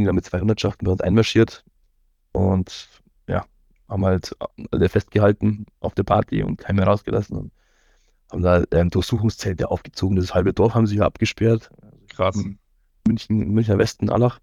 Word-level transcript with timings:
sind 0.00 0.06
ja 0.06 0.12
mit 0.12 0.24
zwei 0.24 0.40
Hundertschaften 0.40 0.86
bei 0.86 0.92
uns 0.92 1.00
einmarschiert 1.00 1.64
und 2.32 2.88
ja, 3.28 3.44
haben 3.88 4.04
halt 4.04 4.36
alle 4.70 4.88
festgehalten 4.88 5.66
auf 5.80 5.94
der 5.94 6.04
Party 6.04 6.42
und 6.42 6.56
keinen 6.56 6.76
mehr 6.76 6.86
rausgelassen 6.86 7.36
und 7.36 7.52
haben 8.32 8.42
da 8.42 8.64
ähm, 8.70 8.90
Durchsuchungszelte 8.90 9.70
aufgezogen. 9.70 10.16
Das 10.16 10.34
halbe 10.34 10.52
Dorf 10.52 10.74
haben 10.74 10.86
sie 10.86 10.96
ja 10.96 11.06
abgesperrt. 11.06 11.70
Krass. 12.08 12.42
München, 13.06 13.50
Münchner 13.50 13.78
Westen, 13.78 14.10
Allach. 14.10 14.38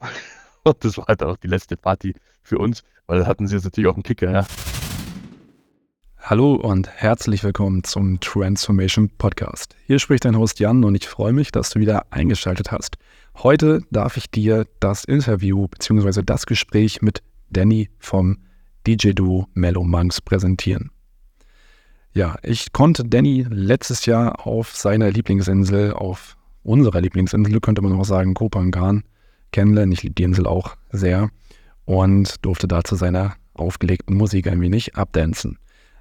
Und 0.64 0.84
das 0.84 0.98
war 0.98 1.06
halt 1.06 1.22
auch 1.22 1.36
die 1.36 1.46
letzte 1.46 1.76
Party 1.76 2.14
für 2.42 2.58
uns, 2.58 2.82
weil 3.06 3.20
da 3.20 3.26
hatten 3.26 3.46
sie 3.46 3.54
jetzt 3.54 3.64
natürlich 3.64 3.88
auch 3.88 3.94
einen 3.94 4.02
Kicker, 4.02 4.30
ja. 4.30 4.46
Hallo 6.20 6.54
und 6.56 6.88
herzlich 6.88 7.42
willkommen 7.42 7.84
zum 7.84 8.20
Transformation 8.20 9.08
Podcast. 9.08 9.74
Hier 9.86 9.98
spricht 9.98 10.26
dein 10.26 10.36
Host 10.36 10.60
Jan 10.60 10.84
und 10.84 10.94
ich 10.94 11.08
freue 11.08 11.32
mich, 11.32 11.52
dass 11.52 11.70
du 11.70 11.80
wieder 11.80 12.12
eingeschaltet 12.12 12.70
hast. 12.70 12.98
Heute 13.36 13.80
darf 13.90 14.18
ich 14.18 14.30
dir 14.30 14.66
das 14.80 15.04
Interview 15.04 15.68
bzw. 15.68 16.22
das 16.22 16.44
Gespräch 16.44 17.00
mit 17.00 17.22
Danny 17.48 17.88
vom 17.98 18.38
DJ-Duo 18.86 19.46
Mellow 19.54 19.84
Monks 19.84 20.20
präsentieren. 20.20 20.90
Ja, 22.12 22.36
ich 22.42 22.72
konnte 22.72 23.04
Danny 23.04 23.46
letztes 23.48 24.04
Jahr 24.04 24.46
auf 24.46 24.76
seiner 24.76 25.10
Lieblingsinsel, 25.10 25.94
auf 25.94 26.36
unserer 26.62 27.00
Lieblingsinsel, 27.00 27.60
könnte 27.60 27.80
man 27.80 27.98
auch 27.98 28.04
sagen, 28.04 28.34
Kopangan, 28.34 29.04
kennenlernen. 29.52 29.92
Ich 29.92 30.02
liebe 30.02 30.16
die 30.16 30.24
Insel 30.24 30.46
auch 30.46 30.76
sehr 30.90 31.30
und 31.86 32.44
durfte 32.44 32.68
da 32.68 32.84
zu 32.84 32.96
seiner 32.96 33.36
aufgelegten 33.54 34.14
Musik 34.16 34.46
ein 34.46 34.60
wenig 34.60 34.96
abdancen. 34.96 35.58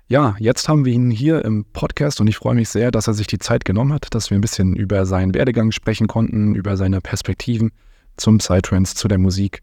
Ja, 0.10 0.38
jetzt 0.40 0.70
haben 0.70 0.86
wir 0.86 0.94
ihn 0.94 1.12
hier 1.12 1.44
im 1.44 1.66
Podcast 1.66 2.22
und 2.22 2.28
ich 2.28 2.38
freue 2.38 2.56
mich 2.56 2.70
sehr, 2.70 2.92
dass 2.92 3.08
er 3.08 3.14
sich 3.14 3.28
die 3.28 3.40
Zeit 3.40 3.66
genommen 3.66 3.92
hat, 3.92 4.08
dass 4.16 4.30
wir 4.30 4.38
ein 4.38 4.42
bisschen 4.42 4.74
über 4.74 5.06
seinen 5.06 5.34
Werdegang 5.34 5.74
sprechen 5.74 6.08
konnten, 6.08 6.56
über 6.56 6.78
seine 6.78 7.02
Perspektiven 7.02 7.72
zum 8.16 8.38
Psytrance, 8.38 8.96
zu 8.96 9.10
der 9.10 9.18
Musik 9.18 9.60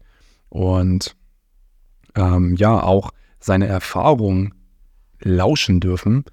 und 0.49 1.15
ähm, 2.13 2.55
ja, 2.57 2.79
auch 2.83 3.09
seine 3.39 3.65
Erfahrungen 3.65 4.53
lauschen 5.19 5.79
dürfen 5.79 6.25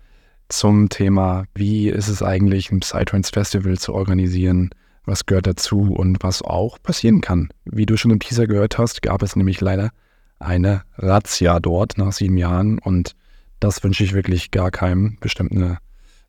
zum 0.51 0.91
Thema, 0.91 1.45
wie 1.55 1.89
ist 1.89 2.09
es 2.09 2.23
eigentlich, 2.23 2.71
ein 2.71 2.81
Psytrance 2.81 3.33
Festival 3.33 3.79
zu 3.79 3.95
organisieren, 3.95 4.71
was 5.07 5.25
gehört 5.25 5.47
dazu 5.47 5.91
und 5.91 6.23
was 6.23 6.43
auch 6.43 6.77
passieren 6.83 7.23
kann. 7.23 7.49
Wie 7.65 7.87
du 7.87 7.97
schon 7.97 8.11
im 8.11 8.21
Teaser 8.21 8.47
gehört 8.47 8.77
hast, 8.77 9.01
gab 9.01 9.23
es 9.23 9.37
nämlich 9.37 9.63
leider 9.63 9.91
eine 10.39 10.83
Razzia 10.99 11.61
dort 11.61 11.97
nach 11.97 12.13
sieben 12.13 12.37
Jahren 12.37 12.79
und 12.79 13.17
das 13.63 13.83
wünsche 13.85 14.05
ich 14.05 14.13
wirklich 14.13 14.51
gar 14.51 14.71
keinem. 14.71 15.17
Bestimmt 15.21 15.53
eine 15.53 15.79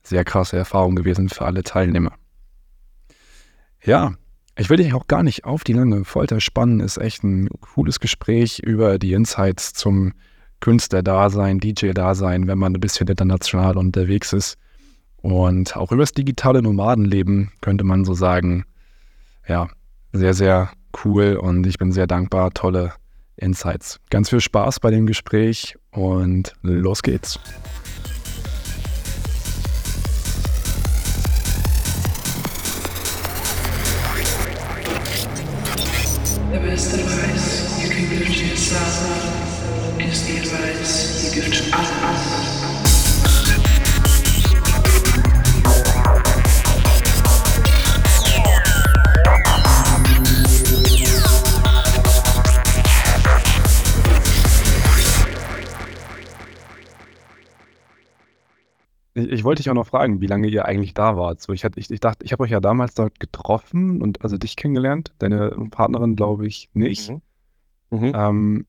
sehr 0.04 0.24
krasse 0.24 0.58
Erfahrung 0.58 0.96
gewesen 0.96 1.30
für 1.30 1.46
alle 1.46 1.64
Teilnehmer. 1.64 2.14
Ja, 3.84 4.14
ich 4.56 4.70
will 4.70 4.78
dich 4.78 4.94
auch 4.94 5.08
gar 5.08 5.24
nicht 5.24 5.46
auf 5.46 5.64
die 5.64 5.74
lange 5.74 6.06
Folter 6.06 6.40
spannen. 6.40 6.80
Ist 6.80 6.98
echt 6.98 7.24
ein 7.24 7.50
cooles 7.62 8.00
Gespräch 8.00 8.60
über 8.60 9.00
die 9.00 9.14
Insights 9.14 9.74
zum 9.74 10.14
Künstler-Dasein, 10.60 11.60
DJ-Dasein, 11.60 12.48
wenn 12.48 12.60
man 12.60 12.76
ein 12.76 12.80
bisschen 12.80 13.08
international 13.08 13.78
unterwegs 13.78 14.32
ist. 14.32 14.58
Und 15.18 15.76
auch 15.76 15.92
über 15.92 16.04
das 16.04 16.12
digitale 16.12 16.62
Nomadenleben 16.62 17.52
könnte 17.62 17.84
man 17.84 18.06
so 18.06 18.14
sagen, 18.14 18.66
ja, 19.48 19.70
sehr, 20.12 20.34
sehr 20.34 20.72
cool 21.04 21.36
und 21.36 21.66
ich 21.66 21.78
bin 21.78 21.92
sehr 21.92 22.08
dankbar. 22.08 22.52
Tolle 22.54 22.94
Insights. 23.44 24.00
Ganz 24.10 24.30
viel 24.30 24.40
Spaß 24.40 24.80
bei 24.80 24.90
dem 24.90 25.06
Gespräch 25.06 25.76
und 25.92 26.54
los 26.62 27.04
geht's. 27.04 27.40
The 36.52 36.60
best 36.60 36.94
advice 36.94 37.84
you 37.84 37.90
can 37.90 38.10
give 38.10 38.26
to 38.26 38.46
yourself 38.46 40.00
is 40.00 40.26
the 40.26 40.38
advice 40.38 41.26
you 41.26 41.42
give 41.42 41.52
to 41.52 41.76
others. 41.76 42.33
Ich, 59.14 59.28
ich 59.28 59.44
wollte 59.44 59.62
dich 59.62 59.70
auch 59.70 59.76
noch 59.76 59.88
fragen, 59.88 60.22
wie 60.22 60.28
lange 60.28 60.48
ihr 60.48 60.66
eigentlich 60.66 60.94
da 60.94 61.18
wart. 61.18 61.42
So, 61.42 61.54
ich, 61.54 61.64
hatte, 61.64 61.80
ich, 61.80 61.90
ich 61.90 62.00
dachte, 62.00 62.26
ich 62.26 62.32
habe 62.32 62.44
euch 62.44 62.52
ja 62.52 62.60
damals 62.60 62.96
dort 62.96 63.20
getroffen 63.20 64.02
und 64.02 64.24
also 64.24 64.38
dich 64.38 64.56
kennengelernt, 64.56 65.14
deine 65.20 65.52
Partnerin 65.72 66.16
glaube 66.16 66.48
ich 66.48 66.70
nicht. 66.74 67.10
Mhm. 67.10 67.22
Mhm. 67.92 68.12
Ähm, 68.16 68.66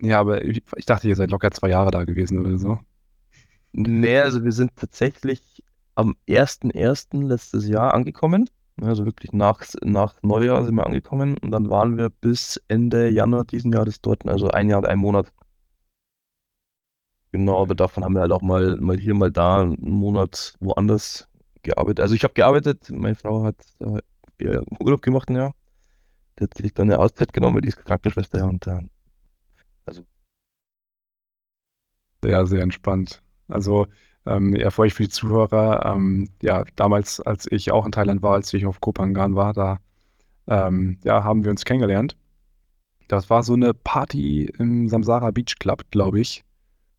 ja, 0.00 0.20
aber 0.20 0.44
ich, 0.44 0.62
ich 0.76 0.86
dachte, 0.86 1.08
ihr 1.08 1.16
seid 1.16 1.30
locker 1.30 1.50
zwei 1.50 1.68
Jahre 1.70 1.90
da 1.90 2.04
gewesen 2.04 2.38
oder 2.38 2.58
so. 2.58 2.78
Nee, 3.72 4.18
also 4.18 4.44
wir 4.44 4.52
sind 4.52 4.76
tatsächlich 4.76 5.62
am 5.94 6.16
1.1. 6.28 7.26
letztes 7.26 7.68
Jahr 7.68 7.94
angekommen. 7.94 8.48
Also 8.80 9.04
wirklich 9.04 9.32
nach, 9.32 9.62
nach 9.82 10.14
Neujahr 10.22 10.64
sind 10.64 10.74
wir 10.74 10.86
angekommen 10.86 11.36
und 11.38 11.50
dann 11.50 11.68
waren 11.68 11.98
wir 11.98 12.08
bis 12.08 12.60
Ende 12.68 13.10
Januar 13.10 13.44
diesen 13.44 13.72
Jahres 13.72 14.00
dort, 14.00 14.26
also 14.26 14.48
ein 14.48 14.68
Jahr 14.68 14.78
und 14.78 14.86
ein 14.86 14.98
Monat. 14.98 15.32
Genau, 17.32 17.62
aber 17.62 17.74
davon 17.74 18.04
haben 18.04 18.14
wir 18.14 18.20
halt 18.20 18.32
auch 18.32 18.42
mal, 18.42 18.76
mal 18.76 18.98
hier, 18.98 19.14
mal 19.14 19.30
da 19.32 19.62
einen 19.62 19.76
Monat 19.80 20.54
woanders 20.60 21.28
gearbeitet. 21.62 22.00
Also 22.00 22.14
ich 22.14 22.24
habe 22.24 22.34
gearbeitet, 22.34 22.90
meine 22.90 23.14
Frau 23.14 23.44
hat 23.44 23.56
äh, 23.80 24.60
Urlaub 24.80 25.02
gemacht 25.02 25.30
Jahr. 25.30 25.54
Die 26.38 26.44
hat 26.44 26.54
sich 26.54 26.74
dann 26.74 26.90
eine 26.90 27.00
Auszeit 27.00 27.32
genommen, 27.32 27.62
die 27.62 27.68
ist 27.68 27.84
Krankenschwester 27.84 28.38
ja, 28.40 28.46
und 28.46 28.66
dann, 28.66 28.90
also 29.86 30.04
Sehr, 32.24 32.46
sehr 32.46 32.62
entspannt. 32.62 33.22
Also, 33.48 33.86
ähm, 34.26 34.54
ja, 34.54 34.70
für 34.70 34.82
euch, 34.82 34.94
für 34.94 35.02
die 35.04 35.08
Zuhörer, 35.08 35.84
ähm, 35.86 36.30
ja, 36.42 36.64
damals, 36.76 37.20
als 37.20 37.46
ich 37.50 37.72
auch 37.72 37.84
in 37.86 37.92
Thailand 37.92 38.22
war, 38.22 38.34
als 38.34 38.52
ich 38.54 38.64
auf 38.66 38.80
Koh 38.80 38.92
Phangan 38.96 39.34
war, 39.34 39.52
da, 39.52 39.78
ähm, 40.48 40.98
ja, 41.04 41.24
haben 41.24 41.44
wir 41.44 41.50
uns 41.52 41.64
kennengelernt. 41.64 42.16
Das 43.08 43.30
war 43.30 43.42
so 43.44 43.54
eine 43.54 43.74
Party 43.74 44.46
im 44.58 44.88
Samsara 44.88 45.30
Beach 45.32 45.58
Club, 45.60 45.84
glaube 45.90 46.20
ich. 46.20 46.44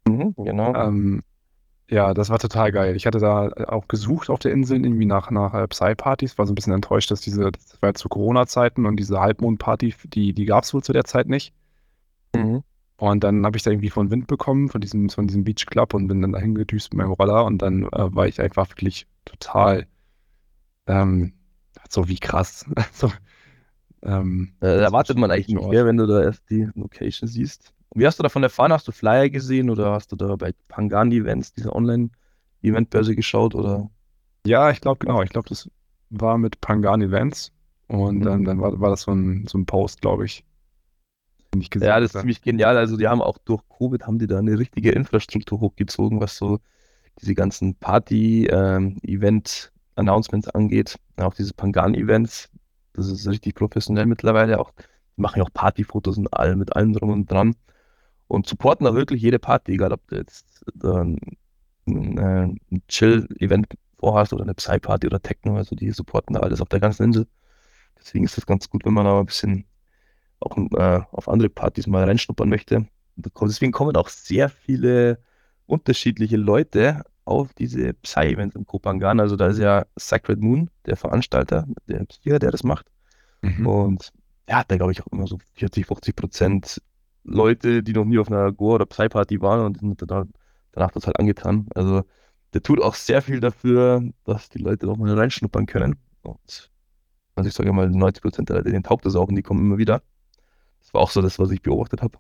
Mhm, 0.08 0.34
genau. 0.38 0.74
Ähm, 0.76 1.24
ja, 1.90 2.14
das 2.14 2.30
war 2.30 2.40
total 2.40 2.72
geil. 2.72 2.96
Ich 2.96 3.06
hatte 3.06 3.20
da 3.20 3.50
auch 3.68 3.88
gesucht 3.88 4.30
auf 4.30 4.40
der 4.40 4.52
Insel 4.52 4.84
irgendwie 4.84 5.06
nach, 5.06 5.30
nach 5.32 5.54
äh, 5.54 5.68
Psy-Partys, 5.68 6.38
war 6.38 6.48
so 6.48 6.54
ein 6.54 6.56
bisschen 6.56 6.74
enttäuscht, 6.74 7.12
dass 7.12 7.22
diese, 7.22 7.52
das 7.52 7.82
war 7.82 7.94
zu 7.94 8.10
Corona-Zeiten 8.10 8.86
und 8.86 8.98
diese 8.98 9.20
Halbmond-Party, 9.20 9.94
die, 10.06 10.34
die 10.34 10.46
gab 10.46 10.64
es 10.64 10.74
wohl 10.74 10.84
zu 10.84 10.94
der 10.94 11.04
Zeit 11.04 11.28
nicht. 11.28 11.54
Mhm. 12.36 12.64
Und 12.98 13.24
dann 13.24 13.46
habe 13.46 13.58
ich 13.58 13.64
da 13.64 13.72
irgendwie 13.72 13.90
von 13.90 14.12
Wind 14.12 14.28
bekommen, 14.28 14.70
von 14.70 14.80
diesem, 14.80 15.10
von 15.10 15.28
diesem 15.28 15.44
Beach 15.44 15.66
Club 15.66 15.94
und 15.94 16.08
bin 16.08 16.22
dann 16.22 16.32
dahin 16.32 16.56
gedüst 16.56 16.94
mit 16.94 17.00
meinem 17.00 17.12
Roller 17.14 17.46
und 17.46 17.62
dann 17.62 17.84
äh, 17.84 18.16
war 18.16 18.28
ich 18.28 18.40
einfach 18.40 18.70
wirklich 18.70 19.08
total 19.26 19.86
ähm, 20.88 21.34
so 21.90 22.08
wie 22.08 22.20
krass. 22.20 22.66
so, 22.94 23.12
ähm, 24.04 24.54
Äh, 24.62 24.82
erwartet 24.82 25.18
man 25.18 25.32
eigentlich 25.32 25.48
nicht 25.50 25.68
mehr, 25.68 25.86
wenn 25.86 25.98
du 25.98 26.08
da 26.08 26.22
erst 26.24 26.50
die 26.50 26.68
Location 26.76 27.28
siehst. 27.28 27.74
Und 27.94 28.02
wie 28.02 28.08
hast 28.08 28.20
du 28.20 28.24
davon 28.24 28.44
erfahren? 28.44 28.74
Hast 28.74 28.88
du 28.88 28.92
Flyer 28.92 29.30
gesehen 29.30 29.70
oder 29.70 29.92
hast 29.92 30.12
du 30.12 30.16
da 30.16 30.36
bei 30.36 30.54
Pangan-Events, 30.68 31.54
dieser 31.54 31.76
Online-Eventbörse 31.76 33.16
geschaut 33.16 33.56
oder? 33.56 33.90
Ja, 34.46 34.72
ich 34.72 34.82
glaube, 34.82 35.06
genau. 35.06 35.22
Ich 35.22 35.30
glaube, 35.30 35.48
das 35.50 35.70
war 36.10 36.38
mit 36.38 36.60
Pangan 36.62 37.02
Events 37.02 37.52
und 37.88 38.20
Mhm. 38.20 38.24
dann, 38.24 38.44
dann 38.46 38.62
war, 38.62 38.80
war 38.80 38.90
das 38.90 39.02
so 39.04 39.12
ein, 39.12 39.46
so 39.48 39.58
ein 39.58 39.66
Post, 39.66 40.02
glaube 40.02 40.26
ich. 40.26 40.44
Ich 41.60 41.70
gesehen 41.70 41.88
Ja, 41.88 42.00
das 42.00 42.10
ist 42.10 42.16
hatte. 42.16 42.24
ziemlich 42.24 42.42
genial. 42.42 42.78
Also 42.78 42.98
die 42.98 43.08
haben 43.08 43.22
auch 43.22 43.38
durch 43.46 43.62
Covid 43.70 44.08
haben 44.08 44.18
die 44.18 44.26
da 44.28 44.40
eine 44.40 44.58
richtige 44.58 44.92
Infrastruktur 44.92 45.60
hochgezogen, 45.60 46.20
was 46.20 46.36
so 46.38 46.60
diese 47.22 47.36
ganzen 47.36 47.76
Party-Event-Announcements 47.76 50.48
angeht. 50.50 50.96
Auch 51.18 51.36
diese 51.36 51.54
Pangan-Events. 51.54 52.50
Das 52.94 53.08
ist 53.08 53.28
richtig 53.28 53.54
professionell 53.56 54.06
mittlerweile 54.08 54.60
auch. 54.60 54.72
Die 55.18 55.22
machen 55.22 55.38
ja 55.40 55.44
auch 55.44 55.54
Partyfotos 55.54 56.18
und 56.18 56.34
allem 56.34 56.58
mit 56.60 56.76
allem 56.76 56.94
drum 56.94 57.12
und 57.12 57.30
dran. 57.32 57.56
Und 58.34 58.48
supporten 58.48 58.86
da 58.86 58.96
wirklich 58.96 59.22
jede 59.22 59.38
Party, 59.38 59.74
egal 59.74 59.94
ob 59.94 60.08
du 60.08 60.16
jetzt 60.16 60.66
da 60.74 61.06
ein, 61.86 62.60
Chill-Event 62.88 63.68
vorhast 64.00 64.34
oder 64.34 64.42
eine 64.42 64.56
Psy-Party 64.56 65.06
oder 65.06 65.22
Techno. 65.22 65.56
Also 65.56 65.76
die 65.76 65.92
supporten 65.92 66.34
da 66.34 66.40
alles 66.40 66.60
auf 66.60 66.68
der 66.68 66.80
ganzen 66.80 67.04
Insel. 67.04 67.28
Deswegen 67.96 68.26
ist 68.26 68.36
das 68.36 68.48
ganz 68.48 68.68
gut, 68.68 68.86
wenn 68.86 68.94
man 68.94 69.06
da 69.06 69.20
ein 69.20 69.28
bisschen 69.28 69.66
auch 70.40 70.58
äh, 70.58 71.02
auf 71.12 71.30
andere 71.30 71.50
Partys 71.50 71.86
mal 71.86 72.06
reinschnuppern 72.06 72.50
möchte. 72.50 72.88
Deswegen 73.18 73.72
kommen 73.72 73.96
auch 73.96 74.10
sehr 74.10 74.50
viele 74.50 75.20
unterschiedliche 75.68 76.38
Leute 76.38 77.04
auf 77.26 77.54
diese 77.54 77.94
Psy-Events 77.94 78.56
im 78.56 78.66
Kopangan. 78.66 79.20
Also 79.20 79.36
da 79.36 79.46
ist 79.46 79.60
ja 79.60 79.86
Sacred 79.96 80.40
Moon, 80.40 80.72
der 80.88 80.98
Veranstalter, 80.98 81.68
der 81.88 82.08
Tier, 82.08 82.40
der 82.40 82.50
das 82.50 82.64
macht. 82.64 82.88
Mhm. 83.44 83.68
Und 83.68 84.12
er 84.48 84.58
hat 84.58 84.72
da, 84.72 84.78
glaube 84.78 84.92
ich, 84.92 85.04
auch 85.04 85.12
immer 85.12 85.28
so 85.28 85.38
40, 85.54 85.86
50 85.86 86.16
Prozent 86.16 86.82
Leute, 87.24 87.84
die 87.84 87.94
noch 87.94 88.06
nie 88.06 88.20
auf 88.20 88.30
einer 88.30 88.52
Goa- 88.52 88.76
oder 88.76 88.86
Psy-Party 88.86 89.42
waren 89.42 89.66
und 89.66 89.80
sind 89.80 90.02
da, 90.10 90.26
danach 90.72 90.92
total 90.92 91.14
angetan. 91.18 91.68
Also 91.76 92.04
der 92.54 92.62
tut 92.62 92.82
auch 92.82 92.96
sehr 92.96 93.22
viel 93.22 93.40
dafür, 93.40 94.04
dass 94.26 94.50
die 94.50 94.60
Leute 94.60 94.86
noch 94.86 94.98
mal 94.98 95.14
reinschnuppern 95.18 95.66
können. 95.66 95.96
Und 96.22 96.72
Also 97.36 97.48
ich 97.48 97.56
sage 97.56 97.74
mal, 97.74 97.90
90% 97.90 98.46
der 98.46 98.58
Leute, 98.58 98.72
denen 98.72 98.84
taugt 98.84 99.06
das 99.06 99.16
auch 99.16 99.28
und 99.28 99.36
die 99.36 99.42
kommen 99.44 99.62
immer 99.62 99.78
wieder. 99.78 100.02
Das 100.82 100.94
war 100.94 101.02
auch 101.02 101.12
so 101.12 101.22
das, 101.22 101.40
was 101.40 101.52
ich 101.52 101.62
beobachtet 101.62 102.02
habe 102.02 102.18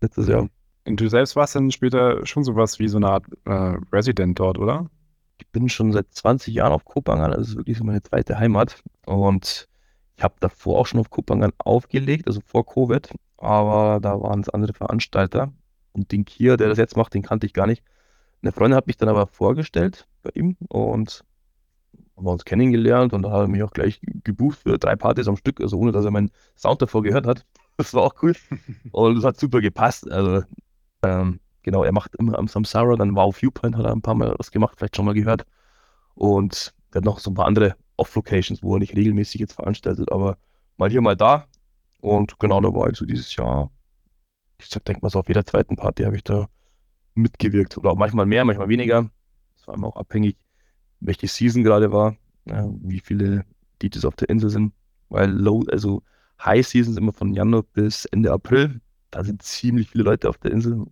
letztes 0.00 0.28
Jahr. 0.28 0.48
Und 0.86 1.00
du 1.00 1.08
selbst 1.08 1.34
warst 1.36 1.54
dann 1.56 1.70
später 1.72 2.24
schon 2.26 2.44
sowas 2.44 2.78
wie 2.78 2.88
so 2.88 2.98
eine 2.98 3.08
Art 3.08 3.26
äh, 3.44 3.74
Resident 3.92 4.38
dort, 4.38 4.58
oder? 4.58 4.88
Ich 5.38 5.48
bin 5.48 5.68
schon 5.68 5.92
seit 5.92 6.12
20 6.14 6.54
Jahren 6.54 6.72
auf 6.72 6.84
Kopangan, 6.84 7.32
das 7.32 7.48
ist 7.48 7.56
wirklich 7.56 7.76
so 7.76 7.84
meine 7.84 8.02
zweite 8.02 8.38
Heimat. 8.38 8.82
Und 9.04 9.68
ich 10.16 10.22
habe 10.22 10.36
davor 10.40 10.78
auch 10.78 10.86
schon 10.86 11.00
auf 11.00 11.10
Kopangan 11.10 11.52
aufgelegt, 11.58 12.26
also 12.28 12.40
vor 12.46 12.64
Covid, 12.64 13.10
aber 13.38 14.00
da 14.00 14.20
waren 14.20 14.40
es 14.40 14.48
andere 14.48 14.72
Veranstalter. 14.72 15.52
Und 15.92 16.12
den 16.12 16.24
Kier, 16.24 16.56
der 16.56 16.68
das 16.68 16.78
jetzt 16.78 16.96
macht, 16.96 17.14
den 17.14 17.22
kannte 17.22 17.46
ich 17.46 17.54
gar 17.54 17.66
nicht. 17.66 17.82
Eine 18.42 18.52
Freundin 18.52 18.76
hat 18.76 18.86
mich 18.86 18.96
dann 18.96 19.08
aber 19.08 19.26
vorgestellt 19.26 20.06
bei 20.22 20.30
ihm 20.34 20.56
und 20.68 21.24
haben 22.16 22.26
wir 22.26 22.32
uns 22.32 22.44
kennengelernt 22.44 23.12
und 23.12 23.22
da 23.22 23.30
hat 23.30 23.40
er 23.42 23.48
mich 23.48 23.62
auch 23.62 23.72
gleich 23.72 24.00
gebucht 24.24 24.58
für 24.62 24.78
drei 24.78 24.96
Partys 24.96 25.28
am 25.28 25.36
Stück, 25.36 25.60
also 25.60 25.78
ohne 25.78 25.92
dass 25.92 26.04
er 26.04 26.10
meinen 26.10 26.30
Sound 26.56 26.80
davor 26.82 27.02
gehört 27.02 27.26
hat. 27.26 27.44
Das 27.78 27.92
war 27.92 28.04
auch 28.04 28.14
cool. 28.22 28.34
Und 28.92 29.18
es 29.18 29.24
hat 29.24 29.38
super 29.38 29.60
gepasst. 29.60 30.10
Also, 30.10 30.44
ähm, 31.02 31.40
genau, 31.62 31.84
er 31.84 31.92
macht 31.92 32.16
immer 32.16 32.38
am 32.38 32.48
Samsara, 32.48 32.96
dann 32.96 33.14
Wow 33.14 33.36
Viewpoint 33.36 33.76
hat 33.76 33.84
er 33.84 33.92
ein 33.92 34.00
paar 34.00 34.14
Mal 34.14 34.34
was 34.38 34.50
gemacht, 34.50 34.76
vielleicht 34.78 34.96
schon 34.96 35.04
mal 35.04 35.12
gehört. 35.12 35.44
Und 36.14 36.72
er 36.92 37.00
hat 37.00 37.04
noch 37.04 37.18
so 37.18 37.30
ein 37.30 37.34
paar 37.34 37.44
andere 37.44 37.76
Off-Locations, 37.98 38.62
wo 38.62 38.76
er 38.76 38.78
nicht 38.78 38.96
regelmäßig 38.96 39.42
jetzt 39.42 39.52
veranstaltet, 39.52 40.10
aber 40.10 40.38
mal 40.78 40.88
hier, 40.88 41.02
mal 41.02 41.16
da. 41.16 41.48
Und 42.00 42.38
genau, 42.38 42.60
da 42.60 42.72
war 42.72 42.84
also 42.84 43.04
dieses 43.04 43.34
Jahr, 43.36 43.70
ich 44.60 44.68
denke 44.70 45.00
mal 45.02 45.10
so 45.10 45.18
auf 45.20 45.28
jeder 45.28 45.44
zweiten 45.44 45.76
Party 45.76 46.04
habe 46.04 46.16
ich 46.16 46.24
da 46.24 46.48
mitgewirkt. 47.14 47.76
Oder 47.78 47.90
auch 47.92 47.96
manchmal 47.96 48.26
mehr, 48.26 48.44
manchmal 48.44 48.68
weniger. 48.68 49.10
Das 49.56 49.66
war 49.68 49.74
immer 49.74 49.88
auch 49.88 49.96
abhängig, 49.96 50.36
welche 51.00 51.28
Season 51.28 51.64
gerade 51.64 51.92
war, 51.92 52.16
ja, 52.46 52.68
wie 52.82 53.00
viele 53.00 53.44
DJs 53.82 54.04
auf 54.04 54.16
der 54.16 54.28
Insel 54.28 54.50
sind. 54.50 54.72
Weil 55.08 55.30
Low, 55.30 55.64
also 55.70 56.02
High 56.44 56.66
Season 56.66 56.92
ist 56.92 56.98
immer 56.98 57.12
von 57.12 57.32
Januar 57.32 57.62
bis 57.62 58.04
Ende 58.06 58.32
April. 58.32 58.80
Da 59.10 59.24
sind 59.24 59.42
ziemlich 59.42 59.90
viele 59.90 60.04
Leute 60.04 60.28
auf 60.28 60.38
der 60.38 60.50
Insel. 60.52 60.86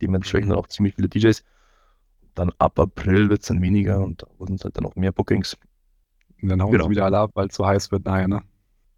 Dementsprechend 0.00 0.50
dann 0.50 0.58
auch 0.58 0.68
ziemlich 0.68 0.94
viele 0.94 1.08
DJs. 1.08 1.42
Dann 2.34 2.52
ab 2.58 2.78
April 2.78 3.30
wird 3.30 3.42
es 3.42 3.48
dann 3.48 3.62
weniger 3.62 4.00
und 4.00 4.22
da 4.22 4.26
wurden 4.38 4.54
es 4.54 4.64
halt 4.64 4.76
dann 4.76 4.86
auch 4.86 4.96
mehr 4.96 5.12
Bookings. 5.12 5.56
Und 6.42 6.48
dann 6.48 6.62
hauen 6.62 6.72
Genau. 6.72 6.84
sie 6.84 6.90
wieder 6.90 7.04
alle 7.04 7.18
ab, 7.18 7.32
weil 7.34 7.48
es 7.48 7.54
zu 7.54 7.66
heiß 7.66 7.90
wird 7.90 8.04
nachher, 8.04 8.28
ne? 8.28 8.42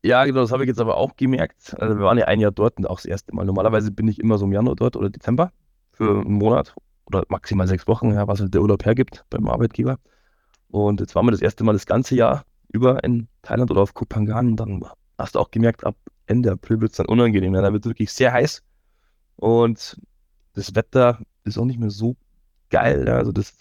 Ja, 0.03 0.25
genau, 0.25 0.41
das 0.41 0.53
habe 0.53 0.65
ich 0.65 0.69
jetzt 0.69 0.81
aber 0.81 0.97
auch 0.97 1.17
gemerkt. 1.17 1.75
Also 1.79 1.99
wir 1.99 2.05
waren 2.05 2.17
ja 2.17 2.25
ein 2.27 2.41
Jahr 2.41 2.53
dort 2.53 2.79
und 2.79 2.87
auch 2.87 2.97
das 2.97 3.05
erste 3.05 3.35
Mal. 3.35 3.45
Normalerweise 3.45 3.91
bin 3.91 4.09
ich 4.09 4.19
immer 4.19 4.39
so 4.39 4.47
im 4.47 4.53
Januar 4.53 4.77
dort 4.77 4.97
oder 4.97 5.11
Dezember 5.11 5.53
für 5.93 6.21
einen 6.21 6.33
Monat 6.33 6.75
oder 7.05 7.25
maximal 7.29 7.67
sechs 7.69 7.87
Wochen, 7.87 8.13
ja, 8.13 8.27
was 8.27 8.41
halt 8.41 8.55
der 8.55 8.63
Urlaub 8.63 8.85
hergibt 8.85 9.25
beim 9.29 9.49
Arbeitgeber. 9.49 9.99
Und 10.69 11.01
jetzt 11.01 11.15
waren 11.15 11.27
wir 11.27 11.33
das 11.33 11.43
erste 11.43 11.65
Mal 11.65 11.75
das 11.75 11.87
ganze 11.87 12.15
Jahr 12.15 12.45
über 12.73 13.05
in 13.05 13.29
Thailand 13.43 13.71
oder 13.71 13.83
auf. 13.83 13.93
Und 13.95 14.57
dann 14.57 14.85
hast 15.19 15.35
du 15.35 15.41
auch 15.41 15.51
gemerkt, 15.51 15.85
ab 15.85 15.97
Ende 16.27 16.53
April 16.53 16.81
wird 16.81 16.93
es 16.93 16.97
dann 16.99 17.07
unangenehm. 17.07 17.55
Ja, 17.55 17.61
da 17.63 17.73
wird 17.73 17.85
es 17.85 17.91
wirklich 17.91 18.13
sehr 18.13 18.33
heiß 18.33 18.63
und 19.37 20.01
das 20.55 20.75
Wetter 20.75 21.21
ist 21.45 21.59
auch 21.59 21.65
nicht 21.65 21.81
mehr 21.81 21.91
so 21.91 22.17
geil. 22.71 23.05
Ja, 23.07 23.17
also 23.17 23.33
das, 23.33 23.55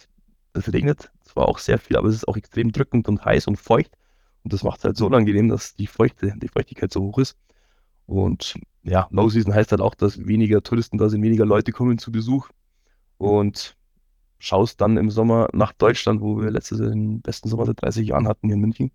das 0.52 0.72
regnet 0.72 1.10
zwar 1.22 1.48
auch 1.48 1.58
sehr 1.58 1.78
viel, 1.78 1.96
aber 1.96 2.08
es 2.08 2.16
ist 2.16 2.28
auch 2.28 2.36
extrem 2.36 2.72
drückend 2.72 3.08
und 3.08 3.24
heiß 3.24 3.46
und 3.48 3.56
feucht. 3.56 3.92
Und 4.44 4.52
das 4.52 4.62
macht 4.62 4.78
es 4.78 4.84
halt 4.84 4.96
so 4.96 5.06
unangenehm, 5.06 5.48
dass 5.48 5.74
die, 5.74 5.86
Feuchte, 5.86 6.34
die 6.36 6.48
Feuchtigkeit 6.48 6.92
so 6.92 7.02
hoch 7.02 7.18
ist. 7.18 7.36
Und 8.06 8.54
ja, 8.82 9.06
Low 9.10 9.28
Season 9.28 9.54
heißt 9.54 9.70
halt 9.72 9.80
auch, 9.80 9.94
dass 9.94 10.26
weniger 10.26 10.62
Touristen 10.62 10.98
da 10.98 11.08
sind, 11.08 11.22
weniger 11.22 11.46
Leute 11.46 11.72
kommen 11.72 11.98
zu 11.98 12.10
Besuch. 12.10 12.48
Und 13.18 13.76
schaust 14.38 14.80
dann 14.80 14.96
im 14.96 15.10
Sommer 15.10 15.48
nach 15.52 15.72
Deutschland, 15.72 16.20
wo 16.20 16.40
wir 16.40 16.50
letztes 16.50 16.80
Jahr 16.80 16.88
den 16.88 17.20
besten 17.20 17.48
Sommer 17.48 17.66
seit 17.66 17.82
30 17.82 18.08
Jahren 18.08 18.26
hatten 18.26 18.48
hier 18.48 18.54
in 18.54 18.60
München. 18.60 18.90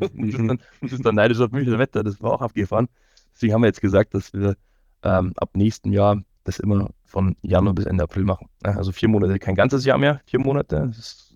Und 0.00 0.16
bist 0.16 0.38
dann, 0.38 0.60
bist 0.80 1.04
dann 1.04 1.16
neidisch 1.16 1.40
auf 1.40 1.50
Münchner 1.50 1.78
Wetter, 1.78 2.02
das 2.02 2.22
war 2.22 2.32
auch 2.32 2.40
abgefahren. 2.40 2.88
Deswegen 3.34 3.52
haben 3.52 3.62
wir 3.62 3.66
jetzt 3.66 3.80
gesagt, 3.80 4.14
dass 4.14 4.32
wir 4.32 4.56
ähm, 5.02 5.32
ab 5.36 5.50
nächsten 5.54 5.92
Jahr 5.92 6.22
das 6.44 6.60
immer 6.60 6.90
von 7.04 7.36
Januar 7.42 7.74
bis 7.74 7.86
Ende 7.86 8.04
April 8.04 8.24
machen. 8.24 8.48
Also 8.62 8.92
vier 8.92 9.08
Monate, 9.08 9.38
kein 9.38 9.54
ganzes 9.54 9.84
Jahr 9.84 9.98
mehr, 9.98 10.20
vier 10.26 10.40
Monate. 10.40 10.86
Das 10.86 10.98
ist 10.98 11.33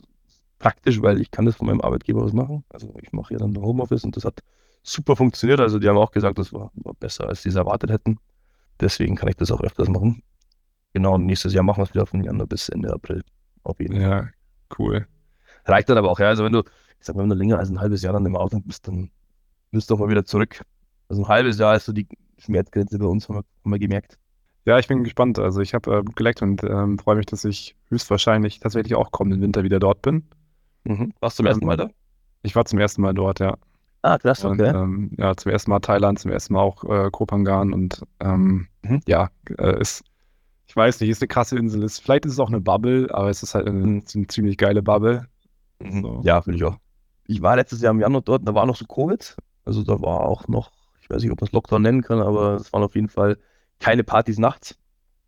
praktisch, 0.59 1.01
weil 1.03 1.21
ich 1.21 1.31
kann 1.31 1.45
das 1.45 1.57
von 1.57 1.67
meinem 1.67 1.81
Arbeitgeber 1.81 2.23
aus 2.23 2.33
machen. 2.33 2.65
Also 2.69 2.95
ich 3.03 3.13
mache 3.13 3.35
ja 3.35 3.39
dann 3.39 3.57
Homeoffice 3.57 4.05
und 4.05 4.17
das 4.17 4.25
hat 4.25 4.41
super 4.83 5.17
funktioniert. 5.17 5.61
Also 5.61 5.79
die 5.79 5.89
haben 5.89 5.99
auch 5.99 6.11
gesagt, 6.11 6.39
das 6.39 6.53
war, 6.53 6.71
war 6.75 6.95
besser, 6.95 7.29
als 7.29 7.43
sie 7.43 7.51
es 7.51 7.55
erwartet 7.55 7.91
hätten. 7.91 8.19
Deswegen 8.81 9.17
kann 9.17 9.29
ich 9.29 9.37
das 9.37 9.51
auch 9.51 9.61
öfters 9.61 9.89
machen. 9.89 10.23
Genau, 10.93 11.19
nächstes 11.19 11.53
Jahr 11.53 11.65
machen 11.65 11.81
wir 11.81 11.85
es 11.85 11.95
wieder 11.95 12.07
von 12.07 12.23
Januar 12.23 12.47
bis 12.47 12.69
Ende 12.69 12.93
April. 12.93 13.23
Auf 13.63 13.79
jeden 13.81 13.95
Fall. 13.95 14.03
Ja, 14.03 14.29
cool. 14.79 15.07
Reicht 15.65 15.89
dann 15.89 15.99
aber 15.99 16.11
auch, 16.11 16.19
ja. 16.19 16.29
Also 16.29 16.45
wenn 16.45 16.53
du, 16.53 16.61
ich 16.61 17.07
sag 17.07 17.17
mal, 17.17 17.23
wenn 17.23 17.31
du 17.31 17.37
länger 17.37 17.59
als 17.59 17.71
ein 17.71 17.81
halbes 17.81 18.03
Jahr 18.03 18.13
dann 18.13 18.27
im 18.27 18.37
Ausland 18.37 18.67
bist, 18.67 18.89
dann 18.89 19.11
willst 19.71 19.91
du 19.91 19.95
auch 19.95 19.99
mal 19.99 20.09
wieder 20.09 20.25
zurück. 20.25 20.63
Also 21.09 21.23
ein 21.23 21.29
halbes 21.29 21.59
Jahr 21.59 21.77
ist 21.77 21.85
so 21.85 21.93
die 21.93 22.09
Schmerzgrenze 22.39 22.99
bei 22.99 23.07
uns, 23.07 23.29
haben 23.29 23.37
wir, 23.37 23.45
haben 23.65 23.71
wir 23.71 23.79
gemerkt. 23.79 24.19
Ja, 24.65 24.79
ich 24.79 24.87
bin 24.87 25.03
gespannt. 25.03 25.39
Also 25.39 25.61
ich 25.61 25.75
habe 25.75 25.99
äh, 25.99 26.03
geleckt 26.15 26.43
und 26.43 26.63
ähm, 26.63 26.99
freue 26.99 27.17
mich, 27.17 27.27
dass 27.27 27.45
ich 27.45 27.75
höchstwahrscheinlich 27.89 28.61
tatsächlich 28.61 28.95
auch 28.95 29.11
kommenden 29.11 29.41
Winter 29.41 29.63
wieder 29.63 29.81
dort 29.81 30.03
bin. 30.03 30.25
Mhm. 30.85 31.13
Warst 31.21 31.39
du 31.39 31.43
zum 31.43 31.47
ersten 31.47 31.67
Mal 31.67 31.77
da? 31.77 31.89
Ich 32.43 32.55
war 32.57 32.65
zum 32.65 32.79
ersten 32.79 33.03
Mal 33.03 33.15
dort, 33.15 33.41
ja. 33.41 33.57
Ah, 34.03 34.17
krass, 34.19 34.45
Und, 34.45 34.61
okay. 34.61 34.71
ähm, 34.77 35.11
ja, 35.19 35.35
zum 35.37 35.51
ersten 35.51 35.71
Mal 35.71 35.81
Thailand, 35.81 36.19
zum 36.21 36.31
ersten 36.31 36.55
Mal 36.55 36.61
auch 36.61 36.85
äh, 36.85 37.11
Koh 37.11 37.27
Phangan 37.29 37.73
und 37.73 38.03
ähm, 38.21 38.69
Mhm. 38.83 39.01
ja, 39.09 39.29
äh, 39.59 39.81
ist, 39.81 40.05
ich 40.67 40.77
weiß 40.77 41.01
nicht, 41.01 41.11
ist 41.11 41.21
eine 41.21 41.29
krasse 41.29 41.59
Insel. 41.59 41.83
Ist, 41.83 41.99
vielleicht 42.01 42.25
ist 42.27 42.33
es 42.35 42.39
auch 42.41 42.49
eine 42.49 42.61
Bubble, 42.61 43.09
aber 43.13 43.29
es 43.29 43.43
ist 43.43 43.55
halt 43.55 43.67
eine, 43.67 43.79
Mhm. 43.81 44.05
eine 44.15 44.27
ziemlich 44.29 44.57
geile 44.57 44.83
Bubble. 44.83 45.27
Mhm. 45.81 46.03
So. 46.03 46.21
Ja, 46.25 46.41
finde 46.41 46.59
ich 46.59 46.65
auch. 46.65 46.77
Ich 47.27 47.43
war 47.43 47.57
letztes 47.57 47.83
Jahr 47.83 47.91
im 47.93 48.01
Januar 48.01 48.23
dort, 48.23 48.47
da 48.47 48.55
war 48.55 48.67
noch 48.67 48.77
so 48.77 48.87
Covid. 48.87 49.37
Also 49.65 49.83
da 49.83 50.01
war 50.01 50.21
auch 50.21 50.47
noch, 50.49 50.71
ich 51.03 51.11
weiß 51.11 51.23
nicht, 51.23 51.33
ob 51.33 51.41
man 51.41 51.47
es 51.49 51.53
Lockdown 51.53 51.83
nennen 51.83 52.03
kann, 52.03 52.21
aber 52.21 52.55
es 52.55 52.73
waren 52.73 52.83
auf 52.85 52.95
jeden 52.95 53.09
Fall 53.09 53.37
keine 53.81 54.05
Partys 54.05 54.39
nachts. 54.39 54.77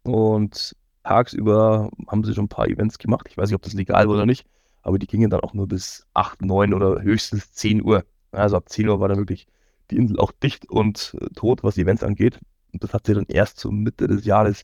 Und 0.03 0.75
tagsüber 1.03 1.91
haben 2.09 2.25
sie 2.25 2.35
schon 2.35 2.45
ein 2.45 2.49
paar 2.49 2.69
Events 2.69 2.99
gemacht. 2.99 3.27
Ich 3.29 3.37
weiß 3.37 3.49
nicht, 3.51 3.57
ob 3.57 3.63
das 3.63 3.75
legal 3.75 4.07
war 4.09 4.15
oder 4.15 4.27
nicht, 4.27 4.47
aber 4.83 4.99
die 4.99 5.07
gingen 5.07 5.31
dann 5.31 5.41
auch 5.41 5.55
nur 5.55 5.69
bis 5.69 6.07
8, 6.15 6.43
9 6.43 6.75
oder 6.75 7.03
höchstens 7.03 7.53
10 7.53 7.83
Uhr. 7.83 8.05
Also 8.33 8.57
ab 8.57 8.69
10 8.69 8.89
Uhr 8.89 9.01
war 9.01 9.09
dann 9.09 9.19
wirklich 9.19 9.47
die 9.91 9.97
Insel 9.97 10.19
auch 10.19 10.33
dicht 10.33 10.69
und 10.71 11.17
äh, 11.21 11.27
tot, 11.35 11.63
was 11.63 11.79
Events 11.79 12.03
angeht. 12.03 12.39
Und 12.73 12.85
das 12.85 12.95
hat 12.95 13.07
sich 13.07 13.15
dann 13.15 13.27
erst 13.27 13.59
zur 13.59 13.73
Mitte 13.73 14.07
des 14.07 14.25
Jahres 14.25 14.63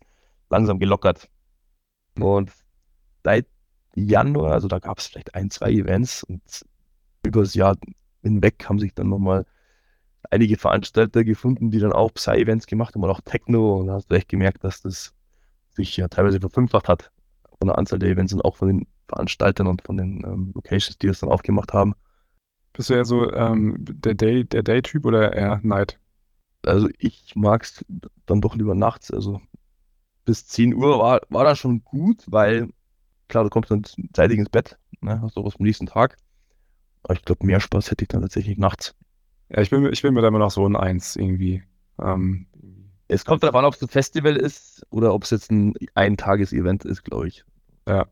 langsam 0.51 0.79
gelockert. 0.79 1.29
Und 2.19 2.53
seit 3.25 3.47
Januar, 3.95 4.53
also 4.53 4.69
da 4.69 4.79
gab 4.79 4.99
es 4.99 5.07
vielleicht 5.07 5.35
ein, 5.35 5.51
zwei 5.51 5.71
Events 5.73 6.23
und 6.23 6.43
über 7.25 7.41
das 7.41 7.55
Jahr 7.55 7.77
hinweg 8.23 8.65
haben 8.69 8.79
sich 8.79 8.95
dann 8.95 9.09
nochmal 9.09 9.45
einige 10.31 10.57
Veranstalter 10.57 11.25
gefunden, 11.25 11.71
die 11.71 11.79
dann 11.79 11.93
auch 11.93 12.13
Psy-Events 12.13 12.67
gemacht 12.67 12.95
haben 12.95 13.03
und 13.03 13.11
auch 13.11 13.21
Techno. 13.21 13.81
Und 13.81 13.89
da 13.89 13.95
hast 13.95 14.11
du 14.11 14.15
echt 14.15 14.29
gemerkt, 14.29 14.65
dass 14.65 14.83
das 14.83 15.13
sich 15.71 15.97
ja 15.97 16.09
teilweise 16.09 16.41
verfünffacht 16.41 16.89
hat 16.89 17.11
von 17.59 17.69
der 17.69 17.79
Anzahl 17.79 17.99
der 17.99 18.11
Events 18.11 18.33
und 18.33 18.45
auch 18.45 18.57
von 18.57 18.69
den 18.69 18.87
Veranstaltern 19.09 19.67
und 19.67 19.83
von 19.83 19.97
den 19.97 20.25
ähm, 20.25 20.53
Locations, 20.55 20.99
die 20.99 21.09
das 21.09 21.21
dann 21.21 21.31
aufgemacht 21.31 21.73
haben. 21.73 21.95
Bist 22.73 22.91
du 22.91 22.95
eher 22.95 23.05
so 23.05 23.33
ähm, 23.33 23.77
der 23.81 24.15
Day, 24.15 24.45
der 24.45 24.63
Day-Typ 24.63 25.07
oder 25.07 25.33
eher 25.35 25.61
Night? 25.63 25.99
Also 26.65 26.89
ich 26.99 27.35
mag 27.37 27.63
es 27.63 27.85
dann 28.27 28.41
doch 28.41 28.55
lieber 28.57 28.75
nachts. 28.75 29.11
Also 29.13 29.41
bis 30.25 30.47
10 30.47 30.75
Uhr 30.75 30.99
war, 31.01 31.23
war 31.31 31.45
das 31.45 31.59
schon 31.59 31.85
gut, 31.85 32.25
weil 32.29 32.71
klar, 33.29 33.45
du 33.45 33.51
kommst 33.51 33.71
dann 33.71 33.85
zeitig 34.15 34.39
ins 34.39 34.51
Bett, 34.51 34.79
ne, 35.01 35.21
hast 35.23 35.37
auch 35.39 35.47
was 35.47 35.57
am 35.59 35.65
nächsten 35.67 35.87
Tag. 35.87 36.17
Aber 37.05 37.15
ich 37.15 37.23
glaube, 37.25 37.47
mehr 37.47 37.61
Spaß 37.61 37.91
hätte 37.91 38.05
ich 38.05 38.09
dann 38.09 38.23
tatsächlich 38.23 38.59
nachts. 38.59 38.95
Ja, 39.49 39.61
ich 39.63 39.71
bin, 39.71 39.83
mir- 39.83 39.91
ich 39.93 40.03
bin 40.03 40.15
mir 40.15 40.23
da 40.23 40.29
immer 40.29 40.39
noch 40.39 40.51
so 40.51 40.67
ein 40.69 40.77
Eins 40.77 41.17
irgendwie. 41.17 41.63
Ähm, 42.01 42.47
Es 43.09 43.25
kommt 43.25 43.43
darauf 43.43 43.57
an, 43.57 43.65
ob 43.65 43.75
es 43.75 43.83
ein 43.83 43.89
Festival 43.89 44.37
ist 44.37 44.87
oder 44.91 45.13
ob 45.15 45.25
es 45.25 45.31
jetzt 45.31 45.51
ein 45.51 45.75
Eintages-Event 45.95 46.85
ist, 46.85 47.03
glaube 47.05 47.29
ich. 47.29 47.45
ja. 47.87 48.07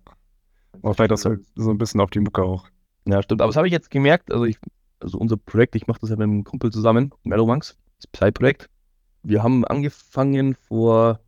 Aber 0.82 0.94
vielleicht 0.94 1.12
auch 1.12 1.18
so, 1.18 1.36
so 1.54 1.70
ein 1.70 1.78
bisschen 1.78 2.00
auf 2.00 2.10
die 2.10 2.20
Mucke 2.20 2.42
auch. 2.42 2.66
Ja, 3.06 3.22
stimmt. 3.22 3.40
Aber 3.40 3.48
das 3.48 3.56
habe 3.56 3.66
ich 3.66 3.72
jetzt 3.72 3.90
gemerkt. 3.90 4.32
Also, 4.32 4.44
ich, 4.44 4.58
also 5.00 5.18
unser 5.18 5.36
Projekt, 5.36 5.76
ich 5.76 5.86
mache 5.86 6.00
das 6.00 6.10
ja 6.10 6.16
mit 6.16 6.24
einem 6.24 6.44
Kumpel 6.44 6.70
zusammen, 6.70 7.12
Mellowmonks, 7.24 7.76
das 8.00 8.06
Psy-Projekt. 8.08 8.68
Wir 9.22 9.42
haben 9.42 9.64
angefangen 9.64 10.54
vor 10.54 11.20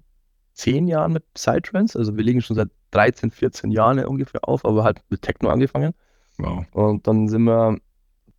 zehn 0.52 0.88
Jahren 0.88 1.12
mit 1.12 1.32
Psytrance. 1.34 1.98
Also 1.98 2.16
wir 2.16 2.24
legen 2.24 2.40
schon 2.40 2.56
seit 2.56 2.70
13, 2.92 3.30
14 3.30 3.70
Jahren 3.70 4.04
ungefähr 4.04 4.48
auf, 4.48 4.64
aber 4.64 4.84
halt 4.84 5.02
mit 5.10 5.22
Techno 5.22 5.50
angefangen. 5.50 5.92
Wow. 6.38 6.64
Und 6.72 7.06
dann 7.06 7.28
sind 7.28 7.44
wir, 7.44 7.78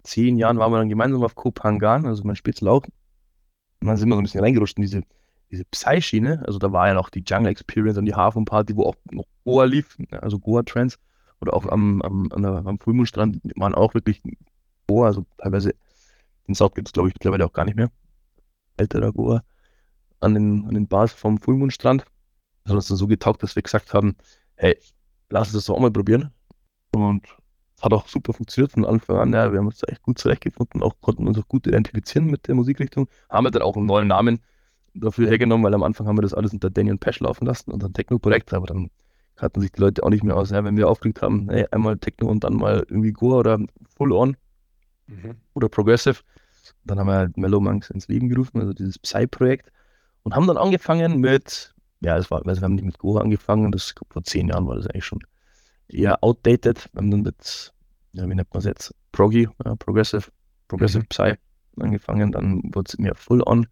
zehn 0.04 0.38
Jahren 0.38 0.58
waren 0.58 0.72
wir 0.72 0.80
dann 0.80 0.90
gemeinsam 0.90 1.24
auf 1.24 1.36
Koh 1.36 1.52
Phangan, 1.56 2.06
also 2.06 2.24
mein 2.24 2.36
Spätzle 2.36 2.72
auch. 2.72 2.84
Und 3.82 3.88
dann 3.88 3.98
sind 3.98 4.10
wir 4.10 4.16
so 4.16 4.22
ein 4.22 4.24
bisschen 4.24 4.42
reingerutscht 4.42 4.78
in 4.78 4.84
diese, 4.84 5.04
diese 5.52 5.66
Psy-Schiene. 5.66 6.44
Also 6.46 6.60
da 6.60 6.72
war 6.72 6.88
ja 6.88 6.94
noch 6.94 7.10
die 7.10 7.24
Jungle 7.26 7.52
Experience 7.52 7.98
und 7.98 8.06
die 8.06 8.16
Hafenparty, 8.16 8.76
wo 8.76 8.84
auch 8.84 8.96
noch 9.12 9.26
Goa 9.44 9.66
lief, 9.66 9.98
also 10.12 10.40
Goa 10.40 10.64
Trance. 10.64 10.98
Oder 11.40 11.54
auch 11.54 11.66
am, 11.68 12.02
am, 12.02 12.32
am 12.32 12.80
Fullmoon-Strand 12.80 13.40
waren 13.56 13.76
auch 13.76 13.94
wirklich 13.94 14.22
Goa, 14.88 15.08
also 15.08 15.26
teilweise 15.38 15.74
in 16.46 16.56
South 16.56 16.74
gibt 16.74 16.88
es 16.88 16.94
glaube 16.94 17.10
ich 17.10 17.16
mittlerweile 17.16 17.46
auch 17.46 17.54
gar 17.54 17.66
nicht 17.66 17.76
mehr. 17.78 17.92
Älterer 18.78 19.12
Goa. 19.12 19.44
An 20.20 20.34
den, 20.34 20.66
an 20.68 20.74
den 20.74 20.88
Bars 20.88 21.14
vom 21.14 21.38
Fullmoon-Strand. 21.40 22.06
Das 22.64 22.72
hat 22.72 22.76
uns 22.76 22.88
dann 22.88 22.98
so 22.98 23.08
getaugt, 23.08 23.44
dass 23.44 23.56
wir 23.56 23.64
gesagt 23.64 23.94
haben, 23.94 24.16
hey, 24.56 24.78
lass 25.30 25.50
uns 25.50 25.54
das 25.54 25.66
doch 25.66 25.76
auch 25.76 25.80
mal 25.80 25.92
probieren. 25.92 26.32
Und 26.94 27.28
Es 27.78 27.84
hat 27.84 27.94
auch 27.94 28.08
super 28.08 28.34
funktioniert 28.34 28.72
von 28.72 28.86
Anfang 28.86 29.18
an. 29.18 29.34
Ja, 29.34 29.52
wir 29.52 29.60
haben 29.60 29.68
uns 29.68 29.78
da 29.80 29.88
echt 29.88 30.02
gut 30.02 30.18
zurechtgefunden, 30.18 30.82
auch 30.82 31.00
konnten 31.02 31.28
uns 31.28 31.38
auch 31.38 31.48
gut 31.48 31.68
identifizieren 31.68 32.26
mit 32.28 32.48
der 32.48 32.56
Musikrichtung. 32.56 33.08
Haben 33.30 33.46
wir 33.46 33.52
dann 33.52 33.62
auch 33.62 33.78
einen 33.78 33.86
neuen 33.86 34.08
Namen 34.08 34.40
dafür 35.00 35.28
hergenommen, 35.30 35.64
weil 35.66 35.74
am 35.74 35.84
Anfang 35.84 36.08
haben 36.08 36.18
wir 36.18 36.22
das 36.24 36.34
alles 36.34 36.54
unter 36.54 36.70
Daniel 36.70 36.98
Pesch 36.98 37.20
laufen 37.20 37.46
lassen, 37.46 37.72
unser 37.72 37.92
Techno-Projekt, 37.92 38.54
aber 38.54 38.68
dann 38.68 38.90
hatten 39.38 39.62
sich 39.62 39.72
die 39.72 39.82
Leute 39.82 40.04
auch 40.04 40.10
nicht 40.10 40.24
mehr 40.24 40.36
aus. 40.36 40.50
Ja, 40.50 40.64
wenn 40.64 40.78
wir 40.78 40.88
aufgeregt 40.90 41.22
haben, 41.22 41.50
hey, 41.50 41.66
einmal 41.72 41.98
Techno 41.98 42.28
und 42.30 42.44
dann 42.44 42.56
mal 42.56 42.86
irgendwie 42.90 43.12
Goa 43.12 43.38
oder 43.38 43.60
Full 43.96 44.12
On 44.12 44.36
Mhm. 45.08 45.36
oder 45.54 45.70
Progressive. 45.70 46.20
Dann 46.84 47.00
haben 47.00 47.08
wir 47.08 47.14
halt 47.16 47.38
Mellow 47.38 47.62
Monks 47.62 47.90
ins 47.90 48.08
Leben 48.10 48.28
gerufen, 48.28 48.60
also 48.60 48.74
dieses 48.74 49.00
Psy-Projekt. 49.00 49.72
Und 50.24 50.36
haben 50.36 50.48
dann 50.48 50.58
angefangen 50.58 51.22
mit, 51.22 51.74
ja, 52.02 52.18
es 52.18 52.30
war, 52.30 52.46
also 52.46 52.62
wir 52.62 52.66
haben 52.66 52.76
nicht 52.76 52.84
mit 52.84 52.98
Goa 52.98 53.22
angefangen, 53.22 53.72
das 53.72 53.96
vor 54.10 54.24
zehn 54.24 54.50
Jahren 54.50 54.68
war 54.68 54.76
das 54.76 54.88
eigentlich 54.88 55.06
schon 55.06 55.20
eher 55.88 56.22
outdated. 56.24 56.90
Wir 56.92 57.00
haben 57.00 57.12
dann 57.12 57.22
mit, 57.22 57.74
ja, 58.12 58.24
wie 58.28 58.36
nennt 58.36 58.54
man 58.54 58.60
es 58.60 58.66
jetzt? 58.66 58.94
Proggy, 59.14 59.48
ja, 59.64 59.76
Progressive, 59.76 60.30
Progressive 60.68 61.04
Mhm. 61.04 61.08
Psy 61.08 61.34
angefangen, 61.80 62.32
dann 62.32 62.62
wurde 62.74 62.90
es 62.90 62.98
mehr 62.98 63.16
Full 63.16 63.42
On. 63.46 63.66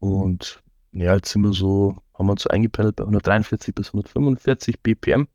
Und 0.00 0.62
ja, 0.92 1.14
jetzt 1.14 1.30
sind 1.30 1.42
wir 1.42 1.52
so, 1.52 1.96
haben 2.14 2.26
wir 2.26 2.32
uns 2.32 2.42
so 2.42 2.50
eingependelt 2.50 2.96
bei 2.96 3.04
143 3.04 3.74
bis 3.74 3.88
145 3.88 4.80
BPM. 4.80 5.28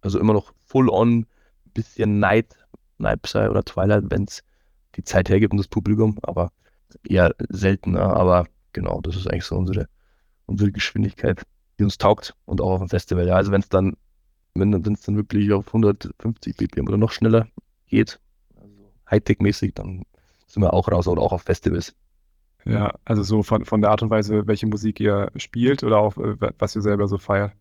Also 0.00 0.18
immer 0.18 0.34
noch 0.34 0.52
Full 0.66 0.90
On, 0.90 1.26
bisschen 1.72 2.18
Night, 2.18 2.54
Night 2.98 3.22
Psy 3.22 3.48
oder 3.48 3.64
Twilight, 3.64 4.04
wenn 4.10 4.24
es 4.24 4.42
die 4.96 5.04
Zeit 5.04 5.28
hergibt 5.28 5.52
und 5.52 5.58
das 5.58 5.68
Publikum, 5.68 6.18
aber 6.22 6.50
eher 7.04 7.34
seltener. 7.48 8.16
Aber 8.16 8.46
genau, 8.72 9.00
das 9.00 9.16
ist 9.16 9.28
eigentlich 9.28 9.44
so 9.44 9.56
unsere, 9.56 9.88
unsere 10.46 10.72
Geschwindigkeit, 10.72 11.42
die 11.78 11.84
uns 11.84 11.98
taugt 11.98 12.34
und 12.44 12.60
auch 12.60 12.72
auf 12.72 12.80
dem 12.80 12.88
Festival. 12.88 13.26
Ja, 13.26 13.36
also 13.36 13.52
wenn 13.52 13.60
es 13.60 13.68
dann, 13.68 13.96
wenn 14.54 14.72
es 14.72 15.02
dann 15.02 15.16
wirklich 15.16 15.52
auf 15.52 15.68
150 15.68 16.56
BPM 16.56 16.88
oder 16.88 16.96
noch 16.98 17.12
schneller 17.12 17.46
geht, 17.86 18.20
also 18.56 18.92
Hightech-mäßig, 19.08 19.74
dann 19.74 20.02
sind 20.46 20.62
wir 20.62 20.72
auch 20.72 20.88
raus 20.88 21.06
oder 21.06 21.22
auch 21.22 21.32
auf 21.32 21.42
Festivals. 21.42 21.94
Ja, 22.72 22.94
also 23.04 23.22
so 23.22 23.42
von, 23.42 23.64
von 23.64 23.80
der 23.80 23.90
Art 23.90 24.02
und 24.02 24.10
Weise, 24.10 24.46
welche 24.46 24.66
Musik 24.66 25.00
ihr 25.00 25.30
spielt 25.36 25.82
oder 25.82 25.98
auch 25.98 26.16
äh, 26.18 26.36
was 26.58 26.76
ihr 26.76 26.82
selber 26.82 27.08
so 27.08 27.18
feiert. 27.18 27.52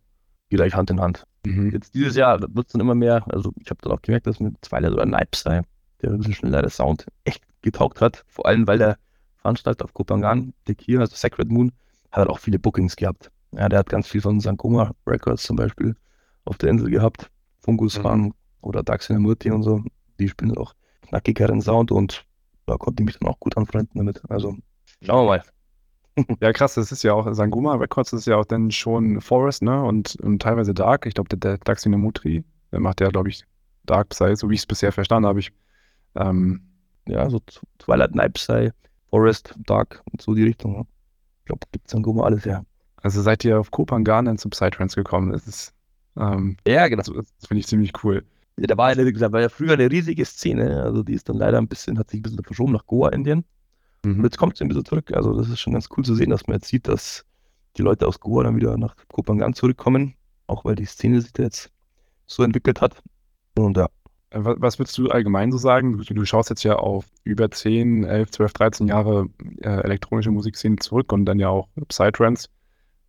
Geht 0.49 0.61
eigentlich 0.61 0.75
Hand 0.75 0.89
in 0.89 1.01
Hand. 1.01 1.25
Mhm. 1.45 1.71
Jetzt 1.71 1.93
dieses 1.93 2.15
Jahr 2.15 2.41
wird 2.41 2.67
es 2.67 2.73
dann 2.73 2.81
immer 2.81 2.95
mehr, 2.95 3.23
also 3.29 3.53
ich 3.57 3.69
habe 3.69 3.79
dann 3.81 3.91
auch 3.93 4.01
gemerkt, 4.01 4.27
dass 4.27 4.39
mit 4.39 4.61
Twilight 4.61 4.93
oder 4.93 5.05
Night 5.05 5.31
Psy, 5.31 5.61
der 6.01 6.11
ein 6.11 6.17
bisschen 6.17 6.33
schneller 6.33 6.61
der 6.61 6.69
Sound 6.71 7.05
echt 7.25 7.43
getaugt 7.61 8.01
hat. 8.01 8.23
Vor 8.27 8.45
allem, 8.45 8.67
weil 8.67 8.77
der 8.77 8.97
Veranstalter 9.37 9.85
auf 9.85 9.93
Kopangan, 9.93 10.53
der 10.67 10.75
Kia, 10.75 10.99
also 10.99 11.15
Sacred 11.15 11.49
Moon, 11.49 11.71
hat 12.11 12.19
halt 12.19 12.29
auch 12.29 12.39
viele 12.39 12.59
Bookings 12.59 12.95
gehabt. 12.95 13.31
Ja, 13.51 13.69
der 13.69 13.79
hat 13.79 13.89
ganz 13.89 14.07
viel 14.07 14.21
von 14.21 14.39
Sankoma 14.39 14.93
Records 15.05 15.43
zum 15.43 15.55
Beispiel 15.55 15.95
auf 16.45 16.57
der 16.57 16.69
Insel 16.69 16.89
gehabt. 16.89 17.29
Fungus 17.59 18.01
Mhm. 18.01 18.33
Oder 18.61 18.83
Daxina 18.83 19.19
Murti 19.19 19.51
und 19.51 19.63
so. 19.63 19.83
Die 20.19 20.27
spielen 20.27 20.57
auch 20.57 20.73
knackigeren 21.03 21.61
Sound 21.61 21.91
und 21.91 22.25
da 22.65 22.75
konnte 22.77 23.01
ich 23.01 23.05
mich 23.05 23.19
dann 23.19 23.29
auch 23.29 23.39
gut 23.39 23.55
anfreunden 23.55 23.93
damit. 23.95 24.21
Also 24.29 24.57
schauen 25.03 25.25
wir 25.25 25.37
mal. 25.37 25.43
Ja, 26.41 26.51
krass, 26.51 26.73
das 26.73 26.91
ist 26.91 27.03
ja 27.03 27.13
auch, 27.13 27.31
Sangoma 27.33 27.75
Records 27.75 28.11
ist 28.13 28.25
ja 28.25 28.37
auch 28.37 28.45
dann 28.45 28.71
schon 28.71 29.21
Forest, 29.21 29.61
ne? 29.61 29.83
Und, 29.83 30.15
und 30.15 30.41
teilweise 30.41 30.73
Dark. 30.73 31.05
Ich 31.05 31.13
glaube, 31.13 31.29
der, 31.29 31.37
der 31.37 31.57
Daxinamutri, 31.59 32.43
der 32.71 32.79
macht 32.79 33.01
ja, 33.01 33.09
glaube 33.09 33.29
ich, 33.29 33.45
Dark 33.85 34.09
Psy, 34.09 34.35
so 34.35 34.49
wie 34.49 34.55
ich 34.55 34.61
es 34.61 34.65
bisher 34.65 34.91
verstanden 34.91 35.27
habe. 35.27 35.39
Ich, 35.39 35.51
ähm, 36.15 36.61
Ja, 37.07 37.29
so 37.29 37.37
Tw- 37.37 37.61
Twilight 37.79 38.15
Night 38.15 38.33
Psy, 38.33 38.71
Forest, 39.11 39.53
Dark 39.67 40.01
und 40.11 40.21
so 40.21 40.33
die 40.33 40.43
Richtung. 40.43 40.75
Ja. 40.75 40.81
Ich 41.41 41.45
glaube, 41.45 41.67
gibt 41.71 41.85
es 41.87 41.91
Sankoma 41.91 42.23
alles, 42.23 42.45
ja. 42.45 42.63
also 43.03 43.21
seid 43.21 43.45
ihr 43.45 43.59
auf 43.59 43.71
Kopangan 43.71 44.25
dann 44.25 44.37
zum 44.39 44.51
Psytrance 44.51 44.95
gekommen. 44.95 45.31
Das 45.31 45.47
ist, 45.47 45.73
ähm, 46.17 46.57
Ja, 46.67 46.87
genau. 46.87 47.03
das, 47.03 47.13
das 47.39 47.47
finde 47.47 47.59
ich 47.59 47.67
ziemlich 47.67 47.93
cool. 48.03 48.25
Ja, 48.57 48.67
da 48.67 48.77
war 48.77 48.91
ja, 48.97 49.05
wie 49.05 49.13
gesagt, 49.13 49.33
war 49.33 49.41
ja 49.41 49.49
früher 49.49 49.73
eine 49.73 49.91
riesige 49.91 50.25
Szene. 50.25 50.81
Also 50.83 51.03
die 51.03 51.13
ist 51.13 51.29
dann 51.29 51.37
leider 51.37 51.59
ein 51.59 51.67
bisschen, 51.67 51.99
hat 51.99 52.09
sich 52.09 52.19
ein 52.19 52.23
bisschen 52.23 52.43
verschoben 52.43 52.73
nach 52.73 52.87
Goa, 52.87 53.09
Indien. 53.09 53.45
Und 54.11 54.17
Mhm. 54.19 54.23
jetzt 54.23 54.37
kommt 54.37 54.57
sie 54.57 54.63
ein 54.65 54.67
bisschen 54.69 54.85
zurück. 54.85 55.11
Also 55.13 55.33
das 55.37 55.49
ist 55.49 55.59
schon 55.59 55.73
ganz 55.73 55.87
cool 55.95 56.03
zu 56.05 56.15
sehen, 56.15 56.29
dass 56.29 56.47
man 56.47 56.55
jetzt 56.57 56.67
sieht, 56.67 56.87
dass 56.87 57.25
die 57.77 57.81
Leute 57.81 58.07
aus 58.07 58.19
Goa 58.19 58.43
dann 58.43 58.55
wieder 58.55 58.77
nach 58.77 58.95
Kopangan 59.09 59.53
zurückkommen. 59.53 60.15
Auch 60.47 60.65
weil 60.65 60.75
die 60.75 60.85
Szene 60.85 61.21
sich 61.21 61.33
da 61.33 61.43
jetzt 61.43 61.71
so 62.25 62.43
entwickelt 62.43 62.81
hat. 62.81 63.01
Und 63.57 63.77
ja, 63.77 63.87
Äh, 64.29 64.43
wa- 64.43 64.55
Was 64.59 64.77
würdest 64.77 64.97
du 64.97 65.09
allgemein 65.09 65.51
so 65.53 65.57
sagen? 65.57 65.97
Du, 65.97 66.03
du 66.13 66.25
schaust 66.25 66.49
jetzt 66.49 66.63
ja 66.63 66.75
auf 66.75 67.05
über 67.23 67.49
10, 67.49 68.03
11, 68.03 68.31
12, 68.31 68.51
13 68.53 68.87
Jahre 68.89 69.27
äh, 69.61 69.69
elektronische 69.69 70.31
Musikszene 70.31 70.75
zurück 70.77 71.13
und 71.13 71.23
dann 71.25 71.39
ja 71.39 71.47
auch 71.49 71.69
Psytrance. 71.87 72.49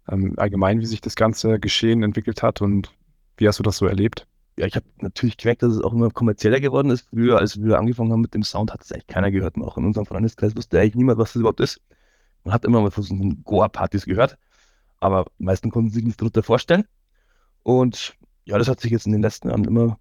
Ähm, 0.08 0.34
allgemein, 0.36 0.80
wie 0.80 0.86
sich 0.86 1.00
das 1.00 1.16
ganze 1.16 1.58
Geschehen 1.58 2.02
entwickelt 2.04 2.42
hat 2.44 2.62
und 2.62 2.92
wie 3.36 3.48
hast 3.48 3.58
du 3.58 3.64
das 3.64 3.78
so 3.78 3.86
erlebt? 3.86 4.26
Ja 4.58 4.66
ich 4.66 4.76
habe 4.76 4.86
natürlich 5.00 5.36
gemerkt, 5.36 5.62
dass 5.62 5.74
es 5.74 5.82
auch 5.82 5.92
immer 5.92 6.10
kommerzieller 6.10 6.60
geworden 6.60 6.90
ist. 6.90 7.08
Früher, 7.08 7.38
als 7.38 7.62
wir 7.62 7.78
angefangen 7.78 8.12
haben 8.12 8.20
mit 8.20 8.34
dem 8.34 8.42
Sound, 8.42 8.72
hat 8.72 8.82
es 8.82 8.92
eigentlich 8.92 9.06
keiner 9.06 9.30
gehört. 9.30 9.56
Und 9.56 9.64
auch 9.64 9.78
in 9.78 9.84
unserem 9.84 10.06
Freundeskreis 10.06 10.56
wusste 10.56 10.80
eigentlich 10.80 10.96
niemand, 10.96 11.18
was 11.18 11.32
das 11.32 11.40
überhaupt 11.40 11.60
ist. 11.60 11.80
Man 12.44 12.54
hat 12.54 12.64
immer 12.64 12.80
mal 12.80 12.90
von 12.90 13.04
so 13.04 13.14
Goa-Partys 13.44 14.04
gehört, 14.04 14.38
aber 15.00 15.26
die 15.38 15.44
meisten 15.44 15.70
konnten 15.70 15.90
sich 15.90 16.04
nicht 16.04 16.20
darunter 16.20 16.42
vorstellen. 16.42 16.84
Und 17.62 18.16
ja, 18.44 18.58
das 18.58 18.68
hat 18.68 18.80
sich 18.80 18.90
jetzt 18.90 19.06
in 19.06 19.12
den 19.12 19.22
letzten 19.22 19.48
Jahren 19.48 19.64
immer 19.64 19.98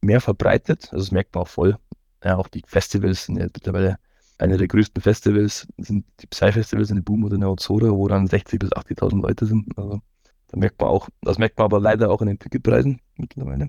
mehr 0.00 0.20
verbreitet. 0.20 0.88
Also 0.92 1.04
das 1.04 1.10
merkt 1.10 1.34
man 1.34 1.42
auch 1.42 1.48
voll. 1.48 1.78
Ja, 2.24 2.36
auch 2.36 2.48
die 2.48 2.62
Festivals 2.66 3.24
sind 3.24 3.36
ja 3.36 3.44
mittlerweile 3.44 3.98
eine 4.38 4.56
der 4.56 4.68
größten 4.68 5.02
Festivals, 5.02 5.68
sind 5.78 6.04
die 6.20 6.26
Psy-Festivals 6.26 6.90
in 6.90 6.96
der 6.96 7.02
Boom 7.02 7.24
oder 7.24 7.34
in 7.34 7.42
der 7.42 7.50
Ozora, 7.50 7.90
wo 7.90 8.08
dann 8.08 8.26
60.000 8.26 8.58
bis 8.58 8.72
80.000 8.72 9.22
Leute 9.22 9.46
sind. 9.46 9.76
Also 9.76 10.00
da 10.48 10.58
merkt 10.58 10.80
man 10.80 10.90
auch, 10.90 11.08
das 11.22 11.38
merkt 11.38 11.58
man 11.58 11.66
aber 11.66 11.80
leider 11.80 12.10
auch 12.10 12.20
in 12.22 12.28
den 12.28 12.38
Ticketpreisen 12.38 13.00
mittlerweile. 13.16 13.68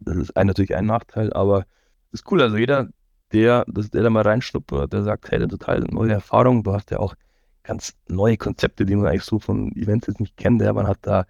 Das 0.00 0.16
ist 0.16 0.36
ein, 0.36 0.46
natürlich 0.46 0.74
ein 0.74 0.86
Nachteil, 0.86 1.32
aber 1.32 1.66
ist 2.12 2.30
cool. 2.30 2.42
Also 2.42 2.56
jeder, 2.56 2.88
der, 3.32 3.64
dass 3.68 3.90
der 3.90 4.02
da 4.02 4.10
mal 4.10 4.22
reinschnuppert, 4.22 4.92
der 4.92 5.02
sagt, 5.02 5.30
hey, 5.30 5.38
das 5.38 5.46
ist 5.46 5.58
total 5.58 5.80
neue 5.90 6.12
Erfahrung. 6.12 6.62
Du 6.64 6.72
hast 6.72 6.90
ja 6.90 6.98
auch 6.98 7.14
ganz 7.62 7.94
neue 8.08 8.36
Konzepte, 8.36 8.84
die 8.84 8.96
man 8.96 9.06
eigentlich 9.06 9.24
so 9.24 9.38
von 9.38 9.72
Events 9.76 10.06
jetzt 10.08 10.20
nicht 10.20 10.36
kennt. 10.36 10.62
Ja, 10.62 10.72
man 10.72 10.86
hat 10.86 10.98
da 11.02 11.26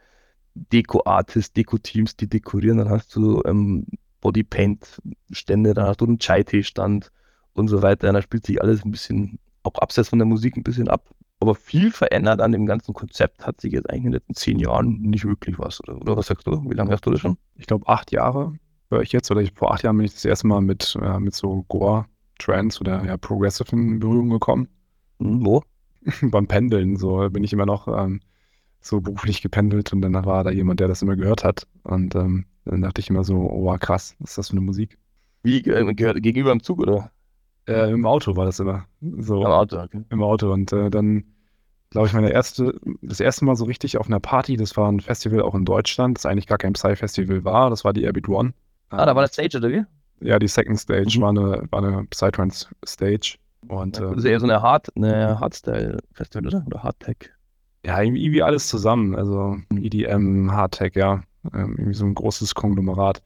Deko-Artists, 0.54 1.52
Deko-Teams, 1.52 2.16
die 2.16 2.28
dekorieren. 2.28 2.78
Dann 2.78 2.90
hast 2.90 3.14
du 3.14 3.42
ähm, 3.44 3.86
Bodypaint-Stände, 4.20 5.74
dann 5.74 5.86
hast 5.86 6.00
du 6.00 6.06
einen 6.06 6.18
Chai-Tee-Stand 6.18 7.10
und 7.52 7.68
so 7.68 7.82
weiter. 7.82 8.12
Da 8.12 8.22
spielt 8.22 8.46
sich 8.46 8.62
alles 8.62 8.84
ein 8.84 8.90
bisschen, 8.90 9.38
auch 9.62 9.74
abseits 9.74 10.08
von 10.08 10.18
der 10.18 10.26
Musik, 10.26 10.56
ein 10.56 10.62
bisschen 10.62 10.88
ab. 10.88 11.10
Aber 11.40 11.54
viel 11.54 11.90
verändert 11.90 12.40
an 12.40 12.52
dem 12.52 12.66
ganzen 12.66 12.92
Konzept 12.92 13.46
hat 13.46 13.60
sich 13.60 13.72
jetzt 13.72 13.88
eigentlich 13.88 14.04
in 14.04 14.12
den 14.12 14.12
letzten 14.12 14.34
zehn 14.34 14.58
Jahren 14.58 15.00
nicht 15.00 15.24
wirklich 15.24 15.58
was. 15.58 15.80
Oder, 15.80 15.96
oder 15.96 16.16
was 16.16 16.26
sagst 16.26 16.46
du? 16.46 16.62
Wie 16.68 16.74
lange 16.74 16.92
hast 16.92 17.06
du 17.06 17.10
das 17.10 17.20
schon? 17.20 17.38
Ich 17.56 17.66
glaube, 17.66 17.88
acht 17.88 18.12
Jahre 18.12 18.52
höre 18.90 19.02
ich 19.02 19.12
jetzt, 19.12 19.30
oder 19.30 19.40
ich, 19.40 19.52
vor 19.54 19.72
acht 19.72 19.82
Jahren 19.82 19.96
bin 19.96 20.06
ich 20.06 20.12
das 20.12 20.24
erste 20.24 20.46
Mal 20.46 20.60
mit, 20.60 20.98
äh, 21.00 21.18
mit 21.18 21.34
so 21.34 21.64
Goa, 21.68 22.06
Trance 22.38 22.80
oder 22.80 23.04
ja, 23.04 23.16
Progressive 23.16 23.70
in 23.72 24.00
Berührung 24.00 24.30
gekommen. 24.30 24.68
Hm, 25.18 25.44
wo? 25.44 25.62
Beim 26.30 26.46
Pendeln, 26.46 26.96
so 26.96 27.28
bin 27.30 27.44
ich 27.44 27.52
immer 27.52 27.66
noch 27.66 27.88
ähm, 27.88 28.20
so 28.80 29.00
beruflich 29.00 29.42
gependelt 29.42 29.92
und 29.92 30.02
dann 30.02 30.14
war 30.14 30.44
da 30.44 30.50
jemand, 30.50 30.80
der 30.80 30.88
das 30.88 31.02
immer 31.02 31.16
gehört 31.16 31.44
hat. 31.44 31.66
Und 31.84 32.14
ähm, 32.14 32.46
dann 32.64 32.82
dachte 32.82 33.00
ich 33.00 33.10
immer 33.10 33.24
so, 33.24 33.36
oh 33.36 33.76
krass, 33.78 34.14
was 34.18 34.30
ist 34.30 34.38
das 34.38 34.48
für 34.48 34.52
eine 34.52 34.62
Musik? 34.62 34.98
Wie 35.42 35.58
äh, 35.58 35.94
gehört 35.94 36.22
gegenüber 36.22 36.52
im 36.52 36.62
Zug 36.62 36.80
oder? 36.80 37.10
Äh, 37.70 37.90
Im 37.92 38.06
Auto 38.06 38.36
war 38.36 38.44
das 38.46 38.58
immer. 38.60 38.86
So. 39.00 39.44
Am 39.44 39.52
Auto, 39.52 39.78
okay. 39.80 40.02
im 40.10 40.22
Auto 40.22 40.52
und 40.52 40.72
äh, 40.72 40.90
dann 40.90 41.24
glaube 41.90 42.06
ich 42.08 42.12
meine 42.12 42.30
erste 42.30 42.78
das 43.02 43.20
erste 43.20 43.44
Mal 43.44 43.56
so 43.56 43.64
richtig 43.64 43.98
auf 43.98 44.06
einer 44.06 44.20
Party 44.20 44.56
das 44.56 44.76
war 44.76 44.90
ein 44.90 45.00
Festival 45.00 45.42
auch 45.42 45.54
in 45.54 45.64
Deutschland 45.64 46.18
das 46.18 46.26
eigentlich 46.26 46.46
gar 46.46 46.58
kein 46.58 46.72
Psy 46.74 46.94
Festival 46.96 47.44
war 47.44 47.68
das 47.70 47.84
war 47.84 47.92
die 47.92 48.02
Airbeat 48.04 48.28
One 48.28 48.52
Ah, 48.90 49.06
da 49.06 49.14
war 49.16 49.22
das 49.22 49.32
Stage, 49.32 49.56
oder 49.58 49.70
wie? 49.70 49.84
ja 50.20 50.38
die 50.38 50.46
Second 50.48 50.78
Stage 50.78 51.18
Mhm. 51.18 51.22
war 51.22 51.28
eine 51.30 51.62
war 51.70 51.82
eine 51.82 52.04
Psytrance 52.04 52.68
Stage 52.86 53.36
und 53.68 53.96
Das 53.98 54.12
äh, 54.12 54.16
ist 54.18 54.24
eher 54.24 54.38
so 54.40 54.46
eine 54.46 54.62
Hard, 54.62 54.88
eine 54.96 55.40
Hardstyle-Festival, 55.40 56.46
oder? 56.46 56.62
Oder 56.66 56.82
Hardtech. 56.84 57.30
ja 57.84 58.00
irgendwie, 58.00 58.42
alles 58.42 58.68
zusammen 58.68 59.14
also 59.16 59.56
EDM 59.74 60.52
Hardtech 60.52 60.94
ja 60.94 61.22
ähm, 61.52 61.74
irgendwie 61.76 61.94
so 61.94 62.04
ein 62.04 62.14
großes 62.14 62.54
Konglomerat 62.54 63.22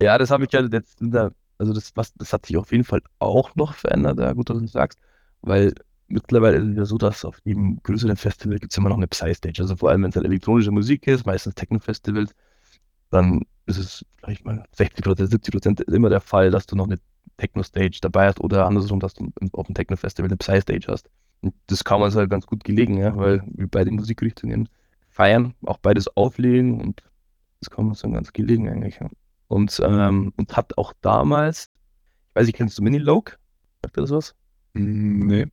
Ja, 0.00 0.16
das 0.16 0.30
habe 0.30 0.44
ich 0.44 0.52
ja 0.52 0.60
jetzt, 0.62 1.00
in 1.02 1.10
der- 1.10 1.32
also 1.58 1.72
das, 1.72 1.92
was, 1.94 2.14
das 2.14 2.32
hat 2.32 2.46
sich 2.46 2.56
auf 2.56 2.72
jeden 2.72 2.84
Fall 2.84 3.02
auch 3.18 3.54
noch 3.56 3.74
verändert, 3.74 4.18
ja, 4.18 4.32
gut, 4.32 4.50
dass 4.50 4.58
du 4.58 4.66
sagst, 4.66 4.98
weil 5.42 5.74
mittlerweile 6.08 6.58
ist 6.58 6.68
es 6.68 6.76
ja 6.76 6.84
so, 6.84 6.98
dass 6.98 7.24
auf 7.24 7.38
jedem 7.44 7.80
größeren 7.82 8.16
Festival 8.16 8.58
gibt 8.58 8.72
es 8.72 8.78
immer 8.78 8.88
noch 8.88 8.96
eine 8.96 9.08
Psy-Stage. 9.08 9.62
Also 9.62 9.76
vor 9.76 9.90
allem, 9.90 10.02
wenn 10.02 10.10
es 10.10 10.16
halt 10.16 10.26
elektronische 10.26 10.70
Musik 10.70 11.06
ist, 11.06 11.26
meistens 11.26 11.54
Techno-Festivals, 11.54 12.34
dann 13.10 13.42
ist 13.66 13.78
es 13.78 14.04
vielleicht 14.18 14.44
mal 14.44 14.64
60 14.72 15.04
Prozent, 15.04 15.30
70 15.30 15.52
Prozent 15.52 15.80
immer 15.82 16.08
der 16.08 16.20
Fall, 16.20 16.50
dass 16.50 16.66
du 16.66 16.76
noch 16.76 16.86
eine 16.86 16.98
Techno-Stage 17.36 17.98
dabei 18.00 18.28
hast 18.28 18.40
oder 18.40 18.66
andersrum, 18.66 19.00
dass 19.00 19.14
du 19.14 19.30
auf 19.52 19.66
dem 19.66 19.74
Techno-Festival 19.74 20.28
eine 20.28 20.36
Psy-Stage 20.36 20.86
hast. 20.88 21.10
Und 21.40 21.54
das 21.66 21.84
kam 21.84 22.02
uns 22.02 22.16
halt 22.16 22.30
ganz 22.30 22.46
gut 22.46 22.64
gelegen, 22.64 22.96
ja, 22.96 23.16
weil 23.16 23.42
wir 23.46 23.68
beide 23.68 23.90
Musikrichtungen 23.90 24.68
feiern, 25.10 25.54
auch 25.64 25.78
beides 25.78 26.08
auflegen 26.16 26.80
und 26.80 27.02
das 27.60 27.70
kam 27.70 27.88
uns 27.88 28.00
dann 28.00 28.12
ganz 28.12 28.32
gelegen 28.32 28.68
eigentlich. 28.68 28.98
Ja. 29.00 29.08
Und, 29.48 29.80
ähm, 29.82 30.32
und 30.36 30.56
hat 30.56 30.76
auch 30.76 30.92
damals, 31.00 31.70
ich 32.28 32.36
weiß 32.36 32.46
nicht, 32.46 32.56
kennst 32.56 32.78
du 32.78 32.82
Minilogue? 32.82 33.34
Sagt 33.82 33.96
dir 33.96 34.02
das 34.02 34.10
was? 34.10 34.34
Mm, 34.74 35.26
nee 35.26 35.46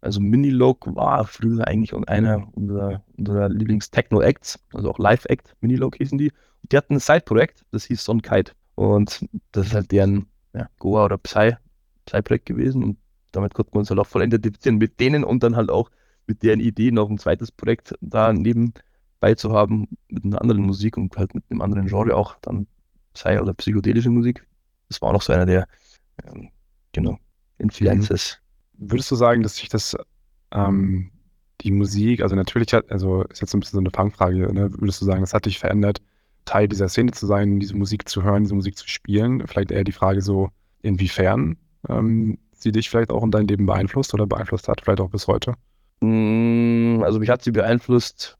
Also 0.00 0.20
Minilogue 0.20 0.94
war 0.94 1.26
früher 1.26 1.66
eigentlich 1.66 1.94
einer 2.08 2.46
unserer, 2.52 3.02
unserer 3.16 3.48
Lieblings-Techno-Acts, 3.48 4.58
also 4.74 4.90
auch 4.90 4.98
Live-Act, 4.98 5.56
Minilogue 5.60 5.96
hießen 5.96 6.18
die. 6.18 6.30
Und 6.62 6.72
die 6.72 6.76
hatten 6.76 6.94
ein 6.94 7.00
Side-Projekt, 7.00 7.64
das 7.72 7.84
hieß 7.84 8.04
Son 8.04 8.20
Kite. 8.20 8.52
Und 8.74 9.26
das 9.52 9.68
ist 9.68 9.74
halt 9.74 9.90
deren 9.92 10.26
ja, 10.54 10.68
Goa 10.78 11.06
oder 11.06 11.18
Psy, 11.18 11.56
Psy-Projekt 12.06 12.46
gewesen. 12.46 12.84
Und 12.84 12.98
damit 13.32 13.54
konnten 13.54 13.74
wir 13.74 13.80
uns 13.80 13.90
halt 13.90 14.00
auch 14.00 14.06
voll 14.06 14.22
identifizieren 14.22 14.76
mit 14.76 15.00
denen 15.00 15.24
und 15.24 15.42
dann 15.42 15.56
halt 15.56 15.70
auch 15.70 15.90
mit 16.26 16.42
deren 16.42 16.60
Idee 16.60 16.90
noch 16.90 17.08
ein 17.10 17.18
zweites 17.18 17.50
Projekt 17.50 17.94
da 18.00 18.32
nebenbei 18.32 19.34
zu 19.36 19.52
haben, 19.52 19.88
mit 20.08 20.24
einer 20.24 20.40
anderen 20.40 20.62
Musik 20.62 20.96
und 20.96 21.16
halt 21.16 21.34
mit 21.34 21.44
einem 21.50 21.62
anderen 21.62 21.86
Genre 21.86 22.14
auch 22.14 22.36
dann 22.42 22.66
Psy 23.14 23.38
oder 23.38 23.54
psychedelische 23.54 24.10
Musik. 24.10 24.46
Das 24.88 25.00
war 25.00 25.10
auch 25.10 25.14
noch 25.14 25.22
so 25.22 25.32
einer 25.32 25.46
der, 25.46 25.66
ähm, 26.24 26.50
genau, 26.92 27.18
Influences. 27.58 28.38
Würdest 28.74 29.10
du 29.10 29.16
sagen, 29.16 29.42
dass 29.42 29.56
sich 29.56 29.68
das 29.68 29.96
ähm, 30.52 31.10
die 31.60 31.70
Musik, 31.70 32.22
also 32.22 32.34
natürlich 32.34 32.72
hat, 32.74 32.90
also 32.90 33.22
ist 33.24 33.40
jetzt 33.40 33.54
ein 33.54 33.60
bisschen 33.60 33.76
so 33.76 33.80
eine 33.80 33.90
Fangfrage, 33.90 34.52
ne? 34.52 34.70
würdest 34.78 35.00
du 35.00 35.04
sagen, 35.04 35.20
das 35.20 35.32
hat 35.34 35.46
dich 35.46 35.58
verändert, 35.58 36.02
Teil 36.44 36.66
dieser 36.66 36.88
Szene 36.88 37.12
zu 37.12 37.26
sein, 37.26 37.60
diese 37.60 37.76
Musik 37.76 38.08
zu 38.08 38.22
hören, 38.22 38.42
diese 38.42 38.54
Musik 38.54 38.76
zu 38.76 38.88
spielen? 38.88 39.46
Vielleicht 39.46 39.70
eher 39.70 39.84
die 39.84 39.92
Frage 39.92 40.20
so, 40.22 40.50
inwiefern 40.82 41.56
ähm, 41.88 42.38
sie 42.52 42.72
dich 42.72 42.90
vielleicht 42.90 43.10
auch 43.10 43.22
in 43.22 43.30
dein 43.30 43.46
Leben 43.46 43.66
beeinflusst 43.66 44.12
oder 44.14 44.26
beeinflusst 44.26 44.68
hat, 44.68 44.80
vielleicht 44.82 45.00
auch 45.00 45.10
bis 45.10 45.28
heute? 45.28 45.54
Mm, 46.00 47.02
Also 47.04 47.20
mich 47.20 47.28
hat 47.28 47.42
sie 47.42 47.52
beeinflusst 47.52 48.36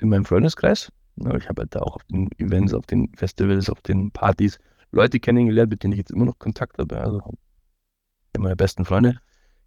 in 0.00 0.08
meinem 0.08 0.24
Freundeskreis. 0.24 0.90
Ich 1.16 1.48
habe 1.48 1.62
halt 1.62 1.74
da 1.74 1.80
auch 1.80 1.96
auf 1.96 2.04
den 2.04 2.30
Events, 2.38 2.74
auf 2.74 2.86
den 2.86 3.12
Festivals, 3.14 3.70
auf 3.70 3.80
den 3.82 4.10
Partys 4.10 4.58
Leute 4.90 5.20
kennengelernt, 5.20 5.70
mit 5.70 5.82
denen 5.82 5.92
ich 5.92 5.98
jetzt 5.98 6.10
immer 6.10 6.24
noch 6.24 6.38
Kontakt 6.38 6.78
habe. 6.78 7.00
Also 7.00 7.20
meine 8.38 8.56
besten 8.56 8.84
Freunde 8.84 9.20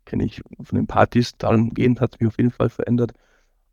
kenne 0.06 0.26
ich 0.26 0.42
von 0.62 0.78
den 0.78 0.88
Partys. 0.88 1.34
Dahingehend 1.38 2.02
hat 2.02 2.16
es 2.16 2.20
mich 2.20 2.28
auf 2.28 2.38
jeden 2.38 2.52
Fall 2.52 2.70
verändert. 2.70 3.14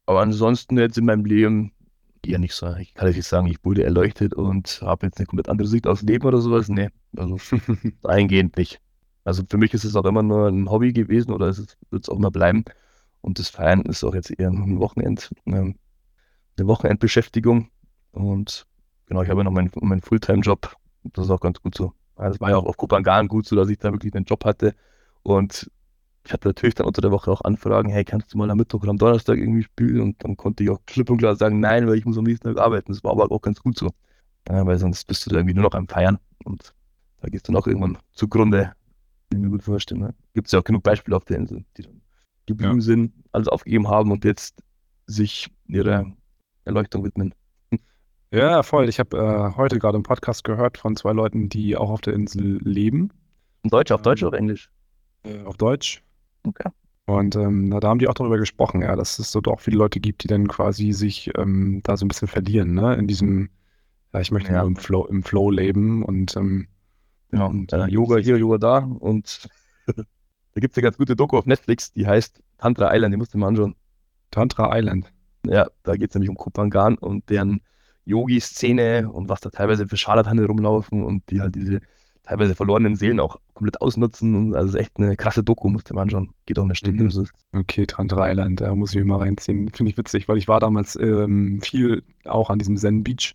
Aber 0.06 0.20
ansonsten 0.20 0.78
jetzt 0.78 0.98
in 0.98 1.06
meinem 1.06 1.24
Leben 1.24 1.72
eher 2.24 2.38
nicht 2.38 2.54
so. 2.54 2.74
Ich 2.76 2.94
kann 2.94 3.06
jetzt 3.08 3.16
nicht 3.16 3.28
sagen, 3.28 3.46
ich 3.46 3.64
wurde 3.64 3.84
erleuchtet 3.84 4.34
und 4.34 4.80
habe 4.82 5.06
jetzt 5.06 5.18
eine 5.18 5.26
komplett 5.26 5.48
andere 5.48 5.68
Sicht 5.68 5.86
aufs 5.86 6.02
Leben 6.02 6.26
oder 6.26 6.40
sowas. 6.40 6.68
Nee, 6.68 6.90
also 7.16 7.38
dahingehend 8.02 8.56
nicht. 8.56 8.80
Also 9.24 9.42
für 9.48 9.58
mich 9.58 9.72
ist 9.74 9.84
es 9.84 9.96
auch 9.96 10.04
immer 10.04 10.22
nur 10.22 10.48
ein 10.48 10.70
Hobby 10.70 10.92
gewesen 10.92 11.32
oder 11.32 11.48
es 11.48 11.76
wird 11.90 12.04
es 12.04 12.08
auch 12.08 12.16
immer 12.16 12.30
bleiben. 12.30 12.64
Und 13.20 13.38
das 13.38 13.48
Feiern 13.48 13.82
ist 13.82 14.04
auch 14.04 14.14
jetzt 14.14 14.30
eher 14.38 14.50
ein 14.50 14.78
Wochenend, 14.78 15.30
ähm, 15.46 15.76
eine 16.56 16.66
Wochenendbeschäftigung. 16.66 17.68
Und 18.12 18.66
genau, 19.06 19.22
ich 19.22 19.28
habe 19.28 19.40
ja 19.40 19.44
noch 19.44 19.50
meinen, 19.52 19.70
meinen 19.80 20.02
Fulltime-Job. 20.02 20.76
Das 21.04 21.26
ist 21.26 21.30
auch 21.30 21.40
ganz 21.40 21.60
gut 21.60 21.74
so. 21.74 21.92
Ja, 22.18 22.28
Das 22.28 22.40
war 22.40 22.50
ja 22.50 22.56
auch 22.56 22.66
auf 22.66 22.76
Kopangan 22.76 23.28
gut 23.28 23.46
so, 23.46 23.56
dass 23.56 23.68
ich 23.68 23.78
da 23.78 23.92
wirklich 23.92 24.14
einen 24.14 24.24
Job 24.24 24.44
hatte. 24.44 24.74
Und 25.22 25.70
ich 26.26 26.32
hatte 26.32 26.48
natürlich 26.48 26.74
dann 26.74 26.86
unter 26.86 27.02
der 27.02 27.10
Woche 27.10 27.30
auch 27.30 27.42
Anfragen, 27.42 27.90
hey, 27.90 28.04
kannst 28.04 28.32
du 28.32 28.38
mal 28.38 28.50
am 28.50 28.56
Mittwoch 28.56 28.80
oder 28.82 28.90
am 28.90 28.98
Donnerstag 28.98 29.36
irgendwie 29.38 29.62
spielen? 29.62 30.00
Und 30.00 30.24
dann 30.24 30.36
konnte 30.36 30.62
ich 30.64 30.70
auch 30.70 30.80
klipp 30.86 31.10
und 31.10 31.18
klar 31.18 31.36
sagen, 31.36 31.60
nein, 31.60 31.86
weil 31.86 31.96
ich 31.96 32.04
muss 32.06 32.16
am 32.16 32.24
nächsten 32.24 32.48
Tag 32.48 32.58
arbeiten. 32.58 32.92
Das 32.92 33.04
war 33.04 33.10
aber 33.12 33.30
auch 33.30 33.42
ganz 33.42 33.60
gut 33.60 33.76
so. 33.78 33.90
Ja, 34.48 34.64
weil 34.64 34.78
sonst 34.78 35.06
bist 35.06 35.26
du 35.26 35.30
da 35.30 35.36
irgendwie 35.36 35.54
nur 35.54 35.64
noch 35.64 35.74
am 35.74 35.88
Feiern. 35.88 36.18
Und 36.44 36.74
da 37.20 37.28
gehst 37.28 37.48
du 37.48 37.52
dann 37.52 37.60
auch 37.60 37.66
irgendwann 37.66 37.98
zugrunde. 38.12 38.72
Ich 39.32 39.38
mir 39.38 39.48
gut 39.50 39.64
vorstellen. 39.64 40.00
Ne? 40.02 40.14
Gibt 40.34 40.46
es 40.46 40.52
ja 40.52 40.60
auch 40.60 40.64
genug 40.64 40.82
Beispiele 40.82 41.16
auf 41.16 41.24
der 41.24 41.38
Insel, 41.38 41.64
die 41.76 41.82
dann 41.82 42.00
geblieben 42.46 42.76
Ja. 42.76 42.80
sind, 42.80 43.12
alles 43.32 43.48
aufgegeben 43.48 43.88
haben 43.88 44.12
und 44.12 44.24
jetzt 44.24 44.62
sich 45.06 45.50
ihrer 45.66 46.06
Erleuchtung 46.64 47.04
widmen. 47.04 47.34
Ja, 48.32 48.62
voll. 48.62 48.88
Ich 48.88 48.98
habe 48.98 49.16
äh, 49.16 49.56
heute 49.56 49.78
gerade 49.78 49.94
einen 49.96 50.02
Podcast 50.02 50.42
gehört 50.44 50.78
von 50.78 50.96
zwei 50.96 51.12
Leuten, 51.12 51.48
die 51.48 51.76
auch 51.76 51.90
auf 51.90 52.00
der 52.00 52.14
Insel 52.14 52.58
leben, 52.64 53.10
Deutsch, 53.62 53.92
auf 53.92 54.02
Deutsch 54.02 54.22
Ähm, 54.22 54.28
oder 54.28 54.38
Englisch? 54.38 54.70
äh, 55.24 55.42
auf 55.44 55.56
Deutsch. 55.56 56.02
Okay. 56.42 56.68
Und 57.06 57.36
ähm, 57.36 57.70
da 57.80 57.88
haben 57.88 57.98
die 57.98 58.08
auch 58.08 58.14
darüber 58.14 58.38
gesprochen, 58.38 58.82
ja, 58.82 58.96
dass 58.96 59.18
es 59.18 59.30
so 59.30 59.40
doch 59.40 59.60
viele 59.60 59.76
Leute 59.76 60.00
gibt, 60.00 60.24
die 60.24 60.28
dann 60.28 60.48
quasi 60.48 60.92
sich 60.92 61.30
ähm, 61.36 61.80
da 61.84 61.96
so 61.96 62.04
ein 62.04 62.08
bisschen 62.08 62.28
verlieren, 62.28 62.74
ne? 62.74 62.94
In 62.96 63.06
diesem, 63.06 63.50
ja, 64.12 64.20
ich 64.20 64.30
möchte 64.30 64.52
Ja. 64.52 64.60
nur 64.60 64.68
im 64.68 64.76
Flow, 64.76 65.06
im 65.06 65.22
Flow 65.22 65.50
leben 65.50 66.02
und 66.02 66.36
ähm, 66.36 66.68
Genau. 67.30 67.48
Und, 67.50 67.72
äh, 67.72 67.86
Yoga 67.86 68.16
hier, 68.18 68.36
Yoga 68.38 68.58
da. 68.58 68.78
Und 68.78 69.48
da 69.86 70.04
gibt 70.60 70.72
es 70.72 70.78
eine 70.78 70.82
ganz 70.84 70.96
gute 70.98 71.16
Doku 71.16 71.36
auf 71.38 71.46
Netflix, 71.46 71.92
die 71.92 72.06
heißt 72.06 72.40
Tantra 72.58 72.94
Island, 72.94 73.12
die 73.12 73.18
musst 73.18 73.34
du 73.34 73.38
mal 73.38 73.48
anschauen. 73.48 73.74
Tantra 74.30 74.76
Island. 74.76 75.12
Ja, 75.46 75.66
da 75.82 75.96
geht 75.96 76.10
es 76.10 76.14
nämlich 76.14 76.30
um 76.30 76.36
Kopangan 76.36 76.96
und 76.98 77.28
deren 77.30 77.60
Yogi-Szene 78.04 79.10
und 79.10 79.28
was 79.28 79.40
da 79.40 79.50
teilweise 79.50 79.88
für 79.88 79.96
Scharlatane 79.96 80.44
rumlaufen 80.46 81.02
und 81.04 81.30
die 81.30 81.40
halt 81.40 81.54
diese 81.54 81.80
teilweise 82.22 82.54
verlorenen 82.54 82.96
Seelen 82.96 83.20
auch 83.20 83.38
komplett 83.54 83.80
ausnutzen. 83.80 84.34
Und 84.34 84.54
also 84.54 84.76
echt 84.78 84.92
eine 84.98 85.16
krasse 85.16 85.42
Doku, 85.44 85.68
musst 85.68 85.90
du 85.90 85.94
mal 85.94 86.02
anschauen. 86.02 86.30
Geht 86.46 86.58
auch 86.58 86.64
eine 86.64 86.74
Stunde. 86.74 87.04
Mhm. 87.04 87.26
Okay, 87.52 87.86
Tantra 87.86 88.30
Island, 88.30 88.60
da 88.60 88.74
muss 88.74 88.90
ich 88.90 88.96
mir 88.96 89.04
mal 89.04 89.18
reinziehen. 89.18 89.68
Finde 89.70 89.90
ich 89.90 89.98
witzig, 89.98 90.28
weil 90.28 90.38
ich 90.38 90.48
war 90.48 90.60
damals 90.60 90.96
ähm, 90.96 91.60
viel 91.62 92.02
auch 92.24 92.50
an 92.50 92.58
diesem 92.58 92.76
Zen 92.76 93.04
Beach. 93.04 93.34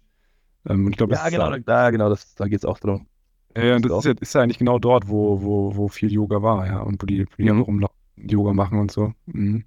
Ähm, 0.67 0.85
und 0.85 0.91
ich 0.91 0.97
glaube, 0.97 1.13
Ja, 1.13 1.29
genau, 1.29 1.57
da, 1.57 1.89
genau, 1.91 2.09
das, 2.09 2.35
da 2.35 2.47
geht 2.47 2.59
es 2.59 2.65
auch 2.65 2.79
drum. 2.79 3.07
Ja, 3.55 3.75
und 3.75 3.85
Das 3.85 3.91
das 3.91 3.99
ist 3.99 4.05
ja, 4.05 4.13
ist 4.21 4.35
ja 4.35 4.41
eigentlich 4.41 4.59
genau 4.59 4.79
dort, 4.79 5.07
wo, 5.09 5.41
wo, 5.41 5.75
wo 5.75 5.87
viel 5.87 6.11
Yoga 6.11 6.41
war, 6.41 6.67
ja, 6.67 6.81
und 6.81 7.01
wo 7.01 7.05
die, 7.05 7.25
wo 7.25 7.35
die 7.37 7.51
Mhm. 7.51 7.61
rumlaufen, 7.61 7.95
Yoga 8.17 8.53
machen 8.53 8.79
und 8.79 8.91
so. 8.91 9.13
Mhm. 9.27 9.63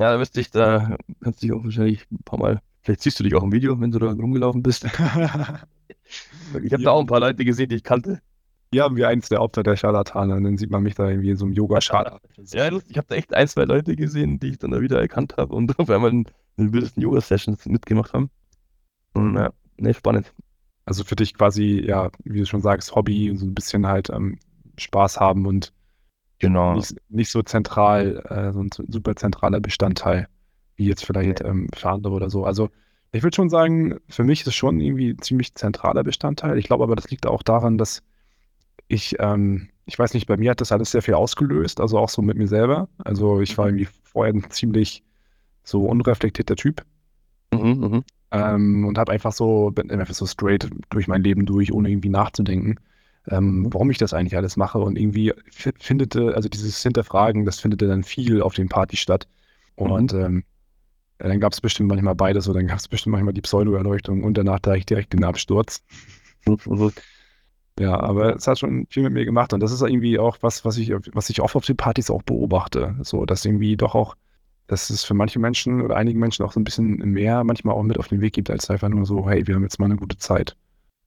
Ja, 0.00 0.12
da 0.14 0.18
wüsste 0.18 0.40
ich, 0.40 0.50
da 0.50 0.96
kannst 1.22 1.42
du 1.42 1.46
dich 1.46 1.54
auch 1.54 1.62
wahrscheinlich 1.62 2.06
ein 2.10 2.22
paar 2.24 2.38
Mal, 2.38 2.60
vielleicht 2.82 3.02
siehst 3.02 3.20
du 3.20 3.24
dich 3.24 3.34
auch 3.34 3.42
im 3.42 3.52
Video, 3.52 3.78
wenn 3.80 3.90
du 3.90 3.98
da 3.98 4.10
rumgelaufen 4.10 4.62
bist. 4.62 4.86
Ich 6.62 6.72
habe 6.72 6.82
Ja. 6.82 6.86
da 6.86 6.90
auch 6.90 7.00
ein 7.00 7.06
paar 7.06 7.20
Leute 7.20 7.44
gesehen, 7.44 7.68
die 7.68 7.76
ich 7.76 7.84
kannte. 7.84 8.20
Hier 8.72 8.82
haben 8.82 8.96
wir 8.96 9.06
eins 9.08 9.28
der 9.28 9.40
Opfer 9.42 9.62
der 9.62 9.76
Scharlatane, 9.76 10.40
dann 10.42 10.58
sieht 10.58 10.70
man 10.70 10.82
mich 10.82 10.96
da 10.96 11.08
irgendwie 11.08 11.30
in 11.30 11.36
so 11.36 11.44
einem 11.44 11.54
Yoga-Schal. 11.54 12.18
Ja, 12.52 12.68
lustig. 12.68 12.90
Ich 12.92 12.96
habe 12.96 13.06
da 13.08 13.14
echt 13.14 13.32
ein, 13.32 13.46
zwei 13.46 13.64
Leute 13.64 13.94
gesehen, 13.94 14.40
die 14.40 14.48
ich 14.48 14.58
dann 14.58 14.72
da 14.72 14.80
wieder 14.80 15.00
erkannt 15.00 15.36
habe 15.36 15.54
und 15.54 15.78
auf 15.78 15.88
einmal 15.90 16.10
in 16.10 16.26
den 16.56 16.72
wildesten 16.72 17.00
Yoga-Sessions 17.02 17.66
mitgemacht 17.66 18.12
haben. 18.12 18.30
Und 19.12 19.36
ja, 19.36 19.50
ne, 19.76 19.94
spannend. 19.94 20.32
Also 20.84 21.04
für 21.04 21.14
dich 21.14 21.34
quasi, 21.34 21.84
ja, 21.86 22.10
wie 22.24 22.40
du 22.40 22.46
schon 22.46 22.62
sagst, 22.62 22.94
Hobby 22.96 23.30
und 23.30 23.36
so 23.36 23.46
ein 23.46 23.54
bisschen 23.54 23.86
halt 23.86 24.10
ähm, 24.10 24.38
Spaß 24.78 25.20
haben 25.20 25.46
und 25.46 25.72
Genau. 26.40 26.74
nicht, 26.74 26.94
nicht 27.08 27.30
so 27.30 27.42
zentral, 27.42 28.22
äh, 28.28 28.52
so 28.52 28.60
ein 28.62 28.70
su- 28.72 28.84
super 28.88 29.16
zentraler 29.16 29.60
Bestandteil, 29.60 30.28
wie 30.76 30.86
jetzt 30.86 31.04
vielleicht 31.04 31.40
ähm, 31.42 31.68
für 31.74 31.90
andere 31.90 32.14
oder 32.14 32.30
so. 32.30 32.44
Also 32.44 32.70
ich 33.12 33.22
würde 33.22 33.34
schon 33.36 33.50
sagen, 33.50 33.98
für 34.08 34.24
mich 34.24 34.42
ist 34.42 34.48
es 34.48 34.54
schon 34.54 34.80
irgendwie 34.80 35.10
ein 35.10 35.22
ziemlich 35.22 35.54
zentraler 35.54 36.04
Bestandteil. 36.04 36.58
Ich 36.58 36.66
glaube 36.66 36.84
aber, 36.84 36.96
das 36.96 37.10
liegt 37.10 37.26
auch 37.26 37.42
daran, 37.42 37.78
dass 37.78 38.02
ich, 38.88 39.16
ähm, 39.20 39.70
ich 39.86 39.98
weiß 39.98 40.14
nicht, 40.14 40.26
bei 40.26 40.36
mir 40.36 40.52
hat 40.52 40.60
das 40.60 40.72
alles 40.72 40.90
sehr 40.92 41.02
viel 41.02 41.14
ausgelöst, 41.14 41.80
also 41.80 41.98
auch 41.98 42.08
so 42.10 42.22
mit 42.22 42.36
mir 42.38 42.48
selber. 42.48 42.88
Also 42.98 43.40
ich 43.40 43.56
war 43.58 43.66
irgendwie 43.68 43.88
vorher 44.04 44.34
ein 44.34 44.50
ziemlich 44.50 45.04
so 45.64 45.86
unreflektierter 45.86 46.56
Typ 46.56 46.84
Mhm, 47.52 47.80
mhm. 47.80 48.04
ähm, 48.30 48.84
und 48.86 48.98
habe 48.98 49.12
einfach 49.12 49.32
so, 49.32 49.70
bin 49.70 49.90
einfach 49.90 50.14
so 50.14 50.26
straight 50.26 50.68
durch 50.90 51.08
mein 51.08 51.22
Leben 51.22 51.46
durch, 51.46 51.72
ohne 51.72 51.90
irgendwie 51.90 52.08
nachzudenken, 52.08 52.76
ähm, 53.28 53.68
warum 53.72 53.90
ich 53.90 53.98
das 53.98 54.14
eigentlich 54.14 54.36
alles 54.36 54.56
mache. 54.56 54.78
Und 54.78 54.98
irgendwie 54.98 55.32
fi- 55.50 55.72
findete, 55.78 56.34
also 56.34 56.48
dieses 56.48 56.82
Hinterfragen, 56.82 57.44
das 57.44 57.60
findete 57.60 57.86
dann 57.88 58.04
viel 58.04 58.42
auf 58.42 58.54
den 58.54 58.68
Partys 58.68 59.00
statt. 59.00 59.28
Und 59.76 60.12
ähm, 60.12 60.44
ja, 61.20 61.28
dann 61.28 61.40
gab 61.40 61.52
es 61.52 61.60
bestimmt 61.60 61.88
manchmal 61.88 62.14
beides, 62.14 62.44
so 62.46 62.52
dann 62.52 62.66
gab 62.66 62.78
es 62.78 62.88
bestimmt 62.88 63.12
manchmal 63.12 63.34
die 63.34 63.42
Pseudo-Erleuchtung 63.42 64.24
und 64.24 64.38
danach 64.38 64.60
da 64.60 64.74
ich 64.74 64.86
direkt 64.86 65.12
den 65.12 65.24
Absturz. 65.24 65.82
Mhm. 66.46 66.58
Ja, 67.78 67.98
aber 67.98 68.36
es 68.36 68.46
hat 68.46 68.58
schon 68.58 68.86
viel 68.90 69.02
mit 69.02 69.12
mir 69.14 69.24
gemacht 69.24 69.52
und 69.54 69.60
das 69.60 69.72
ist 69.72 69.80
irgendwie 69.80 70.18
auch 70.18 70.36
was, 70.42 70.64
was 70.64 70.76
ich, 70.76 70.90
was 71.14 71.30
ich 71.30 71.40
oft 71.40 71.56
auf 71.56 71.64
den 71.64 71.76
Partys 71.76 72.10
auch 72.10 72.22
beobachte. 72.22 72.94
So, 73.02 73.24
dass 73.24 73.44
irgendwie 73.44 73.76
doch 73.76 73.94
auch, 73.94 74.16
dass 74.66 74.90
es 74.90 75.04
für 75.04 75.14
manche 75.14 75.38
Menschen 75.38 75.80
oder 75.80 75.96
einige 75.96 76.18
Menschen 76.18 76.44
auch 76.44 76.52
so 76.52 76.60
ein 76.60 76.64
bisschen 76.64 76.96
mehr 76.98 77.42
manchmal 77.44 77.74
auch 77.74 77.82
mit 77.82 77.98
auf 77.98 78.08
den 78.08 78.20
Weg 78.20 78.34
gibt, 78.34 78.50
als 78.50 78.68
einfach 78.70 78.88
nur 78.90 79.06
so, 79.06 79.28
hey, 79.28 79.46
wir 79.46 79.54
haben 79.54 79.62
jetzt 79.62 79.78
mal 79.78 79.86
eine 79.86 79.96
gute 79.96 80.18
Zeit. 80.18 80.56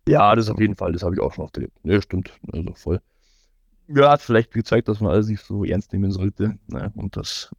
Ja, 0.08 0.36
das 0.36 0.50
auf 0.50 0.60
jeden 0.60 0.76
Fall, 0.76 0.92
das 0.92 1.04
habe 1.04 1.16
ich 1.16 1.22
auch 1.22 1.34
schon 1.34 1.46
oft 1.46 1.56
erlebt. 1.58 1.84
Ne, 1.86 2.02
stimmt. 2.02 2.34
Also 2.52 2.74
voll. 2.74 3.02
Ja, 3.88 4.12
hat 4.12 4.22
vielleicht 4.22 4.52
gezeigt, 4.52 4.88
dass 4.88 5.00
man 5.02 5.12
alles 5.12 5.28
nicht 5.28 5.44
so 5.44 5.64
ernst 5.66 5.94
nehmen 5.94 6.12
sollte. 6.12 6.58
Ne? 6.68 6.92
Und 6.96 7.18
dass, 7.18 7.52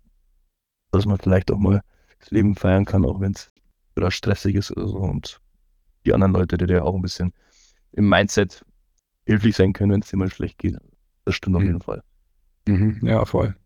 dass 0.93 1.07
man 1.07 1.19
vielleicht 1.19 1.51
auch 1.51 1.59
mal 1.59 1.83
das 2.21 2.31
Leben 2.31 2.55
feiern 2.57 2.85
kann, 2.85 3.05
auch 3.05 3.21
wenn 3.21 3.33
es 3.33 3.51
oder 3.97 4.11
stressig 4.11 4.57
ist 4.57 4.73
oder 4.73 4.89
so. 4.89 4.99
Und 4.99 5.41
die 6.07 6.15
anderen 6.15 6.33
Leute, 6.35 6.57
die 6.59 6.67
dir 6.67 6.85
auch 6.85 6.95
ein 6.95 7.03
bisschen 7.03 7.33
im 7.93 8.09
Mindset 8.09 8.65
hilflich 9.27 9.57
sein 9.57 9.73
können, 9.73 9.93
wenn 9.93 10.01
es 10.03 10.11
dir 10.11 10.17
mal 10.19 10.31
schlecht 10.31 10.59
geht. 10.59 10.77
Das 11.25 11.35
stimmt 11.37 11.57
auf 11.57 11.63
Mhm. 11.63 11.69
jeden 11.69 11.81
Fall. 11.83 12.03
Mhm, 12.69 13.01
ja, 13.07 13.25
voll. 13.25 13.57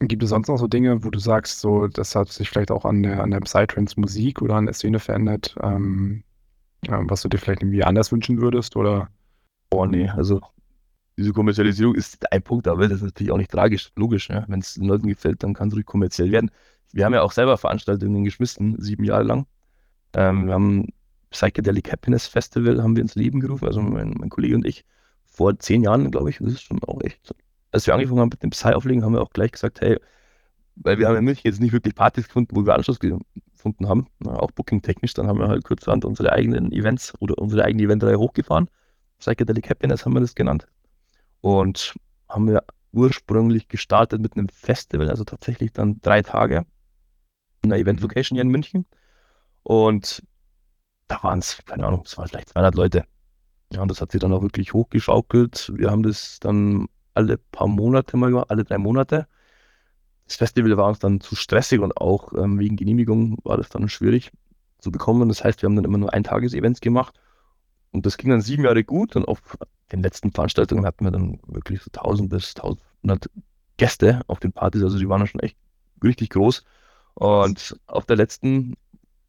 Gibt 0.00 0.22
es 0.22 0.30
sonst 0.30 0.48
noch 0.48 0.58
so 0.58 0.66
Dinge, 0.66 1.04
wo 1.04 1.10
du 1.10 1.18
sagst, 1.18 1.60
so, 1.60 1.86
das 1.88 2.14
hat 2.14 2.28
sich 2.28 2.48
vielleicht 2.48 2.70
auch 2.70 2.84
an 2.84 3.02
der, 3.02 3.22
an 3.22 3.30
der 3.30 3.40
Psytrance-Musik 3.40 4.42
oder 4.42 4.54
an 4.56 4.66
der 4.66 4.74
Szene 4.74 4.98
verändert, 4.98 5.56
ähm, 5.62 6.24
was 6.88 7.22
du 7.22 7.28
dir 7.28 7.38
vielleicht 7.38 7.62
irgendwie 7.62 7.84
anders 7.84 8.12
wünschen 8.12 8.40
würdest? 8.40 8.76
Oder? 8.76 9.08
Oh 9.70 9.86
nee, 9.86 10.08
also 10.08 10.40
diese 11.16 11.32
Kommerzialisierung 11.32 11.94
ist 11.94 12.32
ein 12.32 12.42
Punkt, 12.42 12.66
aber 12.66 12.88
das 12.88 12.98
ist 12.98 13.04
natürlich 13.04 13.30
auch 13.30 13.36
nicht 13.36 13.50
tragisch, 13.50 13.92
logisch. 13.96 14.30
Ja? 14.30 14.44
Wenn 14.48 14.60
es 14.60 14.74
den 14.74 14.86
Leuten 14.86 15.06
gefällt, 15.06 15.42
dann 15.42 15.54
kann 15.54 15.68
es 15.68 15.74
ruhig 15.74 15.84
kommerziell 15.84 16.32
werden. 16.32 16.50
Wir 16.92 17.04
haben 17.04 17.12
ja 17.12 17.22
auch 17.22 17.32
selber 17.32 17.58
Veranstaltungen 17.58 18.24
geschmissen, 18.24 18.76
sieben 18.80 19.04
Jahre 19.04 19.24
lang. 19.24 19.46
Ähm, 20.14 20.46
wir 20.46 20.54
haben 20.54 20.88
Psychedelic 21.30 21.92
Happiness 21.92 22.26
Festival 22.26 22.82
haben 22.82 22.96
wir 22.96 23.02
ins 23.02 23.14
Leben 23.14 23.40
gerufen, 23.40 23.66
also 23.66 23.80
mein, 23.80 24.14
mein 24.18 24.30
Kollege 24.30 24.56
und 24.56 24.66
ich, 24.66 24.84
vor 25.26 25.56
zehn 25.58 25.82
Jahren, 25.82 26.10
glaube 26.10 26.30
ich. 26.30 26.38
Das 26.38 26.54
ist 26.54 26.62
schon 26.62 26.82
auch 26.84 27.00
echt. 27.02 27.34
Als 27.70 27.86
wir 27.86 27.94
angefangen 27.94 28.20
haben 28.20 28.30
mit 28.30 28.42
dem 28.42 28.50
Psy-Auflegen, 28.50 29.04
haben 29.04 29.12
wir 29.12 29.22
auch 29.22 29.30
gleich 29.30 29.52
gesagt, 29.52 29.80
hey, 29.80 29.98
weil 30.76 30.98
wir 30.98 31.06
haben 31.06 31.16
in 31.16 31.24
München 31.24 31.42
jetzt 31.44 31.60
nicht 31.60 31.72
wirklich 31.72 31.94
Partys 31.94 32.26
gefunden, 32.26 32.56
wo 32.56 32.66
wir 32.66 32.74
Anschluss 32.74 32.98
gefunden 33.60 33.88
haben, 33.88 34.06
auch 34.24 34.50
booking-technisch, 34.50 35.14
dann 35.14 35.26
haben 35.26 35.38
wir 35.38 35.48
halt 35.48 35.64
kurzerhand 35.64 36.04
unsere 36.04 36.32
eigenen 36.32 36.72
Events 36.72 37.14
oder 37.20 37.38
unsere 37.38 37.64
eigene 37.64 37.84
Eventreihe 37.84 38.18
hochgefahren 38.18 38.68
Psychedelic 39.20 39.70
Happiness 39.70 40.04
haben 40.04 40.14
wir 40.14 40.20
das 40.20 40.34
genannt. 40.34 40.66
Und 41.40 41.94
haben 42.28 42.48
wir 42.48 42.64
ursprünglich 42.92 43.68
gestartet 43.68 44.20
mit 44.20 44.36
einem 44.36 44.48
Festival, 44.48 45.08
also 45.08 45.24
tatsächlich 45.24 45.72
dann 45.72 46.00
drei 46.00 46.22
Tage 46.22 46.66
in 47.62 47.72
einer 47.72 47.80
Event 47.80 48.00
Location 48.00 48.36
hier 48.36 48.42
in 48.42 48.48
München. 48.48 48.86
Und 49.62 50.22
da 51.06 51.22
waren 51.22 51.38
es, 51.38 51.62
keine 51.66 51.86
Ahnung, 51.86 52.02
es 52.04 52.16
waren 52.18 52.28
vielleicht 52.28 52.50
200 52.50 52.74
Leute. 52.74 53.04
Ja, 53.72 53.82
und 53.82 53.90
das 53.90 54.00
hat 54.00 54.10
sich 54.10 54.20
dann 54.20 54.32
auch 54.32 54.42
wirklich 54.42 54.72
hochgeschaukelt. 54.72 55.72
Wir 55.76 55.90
haben 55.90 56.02
das 56.02 56.40
dann 56.40 56.88
alle 57.14 57.38
paar 57.38 57.68
Monate 57.68 58.16
mal 58.16 58.30
gemacht, 58.30 58.50
alle 58.50 58.64
drei 58.64 58.78
Monate. 58.78 59.28
Das 60.30 60.36
Festival 60.36 60.76
war 60.76 60.86
uns 60.86 61.00
dann 61.00 61.20
zu 61.20 61.34
stressig 61.34 61.80
und 61.80 61.96
auch 61.96 62.32
ähm, 62.34 62.60
wegen 62.60 62.76
Genehmigung 62.76 63.38
war 63.42 63.56
das 63.56 63.68
dann 63.68 63.88
schwierig 63.88 64.30
zu 64.78 64.92
bekommen. 64.92 65.28
Das 65.28 65.42
heißt, 65.42 65.60
wir 65.60 65.66
haben 65.66 65.74
dann 65.74 65.84
immer 65.84 65.98
nur 65.98 66.14
Eintages-Events 66.14 66.80
gemacht. 66.80 67.18
Und 67.90 68.06
das 68.06 68.16
ging 68.16 68.30
dann 68.30 68.40
sieben 68.40 68.62
Jahre 68.62 68.84
gut. 68.84 69.16
Und 69.16 69.26
auf 69.26 69.58
den 69.90 70.04
letzten 70.04 70.30
Veranstaltungen 70.30 70.86
hatten 70.86 71.04
wir 71.04 71.10
dann 71.10 71.40
wirklich 71.48 71.82
so 71.82 71.90
1000 71.92 72.30
bis 72.30 72.54
1100 72.54 73.28
Gäste 73.76 74.20
auf 74.28 74.38
den 74.38 74.52
Partys. 74.52 74.84
Also 74.84 75.00
die 75.00 75.08
waren 75.08 75.18
dann 75.18 75.26
schon 75.26 75.40
echt 75.40 75.56
richtig 76.04 76.30
groß. 76.30 76.62
Und 77.14 77.76
auf 77.88 78.06
der 78.06 78.14
letzten 78.14 78.76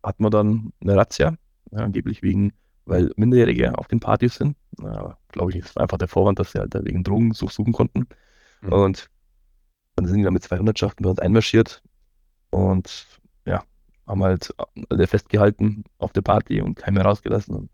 hatten 0.04 0.24
wir 0.24 0.30
dann 0.30 0.72
eine 0.82 0.96
Razzia, 0.96 1.34
ja, 1.72 1.80
angeblich 1.80 2.22
wegen, 2.22 2.54
weil 2.86 3.10
Minderjährige 3.16 3.76
auf 3.76 3.88
den 3.88 4.02
Partys 4.02 4.36
sind. 4.36 4.56
Ja, 4.80 5.18
Glaube 5.30 5.52
ich. 5.52 5.64
Das 5.64 5.76
war 5.76 5.82
einfach 5.82 5.98
der 5.98 6.08
Vorwand, 6.08 6.38
dass 6.38 6.52
sie 6.52 6.60
halt 6.60 6.76
wegen 6.86 7.04
Drogen 7.04 7.34
suchen 7.34 7.74
konnten. 7.74 8.06
Mhm. 8.62 8.72
Und 8.72 9.11
dann 9.96 10.06
sind 10.06 10.18
die 10.18 10.24
da 10.24 10.32
mit 10.32 10.44
200 10.44 10.78
Schaften 10.78 11.04
bei 11.04 11.10
uns 11.10 11.20
einmarschiert 11.20 11.82
und 12.50 13.08
ja, 13.46 13.64
haben 14.08 14.24
halt 14.24 14.54
alle 14.90 15.08
festgehalten 15.08 15.84
auf 15.98 16.12
der 16.14 16.22
Party 16.22 16.62
und 16.62 16.76
keinen 16.76 16.96
mehr 16.96 17.06
rausgelassen 17.06 17.56
und 17.56 17.70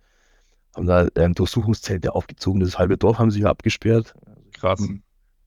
haben 0.75 0.87
da 0.87 1.07
ähm, 1.15 1.33
Durchsuchungszelte 1.33 2.13
aufgezogen. 2.13 2.59
Das 2.59 2.77
halbe 2.77 2.97
Dorf 2.97 3.19
haben 3.19 3.31
sie 3.31 3.39
hier 3.39 3.49
abgesperrt. 3.49 4.13
Krass. 4.53 4.81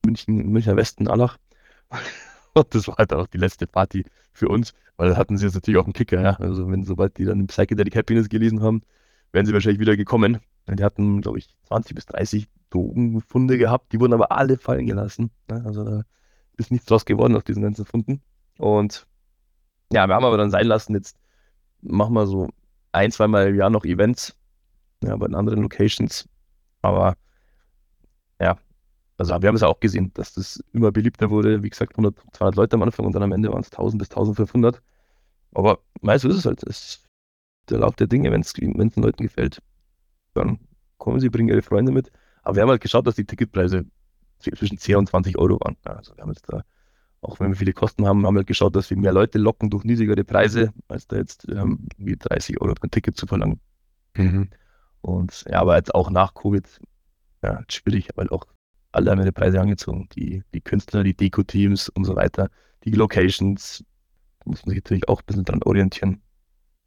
München, 0.05 0.49
Münchner 0.51 0.75
Westen, 0.75 1.07
Allach. 1.07 1.37
Und 2.53 2.75
das 2.75 2.87
war 2.87 2.97
halt 2.97 3.13
auch 3.13 3.27
die 3.27 3.37
letzte 3.37 3.65
Party 3.65 4.03
für 4.33 4.49
uns, 4.49 4.73
weil 4.97 5.09
da 5.09 5.15
hatten 5.15 5.37
sie 5.37 5.45
jetzt 5.45 5.53
natürlich 5.53 5.79
auch 5.79 5.85
einen 5.85 5.93
Kicker, 5.93 6.21
ja. 6.21 6.33
Also 6.33 6.69
wenn 6.69 6.83
sobald 6.83 7.17
die 7.17 7.25
dann 7.25 7.47
Psychedelic 7.47 7.95
Happiness 7.95 8.27
gelesen 8.27 8.61
haben, 8.61 8.81
wären 9.31 9.45
sie 9.45 9.53
wahrscheinlich 9.53 9.79
wieder 9.79 9.95
gekommen. 9.95 10.39
Die 10.67 10.83
hatten, 10.83 11.21
glaube 11.21 11.39
ich, 11.39 11.47
20 11.67 11.95
bis 11.95 12.05
30 12.07 12.47
Drogenfunde 12.69 13.57
gehabt, 13.57 13.91
die 13.93 13.99
wurden 13.99 14.13
aber 14.13 14.31
alle 14.31 14.57
fallen 14.57 14.85
gelassen. 14.85 15.31
Ja. 15.49 15.57
Also 15.63 15.83
da 15.83 16.03
ist 16.57 16.71
nichts 16.71 16.87
draus 16.87 17.05
geworden 17.05 17.35
aus 17.35 17.43
diesen 17.43 17.63
ganzen 17.63 17.85
Funden. 17.85 18.21
Und 18.57 19.07
ja, 19.91 20.07
wir 20.07 20.15
haben 20.15 20.25
aber 20.25 20.37
dann 20.37 20.51
sein 20.51 20.67
lassen, 20.67 20.93
jetzt 20.95 21.17
machen 21.81 22.13
wir 22.13 22.27
so 22.27 22.49
ein, 22.91 23.11
zweimal 23.11 23.49
im 23.49 23.55
Jahr 23.55 23.69
noch 23.69 23.85
Events, 23.85 24.37
ja, 25.03 25.15
den 25.17 25.35
anderen 25.35 25.61
Locations. 25.61 26.27
Aber 26.81 27.15
ja, 28.39 28.57
also 29.17 29.41
wir 29.41 29.47
haben 29.47 29.55
es 29.55 29.63
auch 29.63 29.79
gesehen, 29.79 30.11
dass 30.13 30.33
das 30.33 30.63
immer 30.73 30.91
beliebter 30.91 31.29
wurde. 31.29 31.63
Wie 31.63 31.69
gesagt, 31.69 31.93
100, 31.93 32.17
200 32.33 32.55
Leute 32.55 32.75
am 32.75 32.83
Anfang 32.83 33.05
und 33.05 33.13
dann 33.13 33.23
am 33.23 33.31
Ende 33.31 33.51
waren 33.51 33.61
es 33.61 33.71
1000 33.71 33.99
bis 33.99 34.09
1500. 34.09 34.81
Aber 35.53 35.79
meist 36.01 36.25
ist 36.25 36.35
es 36.35 36.45
halt. 36.45 36.65
Das 36.67 36.79
ist 36.79 37.05
der 37.69 37.79
Lauf 37.79 37.95
der 37.95 38.07
Dinge, 38.07 38.31
wenn 38.31 38.41
es 38.41 38.53
den 38.53 38.73
Leuten 38.95 39.23
gefällt. 39.23 39.61
Dann 40.33 40.59
kommen 40.97 41.19
sie, 41.19 41.29
bringen 41.29 41.49
ihre 41.49 41.61
Freunde 41.61 41.91
mit. 41.91 42.11
Aber 42.43 42.55
wir 42.55 42.63
haben 42.63 42.69
halt 42.69 42.81
geschaut, 42.81 43.05
dass 43.05 43.15
die 43.15 43.25
Ticketpreise 43.25 43.85
zwischen 44.41 44.77
10 44.77 44.95
und 44.97 45.09
20 45.09 45.37
Euro 45.37 45.59
waren. 45.59 45.77
Also 45.83 46.15
wir 46.15 46.23
haben 46.23 46.31
jetzt 46.31 46.45
da, 46.47 46.63
auch 47.21 47.39
wenn 47.39 47.49
wir 47.49 47.55
viele 47.55 47.73
Kosten 47.73 48.05
haben, 48.05 48.25
haben 48.25 48.33
wir 48.33 48.39
halt 48.39 48.47
geschaut, 48.47 48.75
dass 48.75 48.89
wir 48.89 48.97
mehr 48.97 49.13
Leute 49.13 49.37
locken 49.37 49.69
durch 49.69 49.83
niedrigere 49.83 50.23
Preise, 50.23 50.73
als 50.87 51.07
da 51.07 51.17
jetzt 51.17 51.47
ähm, 51.49 51.87
wie 51.97 52.17
30 52.17 52.59
Euro 52.61 52.73
ein 52.81 52.91
Ticket 52.91 53.17
zu 53.17 53.27
verlangen. 53.27 53.59
Mhm. 54.15 54.49
Und 55.01 55.45
ja, 55.49 55.61
aber 55.61 55.77
jetzt 55.77 55.93
auch 55.95 56.09
nach 56.09 56.33
Covid, 56.33 56.67
ja, 57.43 57.63
schwierig, 57.69 58.09
weil 58.15 58.29
auch 58.29 58.45
alle 58.91 59.11
haben 59.11 59.19
ihre 59.19 59.31
Preise 59.31 59.59
angezogen. 59.59 60.09
Die, 60.15 60.43
die 60.53 60.61
Künstler, 60.61 61.03
die 61.03 61.15
Deko-Teams 61.15 61.89
und 61.89 62.03
so 62.03 62.15
weiter, 62.15 62.49
die 62.83 62.91
Locations, 62.91 63.83
muss 64.45 64.65
man 64.65 64.71
sich 64.71 64.83
natürlich 64.83 65.07
auch 65.07 65.21
ein 65.21 65.25
bisschen 65.25 65.45
dran 65.45 65.63
orientieren. 65.63 66.21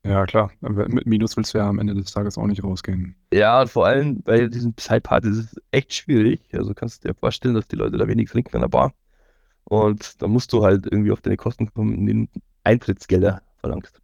Ja, 0.05 0.27
klar. 0.27 0.51
Mit 0.61 1.07
Minus 1.07 1.37
willst 1.37 1.55
du 1.55 1.59
ja 1.59 1.69
am 1.69 1.79
Ende 1.79 1.95
des 1.95 2.12
Tages 2.12 2.37
auch 2.37 2.47
nicht 2.47 2.62
rausgehen. 2.62 3.17
Ja, 3.33 3.62
und 3.62 3.71
vor 3.71 3.87
allem 3.87 4.23
bei 4.23 4.47
diesen 4.49 4.75
Psy-Partys 4.75 5.38
ist 5.38 5.53
es 5.55 5.62
echt 5.71 5.95
schwierig. 5.95 6.40
Also 6.53 6.75
kannst 6.75 7.03
du 7.05 7.09
dir 7.09 7.14
vorstellen, 7.14 7.55
dass 7.55 7.69
die 7.69 7.77
Leute 7.77 7.97
da 7.97 8.07
wenig 8.07 8.31
trinken 8.31 8.55
an 8.55 8.61
der 8.61 8.69
Bar. 8.69 8.93
Und 9.64 10.21
da 10.21 10.29
musst 10.29 10.53
du 10.53 10.62
halt 10.62 10.85
irgendwie 10.85 11.11
auf 11.11 11.23
deine 11.23 11.38
Kosten 11.38 11.73
kommen, 11.73 11.95
indem 11.95 12.27
du 12.27 12.40
Eintrittsgelder 12.64 13.40
verlangst. 13.57 14.01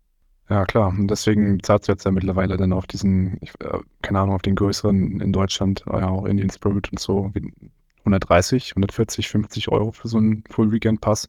Ja, 0.48 0.64
klar. 0.64 0.88
Und 0.88 1.08
deswegen 1.08 1.62
zahlst 1.62 1.86
du 1.86 1.92
jetzt 1.92 2.04
ja 2.04 2.10
mittlerweile 2.10 2.56
dann 2.56 2.72
auf 2.72 2.86
diesen, 2.86 3.36
ich, 3.40 3.52
äh, 3.60 3.78
keine 4.02 4.20
Ahnung, 4.20 4.34
auf 4.34 4.42
den 4.42 4.56
größeren 4.56 5.20
in 5.20 5.32
Deutschland, 5.32 5.84
äh, 5.86 6.00
ja, 6.00 6.08
auch 6.08 6.24
Indian 6.24 6.50
Spirit 6.50 6.90
und 6.90 6.98
so, 6.98 7.30
wie 7.34 7.52
130, 8.00 8.72
140, 8.72 9.28
50 9.28 9.68
Euro 9.68 9.92
für 9.92 10.08
so 10.08 10.16
einen 10.16 10.44
Full 10.48 10.72
Weekend 10.72 11.00
Pass. 11.02 11.28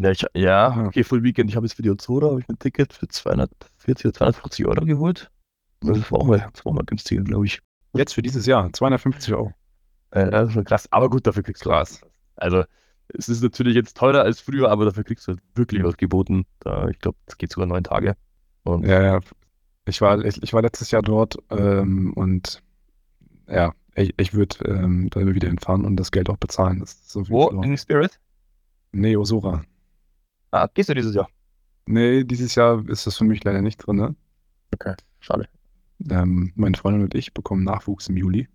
Ja, 0.00 0.10
ich, 0.10 0.26
ja, 0.34 0.86
okay, 0.86 1.04
Full 1.04 1.22
Weekend. 1.22 1.50
Ich 1.50 1.56
habe 1.56 1.66
jetzt 1.66 1.74
für 1.74 1.82
die 1.82 1.90
Ozora 1.90 2.28
habe 2.28 2.40
ich 2.40 2.48
ein 2.48 2.58
Ticket 2.58 2.92
für 2.92 3.08
240 3.08 4.06
oder 4.06 4.14
250 4.14 4.66
Euro 4.66 4.84
geholt. 4.84 5.30
Das 5.80 6.10
war 6.12 6.20
auch 6.20 6.26
mal, 6.26 6.48
das 6.52 6.64
war 6.64 6.72
mal 6.72 6.84
günstiger, 6.84 7.22
glaube 7.22 7.46
ich. 7.46 7.60
Jetzt 7.94 8.14
für 8.14 8.22
dieses 8.22 8.46
Jahr, 8.46 8.70
250 8.72 9.32
Euro. 9.34 9.52
Äh, 10.10 10.30
das 10.30 10.48
ist 10.48 10.54
schon 10.54 10.64
krass. 10.64 10.86
Aber 10.90 11.08
gut, 11.08 11.26
dafür 11.26 11.42
kriegst 11.42 11.64
du 11.64 11.70
was. 11.70 12.00
Also, 12.36 12.64
es 13.08 13.28
ist 13.28 13.42
natürlich 13.42 13.74
jetzt 13.74 13.96
teurer 13.96 14.22
als 14.22 14.40
früher, 14.40 14.70
aber 14.70 14.84
dafür 14.84 15.04
kriegst 15.04 15.26
du 15.26 15.32
halt 15.32 15.42
wirklich 15.54 15.82
was 15.82 15.96
geboten. 15.96 16.44
Da, 16.60 16.88
ich 16.88 16.98
glaube, 16.98 17.16
es 17.26 17.38
geht 17.38 17.52
sogar 17.52 17.66
neun 17.66 17.84
Tage. 17.84 18.16
Und 18.64 18.86
Ja, 18.86 19.02
ja. 19.02 19.20
Ich 19.86 20.00
war, 20.00 20.22
ich, 20.24 20.42
ich 20.42 20.52
war 20.52 20.62
letztes 20.62 20.90
Jahr 20.90 21.02
dort 21.02 21.36
ähm, 21.50 22.12
und 22.14 22.60
ja, 23.48 23.72
ich, 23.94 24.12
ich 24.16 24.34
würde 24.34 24.64
ähm, 24.64 25.08
da 25.10 25.20
immer 25.20 25.34
wieder 25.34 25.46
hinfahren 25.46 25.84
und 25.84 25.96
das 25.96 26.10
Geld 26.10 26.28
auch 26.28 26.36
bezahlen. 26.36 26.80
Das 26.80 26.92
ist 26.92 27.10
so 27.10 27.28
wo? 27.28 27.50
so. 27.50 27.62
In 27.62 27.78
Spirit? 27.78 28.18
Nee, 28.90 29.16
Osora. 29.16 29.62
Ah, 30.50 30.68
gehst 30.72 30.88
du 30.88 30.94
dieses 30.94 31.14
Jahr? 31.14 31.28
Nee, 31.86 32.24
dieses 32.24 32.54
Jahr 32.54 32.86
ist 32.88 33.06
das 33.06 33.16
für 33.16 33.24
mich 33.24 33.44
leider 33.44 33.62
nicht 33.62 33.78
drin. 33.78 33.96
Ne? 33.96 34.16
Okay, 34.74 34.94
schade. 35.20 35.48
Ähm, 36.10 36.52
meine 36.56 36.76
Freundin 36.76 37.02
und 37.02 37.14
ich 37.14 37.32
bekommen 37.32 37.64
Nachwuchs 37.64 38.08
im 38.08 38.16
Juli. 38.16 38.48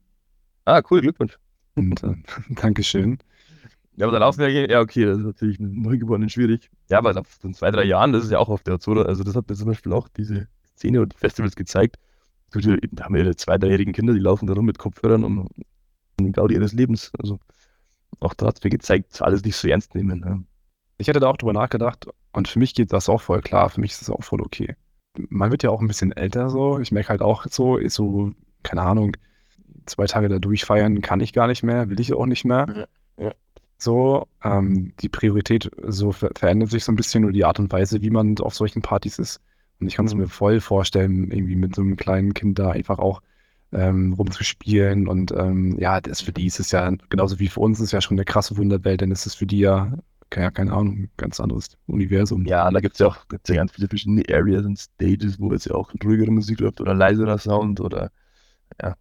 Ah, 0.65 0.81
cool, 0.89 1.01
Glückwunsch. 1.01 1.37
Und 1.75 2.03
äh, 2.03 2.15
Dankeschön. 2.49 3.17
Ja, 3.97 4.05
aber 4.07 4.13
da 4.13 4.19
laufen 4.19 4.41
ja, 4.41 4.47
ja, 4.47 4.79
okay, 4.79 5.05
das 5.05 5.19
ist 5.19 5.25
natürlich 5.25 5.59
mit 5.59 5.73
Neugeborenen 5.73 6.29
schwierig. 6.29 6.69
Ja, 6.89 6.97
aber 6.97 7.13
so 7.13 7.51
zwei, 7.51 7.71
drei 7.71 7.83
Jahren, 7.83 8.13
das 8.13 8.23
ist 8.23 8.31
ja 8.31 8.39
auch 8.39 8.49
auf 8.49 8.63
der 8.63 8.75
Ozora. 8.75 9.03
Also, 9.03 9.23
das 9.23 9.35
hat 9.35 9.49
mir 9.49 9.55
zum 9.55 9.67
Beispiel 9.67 9.93
auch 9.93 10.07
diese 10.09 10.47
Szene 10.75 11.01
und 11.01 11.13
die 11.13 11.17
Festivals 11.17 11.55
gezeigt. 11.55 11.97
Da 12.51 12.59
haben 13.03 13.15
wir 13.15 13.23
ihre 13.23 13.35
zwei, 13.35 13.57
dreijährigen 13.57 13.93
Kinder, 13.93 14.13
die 14.13 14.19
laufen 14.19 14.47
da 14.47 14.53
rum 14.53 14.65
mit 14.65 14.77
Kopfhörern 14.77 15.23
und, 15.23 15.37
und 15.39 15.51
den 16.19 16.31
Gaudi 16.31 16.55
ihres 16.55 16.73
Lebens. 16.73 17.11
Also, 17.19 17.39
auch 18.19 18.33
da 18.33 18.47
hat 18.47 18.57
es 18.57 18.63
mir 18.63 18.69
gezeigt, 18.69 19.21
alles 19.21 19.43
nicht 19.43 19.55
so 19.55 19.67
ernst 19.67 19.95
nehmen. 19.95 20.19
Ne? 20.19 20.43
Ich 21.01 21.07
hätte 21.07 21.19
da 21.19 21.27
auch 21.29 21.37
drüber 21.37 21.53
nachgedacht 21.53 22.07
und 22.31 22.47
für 22.47 22.59
mich 22.59 22.75
geht 22.75 22.93
das 22.93 23.09
auch 23.09 23.21
voll 23.21 23.41
klar. 23.41 23.69
Für 23.69 23.81
mich 23.81 23.91
ist 23.91 24.01
das 24.01 24.09
auch 24.11 24.23
voll 24.23 24.41
okay. 24.41 24.75
Man 25.29 25.51
wird 25.51 25.63
ja 25.63 25.71
auch 25.71 25.81
ein 25.81 25.87
bisschen 25.87 26.11
älter 26.11 26.49
so. 26.49 26.79
Ich 26.79 26.91
merke 26.91 27.09
halt 27.09 27.21
auch 27.21 27.45
so, 27.49 27.77
ist 27.77 27.95
so, 27.95 28.31
keine 28.63 28.83
Ahnung, 28.83 29.17
zwei 29.87 30.05
Tage 30.05 30.29
da 30.29 30.39
durchfeiern 30.39 31.01
kann 31.01 31.19
ich 31.19 31.33
gar 31.33 31.47
nicht 31.47 31.63
mehr, 31.63 31.89
will 31.89 31.99
ich 31.99 32.13
auch 32.13 32.25
nicht 32.27 32.45
mehr. 32.45 32.87
Ja, 33.17 33.25
ja. 33.25 33.31
So, 33.77 34.27
ähm, 34.43 34.93
die 35.01 35.09
Priorität 35.09 35.71
so 35.87 36.11
ver 36.11 36.29
verändert 36.35 36.69
sich 36.69 36.83
so 36.83 36.91
ein 36.91 36.95
bisschen 36.95 37.23
oder 37.25 37.33
die 37.33 37.45
Art 37.45 37.59
und 37.59 37.71
Weise, 37.71 38.01
wie 38.03 38.11
man 38.11 38.37
auf 38.39 38.53
solchen 38.53 38.81
Partys 38.83 39.17
ist. 39.19 39.41
Und 39.79 39.87
ich 39.87 39.95
kann 39.95 40.05
es 40.05 40.13
Mhm. 40.13 40.21
mir 40.21 40.27
voll 40.27 40.59
vorstellen, 40.61 41.31
irgendwie 41.31 41.55
mit 41.55 41.75
so 41.75 41.81
einem 41.81 41.95
kleinen 41.97 42.33
Kind 42.35 42.59
da 42.59 42.69
einfach 42.71 42.99
auch 42.99 43.21
ähm, 43.73 44.13
rumzuspielen. 44.13 45.07
Und 45.07 45.31
ähm, 45.31 45.77
ja, 45.79 45.99
das 46.01 46.21
für 46.21 46.31
die 46.31 46.45
ist 46.45 46.59
es 46.59 46.71
ja, 46.71 46.89
genauso 47.09 47.39
wie 47.39 47.47
für 47.47 47.61
uns, 47.61 47.79
ist 47.79 47.91
ja 47.91 48.01
schon 48.01 48.17
eine 48.17 48.25
krasse 48.25 48.57
Wunderwelt, 48.57 49.01
denn 49.01 49.11
es 49.11 49.25
ist 49.25 49.35
für 49.35 49.47
die 49.47 49.59
ja, 49.59 49.91
ja 50.35 50.51
keine 50.51 50.73
Ahnung, 50.73 51.09
ganz 51.17 51.39
anderes 51.39 51.77
Universum. 51.87 52.45
Ja, 52.45 52.69
da 52.71 52.79
gibt 52.79 52.93
es 52.93 52.99
ja 52.99 53.07
auch 53.07 53.27
gibt's 53.27 53.49
ja 53.49 53.55
ganz 53.55 53.71
viele 53.73 53.87
verschiedene 53.87 54.23
Areas 54.29 54.65
und 54.65 54.77
Stages, 54.79 55.39
wo 55.39 55.51
jetzt 55.51 55.65
ja 55.65 55.75
auch 55.75 55.93
ruhigere 56.03 56.31
Musik 56.31 56.59
läuft 56.59 56.81
oder 56.81 56.93
leiserer 56.93 57.37
Sound 57.37 57.79
oder 57.81 58.11
ja. 58.81 58.95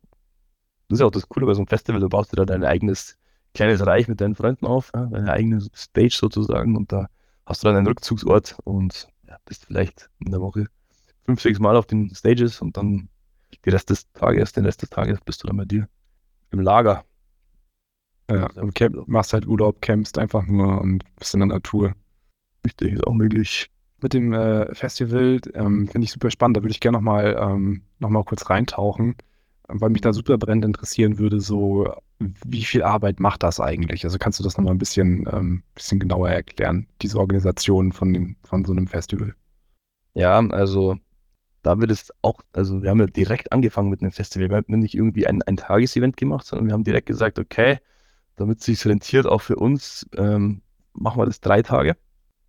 Das 0.89 0.97
ist 0.97 1.01
ja 1.01 1.07
auch 1.07 1.13
das 1.13 1.29
Coole 1.29 1.47
bei 1.47 1.55
so 1.55 1.61
einem 1.61 1.69
Festival, 1.69 2.01
da 2.01 2.09
baust 2.09 2.33
du 2.33 2.37
da 2.37 2.45
dein 2.45 2.65
eigenes 2.65 3.17
kleines 3.55 3.85
Reich 3.87 4.09
mit 4.09 4.21
deinen 4.21 4.35
Freunden 4.35 4.67
auf, 4.67 4.91
ja, 4.95 5.07
deine 5.07 5.33
eigene 5.33 5.61
Stage 5.75 6.17
sozusagen 6.19 6.77
und 6.77 6.93
da 6.93 7.09
hast 7.47 7.63
du 7.63 7.69
dann 7.69 7.77
einen 7.77 7.87
Rückzugsort 7.87 8.57
und 8.65 9.09
ja, 9.29 9.37
bist 9.45 9.67
vielleicht 9.67 10.11
in 10.21 10.33
der 10.33 10.41
Woche 10.41 10.67
fünf, 11.25 11.41
sechs 11.41 11.59
Mal 11.61 11.77
auf 11.77 11.87
den 11.87 12.15
Stages 12.15 12.61
und 12.61 12.77
dann 12.77 13.09
die 13.65 13.71
Rest 13.71 13.91
des 13.91 14.11
Tages, 14.13 14.53
den 14.53 14.65
Rest 14.65 14.83
des 14.83 14.91
Tages 14.91 15.21
bist 15.25 15.43
du 15.43 15.47
dann 15.47 15.57
bei 15.57 15.65
dir 15.65 15.89
im 16.51 16.61
Lager. 16.61 17.05
Ja, 18.31 18.49
und 18.55 18.75
camp, 18.75 19.09
machst 19.09 19.33
halt 19.33 19.47
Urlaub, 19.47 19.83
campst 19.83 20.17
einfach 20.17 20.47
nur 20.47 20.81
und 20.81 21.05
bist 21.17 21.35
in 21.35 21.41
der 21.41 21.49
Natur. 21.49 21.95
Richtig, 22.65 22.93
ist 22.93 23.07
auch 23.07 23.13
möglich. 23.13 23.69
Mit 24.01 24.15
dem 24.15 24.33
äh, 24.33 24.73
Festival 24.75 25.41
ähm, 25.55 25.89
finde 25.89 26.05
ich 26.05 26.13
super 26.13 26.31
spannend. 26.31 26.57
Da 26.57 26.63
würde 26.63 26.71
ich 26.71 26.81
gerne 26.81 26.99
nochmal 26.99 27.37
ähm, 27.39 27.83
noch 27.99 28.09
mal 28.09 28.25
kurz 28.25 28.49
reintauchen, 28.49 29.17
weil 29.67 29.91
mich 29.91 30.01
da 30.01 30.13
super 30.13 30.39
brennend 30.39 30.65
interessieren 30.65 31.19
würde, 31.19 31.41
so 31.41 31.93
wie 32.21 32.65
viel 32.65 32.83
Arbeit 32.83 33.19
macht 33.19 33.43
das 33.43 33.61
eigentlich? 33.61 34.05
Also 34.05 34.19
kannst 34.19 34.39
du 34.39 34.45
das 34.45 34.57
nochmal 34.57 34.75
ein 34.75 34.79
bisschen, 34.79 35.27
ähm, 35.33 35.63
bisschen 35.75 35.99
genauer 35.99 36.31
erklären, 36.31 36.87
diese 37.03 37.19
Organisation 37.19 37.93
von, 37.93 38.13
dem, 38.13 38.37
von 38.45 38.65
so 38.65 38.73
einem 38.73 38.87
Festival? 38.87 39.35
Ja, 40.15 40.39
also 40.39 40.97
da 41.63 41.81
wird 41.81 41.91
es 41.91 42.13
auch, 42.23 42.41
also 42.53 42.83
wir 42.83 42.91
haben 42.91 43.01
ja 43.01 43.07
direkt 43.07 43.53
angefangen 43.53 43.91
mit 43.91 44.03
einem 44.03 44.13
Festival. 44.13 44.51
Wir 44.51 44.57
haben 44.57 44.81
nicht 44.81 44.95
irgendwie 44.95 45.27
ein, 45.27 45.43
ein 45.43 45.57
Tagesevent 45.57 46.17
gemacht, 46.17 46.47
sondern 46.47 46.69
wir 46.69 46.75
haben 46.75 46.85
direkt 46.85 47.07
gesagt, 47.07 47.39
okay, 47.39 47.79
damit 48.41 48.61
es 48.61 48.65
sich 48.65 48.87
rentiert, 48.87 49.27
auch 49.27 49.43
für 49.43 49.57
uns, 49.57 50.07
ähm, 50.17 50.63
machen 50.95 51.21
wir 51.21 51.27
das 51.27 51.41
drei 51.41 51.63
Tage. 51.63 51.97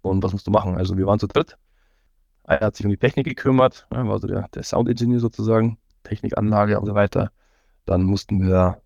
Und 0.01 0.23
was 0.23 0.31
musst 0.31 0.47
du 0.47 0.51
machen? 0.51 0.75
Also 0.75 0.97
wir 0.97 1.05
waren 1.05 1.19
zu 1.19 1.27
dritt. 1.27 1.57
Er 2.43 2.61
hat 2.61 2.75
sich 2.75 2.85
um 2.85 2.89
die 2.89 2.97
Technik 2.97 3.25
gekümmert, 3.27 3.87
war 3.89 4.09
also 4.09 4.27
der, 4.27 4.47
der 4.49 4.63
Sound-Engineer 4.63 5.19
sozusagen, 5.19 5.77
Technikanlage 6.03 6.79
und 6.79 6.85
so 6.85 6.95
weiter. 6.95 7.31
Dann 7.85 8.03
mussten 8.03 8.41
wir 8.41 8.81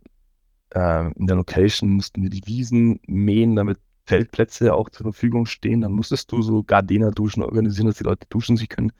äh, 0.71 1.11
in 1.13 1.27
der 1.27 1.37
Location, 1.37 1.91
mussten 1.91 2.23
wir 2.23 2.29
die 2.29 2.45
Wiesen 2.45 2.99
mähen, 3.07 3.55
damit 3.55 3.79
Feldplätze 4.05 4.73
auch 4.73 4.89
zur 4.89 5.05
Verfügung 5.05 5.45
stehen. 5.45 5.81
Dann 5.81 5.93
musstest 5.93 6.31
du 6.31 6.41
so 6.41 6.63
Gardena-Duschen 6.63 7.43
organisieren, 7.43 7.87
dass 7.87 7.97
die 7.97 8.03
Leute 8.03 8.27
duschen 8.29 8.57
sich 8.57 8.69
können. 8.69 8.91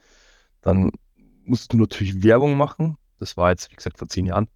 Dann 0.62 0.92
musstest 1.44 1.72
du 1.72 1.78
natürlich 1.78 2.22
Werbung 2.22 2.56
machen. 2.56 2.96
Das 3.18 3.36
war 3.36 3.50
jetzt, 3.50 3.70
wie 3.70 3.76
gesagt, 3.76 3.98
vor 3.98 4.08
zehn 4.08 4.26
Jahren 4.26 4.48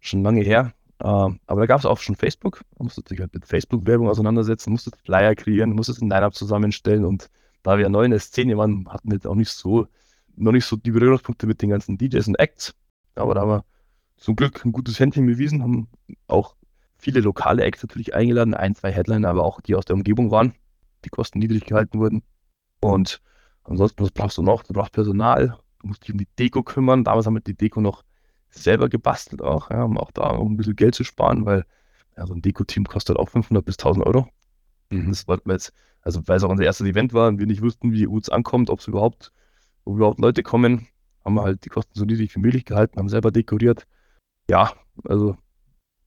schon 0.00 0.22
lange 0.22 0.42
her. 0.42 0.72
Ähm, 1.02 1.40
aber 1.46 1.62
da 1.62 1.66
gab 1.66 1.80
es 1.80 1.86
auch 1.86 1.98
schon 1.98 2.14
Facebook. 2.14 2.62
Da 2.78 2.84
musstest 2.84 3.10
du 3.10 3.14
dich 3.14 3.20
halt 3.20 3.34
mit 3.34 3.44
Facebook-Werbung 3.44 4.08
auseinandersetzen, 4.08 4.70
musstest 4.70 4.96
Flyer 5.04 5.34
kreieren, 5.34 5.72
musstest 5.72 6.00
ein 6.00 6.08
Line-Up 6.08 6.34
zusammenstellen. 6.34 7.04
Und 7.04 7.28
da 7.62 7.76
wir 7.76 7.88
neu 7.88 8.04
in 8.04 8.12
der 8.12 8.20
Szene 8.20 8.56
waren, 8.56 8.88
hatten 8.88 9.10
wir 9.10 9.16
jetzt 9.16 9.26
auch 9.26 9.34
nicht 9.34 9.50
so, 9.50 9.88
noch 10.36 10.52
nicht 10.52 10.64
so 10.64 10.76
die 10.76 10.92
Berührungspunkte 10.92 11.46
mit 11.46 11.60
den 11.60 11.70
ganzen 11.70 11.98
DJs 11.98 12.28
und 12.28 12.38
Acts. 12.38 12.74
Aber 13.16 13.34
da 13.34 13.40
haben 13.40 13.50
wir 13.50 13.64
zum 14.16 14.36
Glück 14.36 14.64
ein 14.64 14.72
gutes 14.72 15.00
Händchen 15.00 15.26
bewiesen, 15.26 15.62
haben 15.62 15.88
auch 16.28 16.54
viele 16.96 17.20
lokale 17.20 17.64
Acts 17.64 17.82
natürlich 17.82 18.14
eingeladen, 18.14 18.54
ein, 18.54 18.76
zwei 18.76 18.92
Headliner, 18.92 19.28
aber 19.28 19.44
auch 19.44 19.60
die 19.60 19.74
aus 19.74 19.84
der 19.84 19.96
Umgebung 19.96 20.30
waren, 20.30 20.54
die 21.04 21.10
Kosten 21.10 21.40
niedrig 21.40 21.64
gehalten 21.64 21.98
wurden. 21.98 22.22
Und 22.80 23.20
ansonsten, 23.64 24.04
was 24.04 24.12
brauchst 24.12 24.38
du 24.38 24.42
noch? 24.42 24.62
Du 24.62 24.72
brauchst 24.72 24.92
Personal, 24.92 25.58
du 25.80 25.88
musst 25.88 26.04
dich 26.04 26.12
um 26.12 26.18
die 26.18 26.28
Deko 26.38 26.62
kümmern. 26.62 27.02
Damals 27.02 27.26
haben 27.26 27.34
wir 27.34 27.40
die 27.40 27.56
Deko 27.56 27.80
noch 27.80 28.04
selber 28.54 28.88
gebastelt 28.88 29.42
auch, 29.42 29.70
ja, 29.70 29.82
um 29.82 29.98
auch 29.98 30.10
da 30.10 30.30
um 30.30 30.52
ein 30.52 30.56
bisschen 30.56 30.76
Geld 30.76 30.94
zu 30.94 31.04
sparen, 31.04 31.44
weil 31.46 31.64
ja, 32.16 32.26
so 32.26 32.34
ein 32.34 32.42
Deko-Team 32.42 32.84
kostet 32.84 33.16
auch 33.16 33.28
500 33.28 33.64
bis 33.64 33.78
1000 33.78 34.06
Euro. 34.06 34.28
Mhm. 34.90 35.08
Das 35.08 35.26
wollten 35.26 35.48
wir 35.48 35.54
jetzt, 35.54 35.72
also 36.02 36.20
weil 36.26 36.36
es 36.36 36.44
auch 36.44 36.50
unser 36.50 36.64
erstes 36.64 36.86
Event 36.86 37.14
war 37.14 37.28
und 37.28 37.38
wir 37.38 37.46
nicht 37.46 37.62
wussten, 37.62 37.92
wie 37.92 38.04
es 38.04 38.28
ankommt, 38.28 38.70
ob 38.70 38.80
es 38.80 38.86
überhaupt, 38.86 39.32
ob 39.84 39.96
überhaupt 39.96 40.20
Leute 40.20 40.42
kommen, 40.42 40.86
haben 41.24 41.34
wir 41.34 41.42
halt 41.42 41.64
die 41.64 41.68
Kosten 41.68 41.98
so 41.98 42.04
niedrig 42.04 42.34
wie 42.34 42.40
möglich 42.40 42.64
gehalten, 42.64 42.98
haben 42.98 43.08
selber 43.08 43.30
dekoriert. 43.30 43.86
Ja, 44.50 44.72
also 45.04 45.36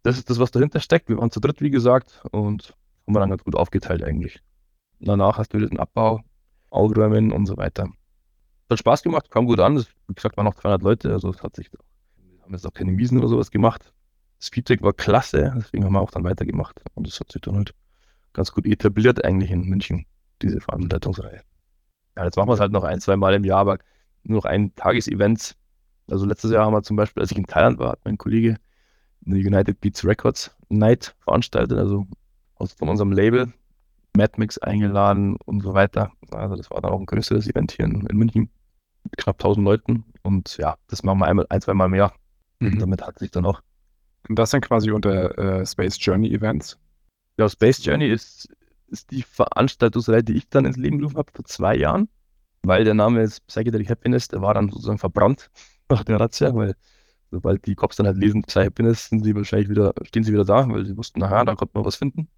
das 0.04 0.18
ist 0.18 0.30
das, 0.30 0.40
was 0.40 0.52
dahinter 0.52 0.80
steckt. 0.80 1.10
Wir 1.10 1.18
waren 1.18 1.32
zu 1.32 1.40
dritt, 1.40 1.62
wie 1.62 1.72
gesagt, 1.72 2.24
und 2.32 2.76
haben 3.08 3.16
wir 3.16 3.20
dann 3.20 3.30
ganz 3.30 3.44
gut 3.44 3.56
aufgeteilt 3.56 4.04
eigentlich. 4.04 4.42
Danach 5.00 5.38
hast 5.38 5.54
du 5.54 5.58
den 5.58 5.80
Abbau, 5.80 6.22
Aufräumen 6.70 7.32
und 7.32 7.46
so 7.46 7.58
weiter. 7.58 7.90
Hat 8.70 8.80
Spaß 8.80 9.04
gemacht, 9.04 9.32
kam 9.32 9.46
gut 9.46 9.60
an. 9.60 9.76
Das, 9.76 9.88
wie 10.08 10.14
gesagt, 10.14 10.38
waren 10.38 10.46
noch 10.46 10.56
200 10.56 10.82
Leute, 10.82 11.12
also 11.12 11.30
es 11.30 11.42
hat 11.42 11.56
sich, 11.56 11.70
haben 12.46 12.54
jetzt 12.54 12.66
auch 12.66 12.74
keine 12.74 12.92
Miesen 12.92 13.18
oder 13.18 13.28
sowas 13.28 13.52
gemacht. 13.52 13.94
Das 14.40 14.50
Feedback 14.50 14.82
war 14.82 14.94
klasse, 14.94 15.54
deswegen 15.58 15.84
haben 15.84 15.94
wir 15.94 16.02
auch 16.02 16.12
dann 16.12 16.24
weitergemacht. 16.24 16.82
Und 16.94 17.08
das 17.08 17.20
hat 17.20 17.32
sich 17.32 17.42
dann 17.42 17.56
halt 17.56 17.74
ganz 18.34 18.52
gut 18.52 18.66
etabliert 18.66 19.24
eigentlich 19.26 19.52
in 19.52 19.64
München, 19.66 20.06
diese 20.42 20.62
Veranstaltungsreihe. 20.62 21.42
Ja, 22.16 22.26
jetzt 22.26 22.38
machen 22.38 22.50
wir 22.50 22.54
es 22.54 22.60
halt 22.60 22.72
noch 22.72 22.84
ein, 22.84 23.02
zwei 23.02 23.16
Mal 23.16 23.34
im 23.34 23.44
Jahr, 23.44 23.60
aber 23.60 23.80
nur 24.24 24.38
noch 24.38 24.46
ein 24.46 24.76
Tagesevent. 24.76 25.56
Also 26.10 26.26
letztes 26.26 26.52
Jahr 26.52 26.66
haben 26.66 26.74
wir 26.74 26.84
zum 26.84 26.98
Beispiel, 26.98 27.22
als 27.22 27.32
ich 27.32 27.38
in 27.38 27.48
Thailand 27.48 27.80
war, 27.80 27.94
hat 27.94 28.00
mein 28.06 28.18
Kollege 28.18 28.58
eine 29.26 29.36
United 29.38 29.82
Beats 29.82 30.06
Records 30.06 30.56
Night 30.70 31.16
veranstaltet, 31.20 31.78
also 31.78 32.06
von 32.78 32.90
unserem 32.90 33.12
Label, 33.12 33.52
Mad 34.16 34.34
Mix 34.38 34.58
eingeladen 34.60 35.36
und 35.46 35.62
so 35.62 35.74
weiter. 35.74 36.12
Also 36.32 36.56
das 36.56 36.70
war 36.70 36.82
dann 36.82 36.92
auch 36.92 37.00
ein 37.00 37.06
größeres 37.06 37.48
Event 37.48 37.72
hier 37.72 37.86
in, 37.86 38.06
in 38.06 38.18
München 38.18 38.50
mit 39.04 39.18
knapp 39.18 39.38
1000 39.38 39.66
Leuten 39.66 40.06
und 40.24 40.58
ja, 40.58 40.76
das 40.88 41.04
machen 41.04 41.20
wir 41.20 41.28
einmal, 41.28 41.46
ein, 41.50 41.62
zwei 41.62 41.74
Mal 41.74 41.90
mehr. 41.90 42.14
Mhm. 42.60 42.80
damit 42.80 43.02
hat 43.02 43.20
sich 43.20 43.32
dann 43.32 43.46
auch. 43.46 43.62
Und 44.28 44.40
das 44.40 44.52
dann 44.52 44.62
quasi 44.62 44.92
unter 44.92 45.38
äh, 45.38 45.66
Space 45.66 45.98
Journey 46.00 46.34
Events? 46.34 46.80
Ja, 47.38 47.50
Space 47.50 47.84
Journey 47.84 48.08
ist, 48.08 48.50
ist 48.88 49.12
die 49.12 49.24
Veranstaltungsreihe, 49.24 50.24
die 50.24 50.34
ich 50.34 50.50
dann 50.50 50.66
ins 50.66 50.78
Leben 50.78 51.00
gerufen 51.00 51.18
habe 51.18 51.32
vor 51.34 51.46
zwei 51.46 51.76
Jahren, 51.76 52.10
weil 52.64 52.84
der 52.84 52.94
Name 52.94 53.22
ist 53.22 53.46
Psychedelic 53.48 53.90
Happiness, 53.90 54.28
der 54.28 54.42
war 54.42 54.54
dann 54.54 54.70
sozusagen 54.70 54.98
verbrannt 54.98 55.50
nach 55.90 56.04
der 56.04 56.20
Razzia, 56.20 56.56
weil 56.56 56.76
sobald 57.32 57.66
die 57.66 57.76
Cops 57.76 57.98
dann 57.98 58.08
halt 58.08 58.18
lesen, 58.18 58.44
sei 58.48 58.66
Happiness, 58.66 59.10
sind 59.10 59.24
sie 59.24 59.36
wahrscheinlich 59.36 59.70
wieder, 59.70 59.94
stehen 60.04 60.24
sie 60.24 60.32
wieder 60.34 60.46
da, 60.46 60.68
weil 60.70 60.86
sie 60.86 60.98
wussten, 60.98 61.20
naja, 61.20 61.44
da 61.44 61.56
konnte 61.56 61.78
man 61.78 61.86
was 61.86 61.96
finden. 61.96 62.30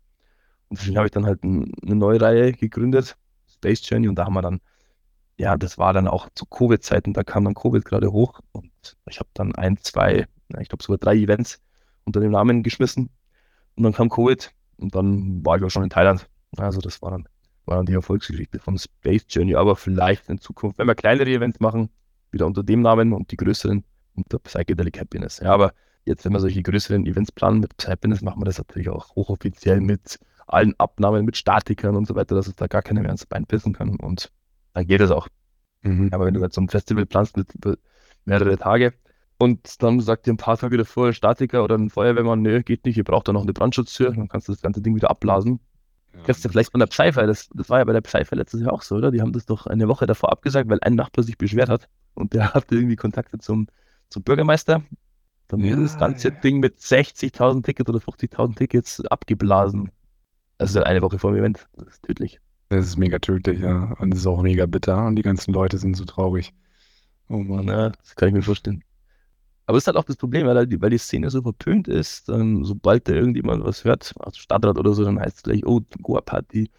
Und 0.69 0.79
deswegen 0.79 0.97
habe 0.97 1.07
ich 1.07 1.11
dann 1.11 1.25
halt 1.25 1.43
ein, 1.43 1.71
eine 1.83 1.95
neue 1.95 2.19
Reihe 2.19 2.51
gegründet, 2.51 3.15
Space 3.47 3.87
Journey, 3.87 4.07
und 4.07 4.15
da 4.15 4.25
haben 4.25 4.33
wir 4.33 4.41
dann, 4.41 4.59
ja, 5.37 5.55
das 5.55 5.77
war 5.77 5.93
dann 5.93 6.07
auch 6.07 6.29
zu 6.33 6.45
Covid-Zeiten, 6.45 7.13
da 7.13 7.23
kam 7.23 7.45
dann 7.45 7.53
Covid 7.53 7.85
gerade 7.85 8.11
hoch 8.11 8.41
und 8.51 8.71
ich 9.09 9.19
habe 9.19 9.29
dann 9.33 9.55
ein, 9.55 9.77
zwei, 9.77 10.27
ich 10.59 10.69
glaube 10.69 10.83
sogar 10.83 10.97
drei 10.97 11.15
Events 11.15 11.61
unter 12.05 12.19
dem 12.19 12.31
Namen 12.31 12.63
geschmissen 12.63 13.09
und 13.75 13.83
dann 13.83 13.93
kam 13.93 14.09
Covid 14.09 14.51
und 14.77 14.95
dann 14.95 15.45
war 15.45 15.57
ich 15.57 15.63
auch 15.63 15.69
schon 15.69 15.83
in 15.83 15.89
Thailand. 15.89 16.27
Also 16.57 16.79
das 16.79 17.01
war 17.01 17.11
dann, 17.11 17.27
war 17.65 17.77
dann 17.77 17.85
die 17.85 17.93
Erfolgsgeschichte 17.93 18.59
von 18.59 18.77
Space 18.77 19.25
Journey, 19.29 19.55
aber 19.55 19.75
vielleicht 19.75 20.29
in 20.29 20.39
Zukunft, 20.39 20.77
wenn 20.77 20.87
wir 20.87 20.95
kleinere 20.95 21.29
Events 21.29 21.59
machen, 21.59 21.89
wieder 22.31 22.45
unter 22.45 22.63
dem 22.63 22.81
Namen 22.81 23.13
und 23.13 23.31
die 23.31 23.37
größeren 23.37 23.83
unter 24.15 24.39
Psychedelic 24.39 24.99
Happiness. 24.99 25.39
Ja, 25.39 25.53
aber 25.53 25.73
jetzt, 26.05 26.25
wenn 26.25 26.33
wir 26.33 26.39
solche 26.39 26.63
größeren 26.63 27.05
Events 27.05 27.31
planen 27.31 27.59
mit 27.59 27.87
Happiness, 27.87 28.21
machen 28.21 28.41
wir 28.41 28.45
das 28.45 28.57
natürlich 28.57 28.89
auch 28.89 29.15
hochoffiziell 29.15 29.79
mit 29.81 30.19
allen 30.47 30.73
Abnahmen, 30.79 31.25
mit 31.25 31.37
Statikern 31.37 31.95
und 31.95 32.07
so 32.07 32.15
weiter, 32.15 32.35
dass 32.35 32.47
es 32.47 32.55
da 32.55 32.67
gar 32.67 32.81
keiner 32.81 33.01
mehr 33.01 33.11
ins 33.11 33.25
Bein 33.25 33.45
pissen 33.45 33.73
kann. 33.73 33.97
Und 33.97 34.31
dann 34.73 34.87
geht 34.87 35.01
es 35.01 35.11
auch. 35.11 35.27
Mhm. 35.81 36.09
Aber 36.11 36.25
wenn 36.25 36.33
du 36.33 36.41
jetzt 36.41 36.55
so 36.55 36.61
ein 36.61 36.69
Festival 36.69 37.05
planst 37.05 37.37
mit 37.37 37.53
mehrere 38.27 38.57
Tage 38.57 38.93
und 39.37 39.81
dann 39.81 39.99
sagt 39.99 40.25
dir 40.25 40.33
ein 40.33 40.37
paar 40.37 40.57
Tage 40.57 40.77
davor 40.77 41.07
ein 41.07 41.13
Statiker 41.13 41.63
oder 41.63 41.75
ein 41.75 41.89
Feuerwehrmann, 41.89 42.41
nö, 42.41 42.61
geht 42.63 42.85
nicht, 42.85 42.97
ihr 42.97 43.03
braucht 43.03 43.27
da 43.27 43.33
noch 43.33 43.43
eine 43.43 43.53
Brandschutztür, 43.53 44.11
dann 44.11 44.27
kannst 44.27 44.47
du 44.47 44.51
das 44.53 44.61
ganze 44.61 44.81
Ding 44.81 44.95
wieder 44.95 45.09
ablasen. 45.09 45.59
Ja. 46.13 46.21
Kennst 46.23 46.43
du 46.43 46.49
vielleicht 46.49 46.71
von 46.71 46.79
der 46.79 46.87
Pfeife? 46.87 47.25
Das, 47.27 47.49
das 47.53 47.69
war 47.69 47.79
ja 47.79 47.85
bei 47.85 47.93
der 47.93 48.01
Pfeife 48.01 48.35
letztes 48.35 48.61
Jahr 48.61 48.73
auch 48.73 48.81
so, 48.81 48.95
oder? 48.95 49.11
Die 49.11 49.21
haben 49.21 49.33
das 49.33 49.45
doch 49.45 49.67
eine 49.67 49.87
Woche 49.87 50.07
davor 50.07 50.31
abgesagt, 50.31 50.69
weil 50.69 50.79
ein 50.81 50.95
Nachbar 50.95 51.23
sich 51.23 51.37
beschwert 51.37 51.69
hat 51.69 51.87
und 52.13 52.33
der 52.33 52.53
hatte 52.53 52.75
irgendwie 52.75 52.95
Kontakte 52.95 53.37
zum 53.37 53.67
zum 54.09 54.23
Bürgermeister. 54.23 54.83
Dann 55.47 55.59
ja, 55.61 55.71
wird 55.71 55.85
das 55.85 55.97
ganze 55.97 56.29
ja. 56.29 56.35
Ding 56.35 56.59
mit 56.59 56.77
60.000 56.77 57.63
Tickets 57.63 57.89
oder 57.89 57.99
50.000 57.99 58.55
Tickets 58.55 59.05
abgeblasen. 59.05 59.91
Das 60.57 60.71
ist 60.71 60.75
halt 60.75 60.87
eine 60.87 61.01
Woche 61.01 61.19
vor 61.19 61.31
dem 61.31 61.39
Event. 61.39 61.67
Das 61.77 61.87
ist 61.87 62.03
tödlich. 62.03 62.39
Das 62.69 62.85
ist 62.85 62.97
mega 62.97 63.19
tödlich, 63.19 63.59
ja. 63.59 63.95
Und 63.99 64.11
das 64.11 64.19
ist 64.19 64.27
auch 64.27 64.41
mega 64.41 64.65
bitter. 64.65 65.05
Und 65.05 65.15
die 65.15 65.21
ganzen 65.21 65.53
Leute 65.53 65.77
sind 65.77 65.95
so 65.95 66.03
traurig. 66.03 66.53
Oh 67.29 67.37
Mann. 67.37 67.67
Ja, 67.67 67.89
das 67.89 68.15
kann 68.15 68.29
ich 68.29 68.33
mir 68.33 68.41
vorstellen. 68.41 68.83
Aber 69.65 69.75
das 69.75 69.83
ist 69.83 69.87
halt 69.87 69.97
auch 69.97 70.05
das 70.05 70.15
Problem, 70.15 70.47
weil 70.47 70.65
die, 70.65 70.81
weil 70.81 70.91
die 70.91 70.97
Szene 70.97 71.29
so 71.29 71.41
verpönt 71.41 71.87
ist. 71.89 72.29
Dann, 72.29 72.63
sobald 72.63 73.07
da 73.09 73.13
irgendjemand 73.13 73.65
was 73.65 73.83
hört, 73.83 74.13
aus 74.19 74.37
Stadtrat 74.37 74.77
oder 74.77 74.93
so, 74.93 75.03
dann 75.03 75.19
heißt 75.19 75.37
es 75.37 75.43
gleich, 75.43 75.65
oh, 75.65 75.81
Goa-Party, 76.01 76.71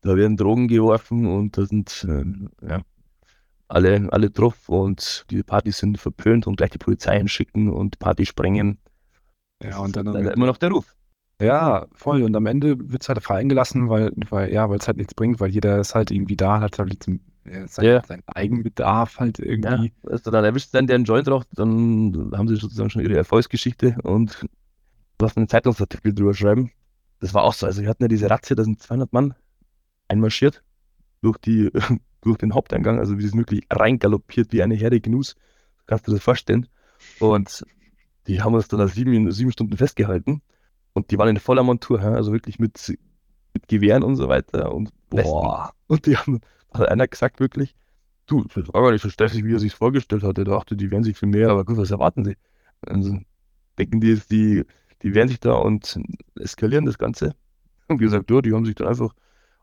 da 0.00 0.16
werden 0.16 0.36
Drogen 0.36 0.66
geworfen 0.66 1.26
und 1.26 1.56
da 1.56 1.66
sind 1.66 2.04
äh, 2.08 2.68
ja, 2.68 2.82
alle, 3.68 4.08
alle 4.12 4.30
drauf 4.30 4.68
und 4.68 5.24
diese 5.30 5.44
Partys 5.44 5.78
sind 5.78 5.98
verpönt 5.98 6.48
und 6.48 6.56
gleich 6.56 6.70
die 6.70 6.78
Polizei 6.78 7.16
hinschicken 7.18 7.70
und 7.70 8.00
Party 8.00 8.26
sprengen. 8.26 8.78
Ja, 9.62 9.78
und 9.78 9.94
dann 9.94 10.08
immer 10.14 10.46
noch 10.46 10.56
der 10.56 10.70
Ruf. 10.70 10.96
Ja, 11.40 11.86
voll. 11.92 12.22
Und 12.22 12.34
am 12.36 12.46
Ende 12.46 12.76
wird 12.90 13.02
es 13.02 13.08
halt 13.08 13.22
fallen 13.22 13.48
gelassen, 13.48 13.88
weil, 13.88 14.12
weil 14.30 14.52
ja, 14.52 14.68
weil 14.68 14.78
es 14.78 14.86
halt 14.88 14.96
nichts 14.96 15.14
bringt, 15.14 15.40
weil 15.40 15.50
jeder 15.50 15.80
ist 15.80 15.94
halt 15.94 16.10
irgendwie 16.10 16.36
da, 16.36 16.60
hat 16.60 16.78
halt 16.78 17.06
sein, 17.44 17.84
yeah. 17.84 18.04
seinen 18.06 18.22
Eigenbedarf 18.26 19.18
halt 19.18 19.38
irgendwie. 19.38 19.92
Ja, 20.04 20.10
also 20.10 20.30
dann 20.30 20.44
erwischt 20.44 20.72
dann 20.72 20.86
der 20.86 20.96
einen 20.96 21.04
Joint 21.04 21.26
drauf, 21.26 21.44
dann 21.52 22.30
haben 22.36 22.48
sie 22.48 22.56
sozusagen 22.56 22.90
schon 22.90 23.02
ihre 23.02 23.16
Erfolgsgeschichte 23.16 23.96
und 24.02 24.46
was 25.18 25.36
einen 25.36 25.48
Zeitungsartikel 25.48 26.14
drüber 26.14 26.34
schreiben. 26.34 26.70
Das 27.20 27.34
war 27.34 27.42
auch 27.44 27.54
so. 27.54 27.66
Also 27.66 27.82
wir 27.82 27.88
hatten 27.88 28.02
ja 28.02 28.08
diese 28.08 28.30
Razzia, 28.30 28.56
da 28.56 28.64
sind 28.64 28.82
200 28.82 29.12
Mann 29.12 29.34
einmarschiert 30.08 30.62
durch 31.20 31.38
die 31.38 31.70
durch 32.22 32.38
den 32.38 32.54
Haupteingang, 32.54 32.98
also 32.98 33.18
wie 33.18 33.24
es 33.24 33.36
wirklich 33.36 33.66
reingaloppiert 33.70 34.52
wie 34.52 34.62
eine 34.62 34.74
Herde 34.74 35.00
Gnus. 35.00 35.36
Kannst 35.86 36.06
du 36.06 36.12
dir 36.12 36.16
das 36.16 36.24
vorstellen? 36.24 36.68
Und 37.18 37.64
die 38.26 38.40
haben 38.40 38.54
uns 38.54 38.68
dann 38.68 38.80
nach 38.80 38.88
sieben, 38.88 39.30
sieben 39.32 39.52
Stunden 39.52 39.76
festgehalten. 39.76 40.42
Und 40.92 41.10
die 41.10 41.18
waren 41.18 41.28
in 41.28 41.38
voller 41.38 41.64
Montur, 41.64 42.00
also 42.00 42.32
wirklich 42.32 42.58
mit, 42.58 42.96
mit 43.54 43.68
Gewehren 43.68 44.02
und 44.02 44.16
so 44.16 44.28
weiter. 44.28 44.72
Und, 44.72 44.90
Boah. 45.10 45.72
und 45.88 46.06
die 46.06 46.16
haben, 46.16 46.40
hat 46.74 46.88
einer 46.88 47.08
gesagt 47.08 47.40
wirklich, 47.40 47.74
du, 48.26 48.44
das 48.44 48.72
war 48.72 48.82
gar 48.82 48.92
nicht 48.92 49.02
so 49.02 49.10
stressig, 49.10 49.44
wie 49.44 49.54
er 49.54 49.58
sich 49.58 49.74
vorgestellt 49.74 50.22
hatte. 50.22 50.42
Er 50.42 50.46
dachte, 50.46 50.76
die 50.76 50.90
werden 50.90 51.04
sich 51.04 51.18
viel 51.18 51.28
mehr, 51.28 51.50
aber 51.50 51.64
gut, 51.64 51.76
was 51.76 51.90
erwarten 51.90 52.24
sie? 52.24 52.36
Also 52.86 53.18
denken 53.78 54.00
die 54.00 54.08
jetzt, 54.08 54.30
die, 54.30 54.64
die 55.02 55.14
wehren 55.14 55.28
sich 55.28 55.40
da 55.40 55.54
und 55.54 55.98
eskalieren 56.36 56.86
das 56.86 56.98
Ganze. 56.98 57.34
Und 57.88 58.00
wie 58.00 58.04
gesagt, 58.04 58.30
ja, 58.30 58.40
die 58.40 58.52
haben 58.52 58.64
sich 58.64 58.76
dann 58.76 58.88
einfach 58.88 59.12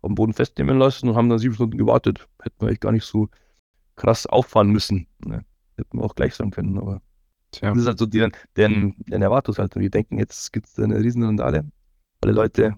dem 0.03 0.13
Boden 0.13 0.33
festnehmen 0.33 0.77
lassen 0.77 1.09
und 1.09 1.15
haben 1.15 1.29
dann 1.29 1.39
sieben 1.39 1.55
Stunden 1.55 1.77
gewartet. 1.77 2.27
Hätten 2.41 2.61
wir 2.61 2.67
eigentlich 2.67 2.79
gar 2.79 2.91
nicht 2.91 3.05
so 3.05 3.29
krass 3.95 4.27
auffahren 4.27 4.69
müssen. 4.69 5.07
Ne? 5.25 5.43
Hätten 5.77 5.97
wir 5.97 6.03
auch 6.03 6.15
gleich 6.15 6.35
sagen 6.35 6.51
können, 6.51 6.77
aber 6.77 7.01
Tja. 7.51 7.69
das 7.69 7.79
ist 7.79 7.87
halt 7.87 7.97
so 7.97 8.05
deren, 8.05 8.31
deren, 8.55 8.95
deren 9.07 9.21
Erwartungshaltung. 9.21 9.81
Die 9.81 9.89
denken, 9.89 10.19
jetzt 10.19 10.53
gibt 10.53 10.67
es 10.67 10.77
eine 10.77 10.99
Riesenrandale. 10.99 11.69
Alle 12.21 12.33
Leute 12.33 12.75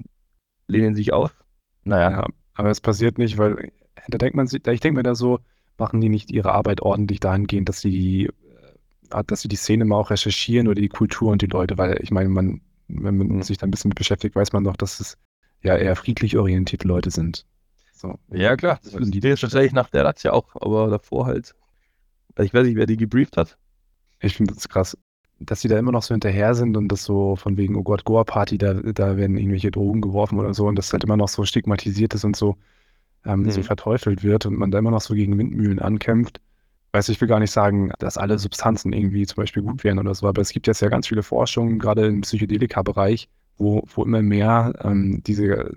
lehnen 0.67 0.96
sich 0.96 1.12
auf. 1.12 1.44
Naja. 1.84 2.12
Ja, 2.12 2.28
aber 2.54 2.70
es 2.70 2.80
passiert 2.80 3.17
nicht, 3.17 3.38
weil 3.38 3.72
da 4.08 4.18
denkt 4.18 4.36
man 4.36 4.48
sich, 4.48 4.66
ich 4.68 4.80
denke 4.80 4.98
mir 4.98 5.04
da 5.04 5.16
so, 5.16 5.40
machen 5.78 6.02
die 6.02 6.10
nicht 6.10 6.32
ihre 6.32 6.52
Arbeit 6.54 6.82
ordentlich 6.82 7.20
dahingehend, 7.20 7.70
dass 7.70 7.82
sie 7.82 7.92
die, 7.92 8.26
äh, 9.12 9.24
dass 9.26 9.42
sie 9.42 9.48
die 9.48 9.56
Szene 9.56 9.86
mal 9.86 9.98
auch 9.98 10.10
recherchieren 10.12 10.68
oder 10.68 10.82
die 10.82 10.90
Kultur 10.90 11.32
und 11.32 11.42
die 11.42 11.48
Leute, 11.48 11.78
weil 11.78 12.00
ich 12.02 12.12
meine, 12.12 12.30
man, 12.30 12.62
wenn 12.88 13.18
man 13.18 13.28
Mhm. 13.28 13.42
sich 13.42 13.58
da 13.58 13.68
ein 13.68 13.72
bisschen 13.72 13.90
mit 13.90 13.98
beschäftigt, 13.98 14.36
weiß 14.36 14.54
man 14.54 14.64
doch, 14.64 14.76
dass 14.78 15.00
es 15.00 15.18
ja 15.64 15.76
eher 15.78 15.96
friedlich 15.96 16.38
orientierte 16.38 16.88
Leute 16.88 17.12
sind. 17.12 17.46
So. 17.94 18.20
Ja, 18.30 18.56
klar. 18.58 18.80
Das 18.84 18.94
ist 18.96 19.14
die 19.14 19.20
die 19.20 19.28
jetzt 19.28 19.42
tatsächlich 19.42 19.74
nach 19.74 19.90
der 19.90 20.06
Razzia 20.06 20.34
auch, 20.34 20.56
aber 20.56 20.90
davor 20.90 21.26
halt. 21.28 21.56
Also 22.36 22.46
ich 22.48 22.54
weiß 22.54 22.66
nicht, 22.68 22.76
wer 22.78 22.86
die 22.86 22.98
gebrieft 22.98 23.38
hat. 23.38 23.58
Ich 24.22 24.36
finde 24.36 24.54
das 24.54 24.70
krass, 24.70 24.98
dass 25.40 25.62
sie 25.62 25.68
da 25.70 25.80
immer 25.80 25.92
noch 25.92 26.04
so 26.04 26.14
hinterher 26.14 26.56
sind 26.56 26.78
und 26.78 26.90
das 26.90 27.04
so 27.04 27.36
von 27.36 27.58
wegen, 27.58 27.76
oh 27.76 27.84
Gott, 27.84 28.06
Goa-Party, 28.06 28.58
da, 28.58 28.74
da 28.76 29.18
werden 29.18 29.38
irgendwelche 29.38 29.72
Drogen 29.72 30.02
geworfen 30.02 30.40
oder 30.40 30.54
so 30.54 30.68
und 30.68 30.76
das 30.78 30.94
halt 30.94 31.04
immer 31.04 31.18
noch 31.18 31.30
so 31.30 31.46
stigmatisiert 31.46 32.14
ist 32.16 32.26
und 32.26 32.36
so, 32.36 32.58
ähm, 33.26 33.50
so 33.50 33.60
Mhm. 33.60 33.64
verteufelt 33.66 34.24
wird 34.24 34.46
und 34.46 34.58
man 34.58 34.72
da 34.72 34.80
immer 34.80 34.92
noch 34.92 35.02
so 35.02 35.14
gegen 35.14 35.38
Windmühlen 35.38 35.80
ankämpft. 35.80 36.40
Weißt 36.94 37.08
du, 37.08 37.14
ich 37.14 37.22
will 37.22 37.28
gar 37.28 37.40
nicht 37.40 37.52
sagen, 37.52 37.92
dass 38.00 38.18
alle 38.18 38.38
Substanzen 38.40 38.92
irgendwie 38.94 39.26
zum 39.26 39.38
Beispiel 39.38 39.64
gut 39.64 39.84
wären 39.84 40.00
oder 40.00 40.14
so, 40.14 40.28
aber 40.28 40.42
es 40.42 40.52
gibt 40.52 40.68
jetzt 40.68 40.82
ja 40.82 40.90
ganz 40.90 41.08
viele 41.08 41.24
Forschungen, 41.24 41.80
gerade 41.80 42.06
im 42.08 42.22
Psychedelika-Bereich, 42.22 43.30
wo, 43.58 43.84
wo 43.96 44.04
immer 44.04 44.22
mehr 44.22 44.74
ähm, 44.84 45.22
diese, 45.26 45.72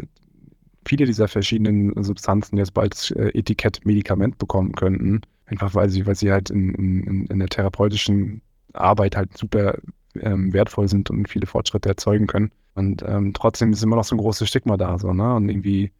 viele 0.86 1.06
dieser 1.06 1.28
verschiedenen 1.28 2.02
Substanzen 2.02 2.56
jetzt 2.58 2.74
bald 2.74 2.94
das 2.94 3.10
äh, 3.12 3.30
Etikett 3.38 3.84
Medikament 3.86 4.38
bekommen 4.38 4.72
könnten. 4.72 5.22
Einfach 5.46 5.74
weil 5.74 5.88
sie, 5.90 6.06
weil 6.06 6.14
sie 6.14 6.32
halt 6.32 6.50
in, 6.50 6.74
in, 6.74 7.26
in 7.26 7.38
der 7.38 7.48
therapeutischen 7.48 8.42
Arbeit 8.72 9.16
halt 9.16 9.36
super 9.36 9.78
ähm, 10.20 10.52
wertvoll 10.52 10.88
sind 10.88 11.10
und 11.10 11.28
viele 11.28 11.46
Fortschritte 11.46 11.88
erzeugen 11.90 12.26
können. 12.26 12.50
Und 12.74 13.04
ähm, 13.06 13.32
trotzdem 13.34 13.72
ist 13.72 13.82
immer 13.82 13.96
noch 13.96 14.04
so 14.04 14.14
ein 14.16 14.18
großes 14.18 14.48
Stigma 14.48 14.76
da, 14.76 14.98
so, 14.98 15.12
ne? 15.12 15.34
Und 15.34 15.48
irgendwie, 15.48 15.92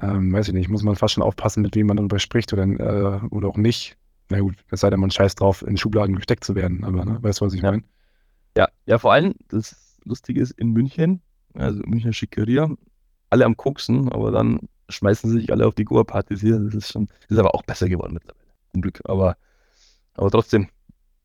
ähm, 0.00 0.32
weiß 0.32 0.48
ich 0.48 0.54
nicht, 0.54 0.68
muss 0.68 0.82
man 0.82 0.96
fast 0.96 1.14
schon 1.14 1.22
aufpassen, 1.22 1.62
mit 1.62 1.74
wem 1.76 1.86
man 1.88 1.96
darüber 1.96 2.18
spricht 2.18 2.52
oder, 2.52 2.64
äh, 2.64 3.26
oder 3.28 3.48
auch 3.48 3.56
nicht. 3.56 3.96
Na 4.30 4.40
gut, 4.40 4.54
es 4.70 4.80
sei 4.80 4.90
denn, 4.90 5.00
man 5.00 5.10
scheißt 5.10 5.40
drauf, 5.40 5.62
in 5.62 5.76
Schubladen 5.76 6.16
gesteckt 6.16 6.44
zu 6.44 6.54
werden, 6.54 6.84
aber 6.84 7.04
ne, 7.04 7.18
weißt 7.22 7.40
du, 7.40 7.44
was 7.44 7.52
ich 7.54 7.62
Ja. 7.62 7.70
meine? 7.72 7.84
Ja, 8.56 8.68
ja, 8.86 8.98
vor 8.98 9.12
allem, 9.12 9.34
das 9.48 9.98
Lustige 10.04 10.40
ist, 10.40 10.52
in 10.52 10.70
München, 10.72 11.20
also 11.54 11.82
Münchner 11.84 12.12
Schickeria, 12.12 12.70
alle 13.30 13.44
am 13.44 13.56
Koksen, 13.56 14.10
aber 14.10 14.30
dann 14.30 14.60
schmeißen 14.88 15.30
sie 15.30 15.40
sich 15.40 15.52
alle 15.52 15.66
auf 15.66 15.74
die 15.74 15.84
Goa-Partys 15.84 16.40
hier. 16.40 16.58
Das 16.58 16.74
ist 16.74 16.92
schon, 16.92 17.06
das 17.22 17.30
ist 17.30 17.38
aber 17.38 17.54
auch 17.54 17.62
besser 17.62 17.88
geworden 17.88 18.14
mittlerweile. 18.14 18.46
Zum 18.72 18.82
Glück. 18.82 19.00
Aber, 19.04 19.36
aber 20.14 20.30
trotzdem, 20.30 20.68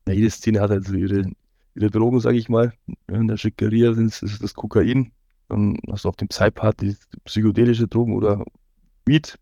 ja, 0.08 0.14
jede 0.14 0.30
Szene 0.30 0.62
hat 0.62 0.70
halt 0.72 0.86
so 0.86 0.94
ihre, 0.94 1.30
ihre 1.76 1.92
Drogen, 1.92 2.20
sage 2.22 2.38
ich 2.38 2.48
mal. 2.50 2.74
In 3.08 3.28
der 3.28 3.38
Schickeria 3.38 3.92
ist 3.92 4.24
es 4.24 4.40
das 4.40 4.54
Kokain. 4.54 5.12
Dann 5.50 5.78
hast 5.90 6.06
du 6.06 6.10
auf 6.10 6.16
den 6.16 6.28
Psy-Partys 6.28 7.08
psychedelische 7.26 7.88
Drogen 7.88 8.14
oder 8.16 8.44
Weed 9.06 9.38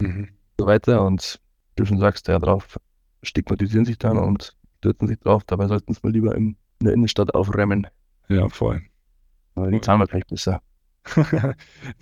Mhm. 0.00 0.28
und 0.28 0.60
so 0.60 0.66
weiter. 0.66 1.04
Und 1.04 1.40
du 1.76 1.84
schon 1.84 1.98
sagst, 1.98 2.28
ja, 2.28 2.38
drauf 2.38 2.78
stigmatisieren 3.22 3.84
sich 3.84 3.98
dann 3.98 4.16
und 4.16 4.56
stürzen 4.78 5.08
sich 5.08 5.18
drauf. 5.18 5.42
Dabei 5.44 5.66
sollten 5.66 5.92
es 5.92 6.02
mal 6.02 6.12
lieber 6.12 6.34
in 6.36 6.56
der 6.80 6.92
Innenstadt 6.92 7.34
aufräumen. 7.34 7.86
Ja, 8.28 8.48
voll. 8.48 8.82
Aber 9.56 9.70
die 9.70 9.80
zahlen 9.80 10.00
wir 10.00 10.06
gleich 10.06 10.26
besser. 10.26 10.62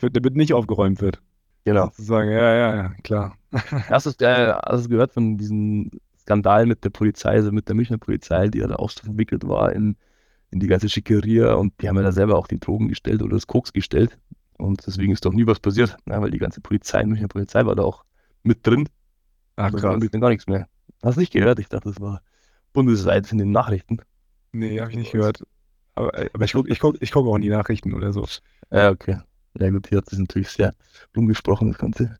Damit 0.01 0.37
nicht 0.37 0.53
aufgeräumt 0.53 1.01
wird. 1.01 1.23
Genau. 1.64 1.88
Zu 1.88 2.03
sagen, 2.03 2.31
ja, 2.31 2.55
ja, 2.55 2.77
ja, 2.77 2.88
klar. 3.03 3.37
Hast 3.53 4.07
du 4.07 4.11
es 4.11 4.16
äh, 4.21 4.88
gehört 4.88 5.12
von 5.12 5.37
diesem 5.38 5.90
Skandal 6.21 6.66
mit 6.66 6.85
der 6.85 6.90
Polizei, 6.90 7.31
also 7.31 7.51
mit 7.53 7.69
der 7.69 7.75
Münchner 7.75 7.99
Polizei, 7.99 8.49
die 8.49 8.59
ja 8.59 8.66
da 8.66 8.77
auch 8.77 8.90
so 8.90 9.03
verwickelt 9.05 9.47
war 9.49 9.73
in, 9.73 9.97
in 10.51 10.61
die 10.61 10.67
ganze 10.67 10.89
Schickeria 10.89 11.55
und 11.55 11.75
die 11.81 11.89
haben 11.89 11.97
ja 11.97 12.03
da 12.03 12.13
selber 12.13 12.37
auch 12.37 12.47
die 12.47 12.61
Drogen 12.61 12.89
gestellt 12.89 13.23
oder 13.23 13.35
das 13.35 13.47
Koks 13.47 13.73
gestellt. 13.73 14.19
Und 14.59 14.87
deswegen 14.87 15.13
ist 15.13 15.25
doch 15.25 15.33
nie 15.33 15.47
was 15.47 15.61
passiert, 15.61 15.97
ne, 16.07 16.21
weil 16.21 16.31
die 16.31 16.39
ganze 16.39 16.61
Polizei, 16.61 17.05
Münchner 17.05 17.29
Polizei 17.29 17.67
war 17.67 17.75
da 17.75 17.83
auch 17.83 18.05
mit 18.43 18.67
drin. 18.67 18.89
Ach, 19.57 19.71
krass. 19.71 19.83
dann 19.83 20.21
gar 20.21 20.31
nichts 20.31 20.47
mehr. 20.47 20.69
Hast 21.03 21.17
du 21.17 21.21
nicht 21.21 21.33
gehört? 21.33 21.59
Ich 21.59 21.69
dachte, 21.69 21.89
das 21.89 22.01
war 22.01 22.23
bundesweit 22.73 23.31
in 23.33 23.39
den 23.39 23.51
Nachrichten. 23.51 23.99
Nee, 24.53 24.81
habe 24.81 24.91
ich 24.91 24.97
nicht 24.97 25.13
gehört. 25.13 25.43
Aber, 25.95 26.15
äh, 26.15 26.31
aber 26.33 26.45
ich 26.45 26.53
gucke 26.53 26.71
ich 26.71 26.81
guck, 26.81 26.97
ich 27.01 27.11
guck 27.11 27.27
auch 27.27 27.39
nie 27.39 27.49
Nachrichten 27.49 27.93
oder 27.95 28.13
so. 28.13 28.27
Ja, 28.71 28.91
okay. 28.91 29.19
Ja 29.59 29.71
gut, 29.71 29.89
hier 29.89 29.99
hat 29.99 30.13
es 30.13 30.19
natürlich 30.19 30.49
sehr 30.49 30.75
umgesprochen, 31.15 31.69
das 31.69 31.79
Ganze. 31.79 32.17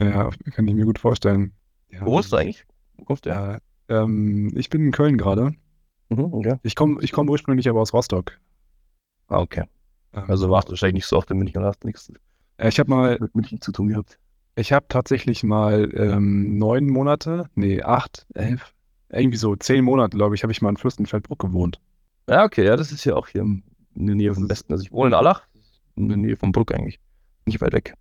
Ja, 0.00 0.30
kann 0.52 0.68
ich 0.68 0.74
mir 0.74 0.84
gut 0.84 0.98
vorstellen. 0.98 1.52
Ja, 1.90 2.04
Wo 2.04 2.12
wohnst 2.12 2.32
du 2.32 2.36
eigentlich? 2.36 2.64
Wo 2.96 3.04
kommst 3.04 3.26
du 3.26 3.30
her? 3.30 3.60
Ja, 3.88 4.02
ähm, 4.02 4.52
ich 4.56 4.70
bin 4.70 4.84
in 4.84 4.92
Köln 4.92 5.18
gerade. 5.18 5.52
Mhm, 6.10 6.32
okay. 6.32 6.56
Ich 6.62 6.74
komme 6.74 7.02
ich 7.02 7.12
komm 7.12 7.28
ursprünglich 7.28 7.68
aber 7.68 7.80
aus 7.80 7.92
Rostock. 7.92 8.38
Ah, 9.28 9.40
okay. 9.40 9.64
Ähm, 10.14 10.24
Also 10.28 10.48
warst 10.50 10.68
du 10.68 10.72
wahrscheinlich 10.72 10.94
nicht 10.94 11.06
so 11.06 11.16
oft 11.16 11.30
in 11.30 11.38
München 11.38 11.58
und 11.58 11.64
hast 11.66 11.84
nichts 11.84 12.10
äh, 12.58 12.68
ich 12.68 12.78
habe 12.80 12.90
mal, 12.90 13.18
mit 13.20 13.34
München 13.34 13.60
zu 13.60 13.72
tun 13.72 13.88
gehabt. 13.88 14.18
ich 14.56 14.72
habe 14.72 14.86
tatsächlich 14.88 15.44
mal 15.44 15.90
ähm, 15.94 16.58
neun 16.58 16.88
Monate, 16.88 17.48
nee, 17.54 17.82
acht, 17.82 18.26
elf, 18.34 18.74
irgendwie 19.10 19.36
so 19.36 19.54
zehn 19.54 19.84
Monate, 19.84 20.16
glaube 20.16 20.34
ich, 20.34 20.42
habe 20.42 20.52
ich 20.52 20.60
mal 20.62 20.70
in 20.70 20.76
Fürstenfeldbruck 20.76 21.38
gewohnt. 21.38 21.80
Ja, 22.28 22.44
okay, 22.44 22.64
ja, 22.64 22.76
das 22.76 22.90
ist 22.90 23.04
ja 23.04 23.14
auch 23.14 23.28
hier 23.28 23.42
in 23.42 23.62
der 23.94 24.14
Nähe 24.16 24.34
vom 24.34 24.48
Westen. 24.50 24.72
Also 24.72 24.82
ich 24.84 24.92
wohne 24.92 25.08
in 25.08 25.14
Allach, 25.14 25.42
in 25.96 26.08
der 26.08 26.16
Nähe 26.16 26.36
von 26.36 26.52
Bruck 26.52 26.74
eigentlich. 26.74 26.98
Nicht 27.46 27.60
weit 27.60 27.72
weg. 27.72 27.94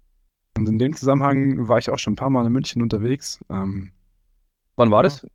Und 0.57 0.67
in 0.67 0.79
dem 0.79 0.95
Zusammenhang 0.95 1.67
war 1.67 1.77
ich 1.77 1.89
auch 1.89 1.99
schon 1.99 2.13
ein 2.13 2.17
paar 2.17 2.29
Mal 2.31 2.45
in 2.47 2.51
München 2.51 2.81
unterwegs. 2.81 3.39
Ähm, 3.49 3.91
Wann 4.75 4.91
war 4.91 4.99
Ja. 4.99 5.03
das? 5.03 5.25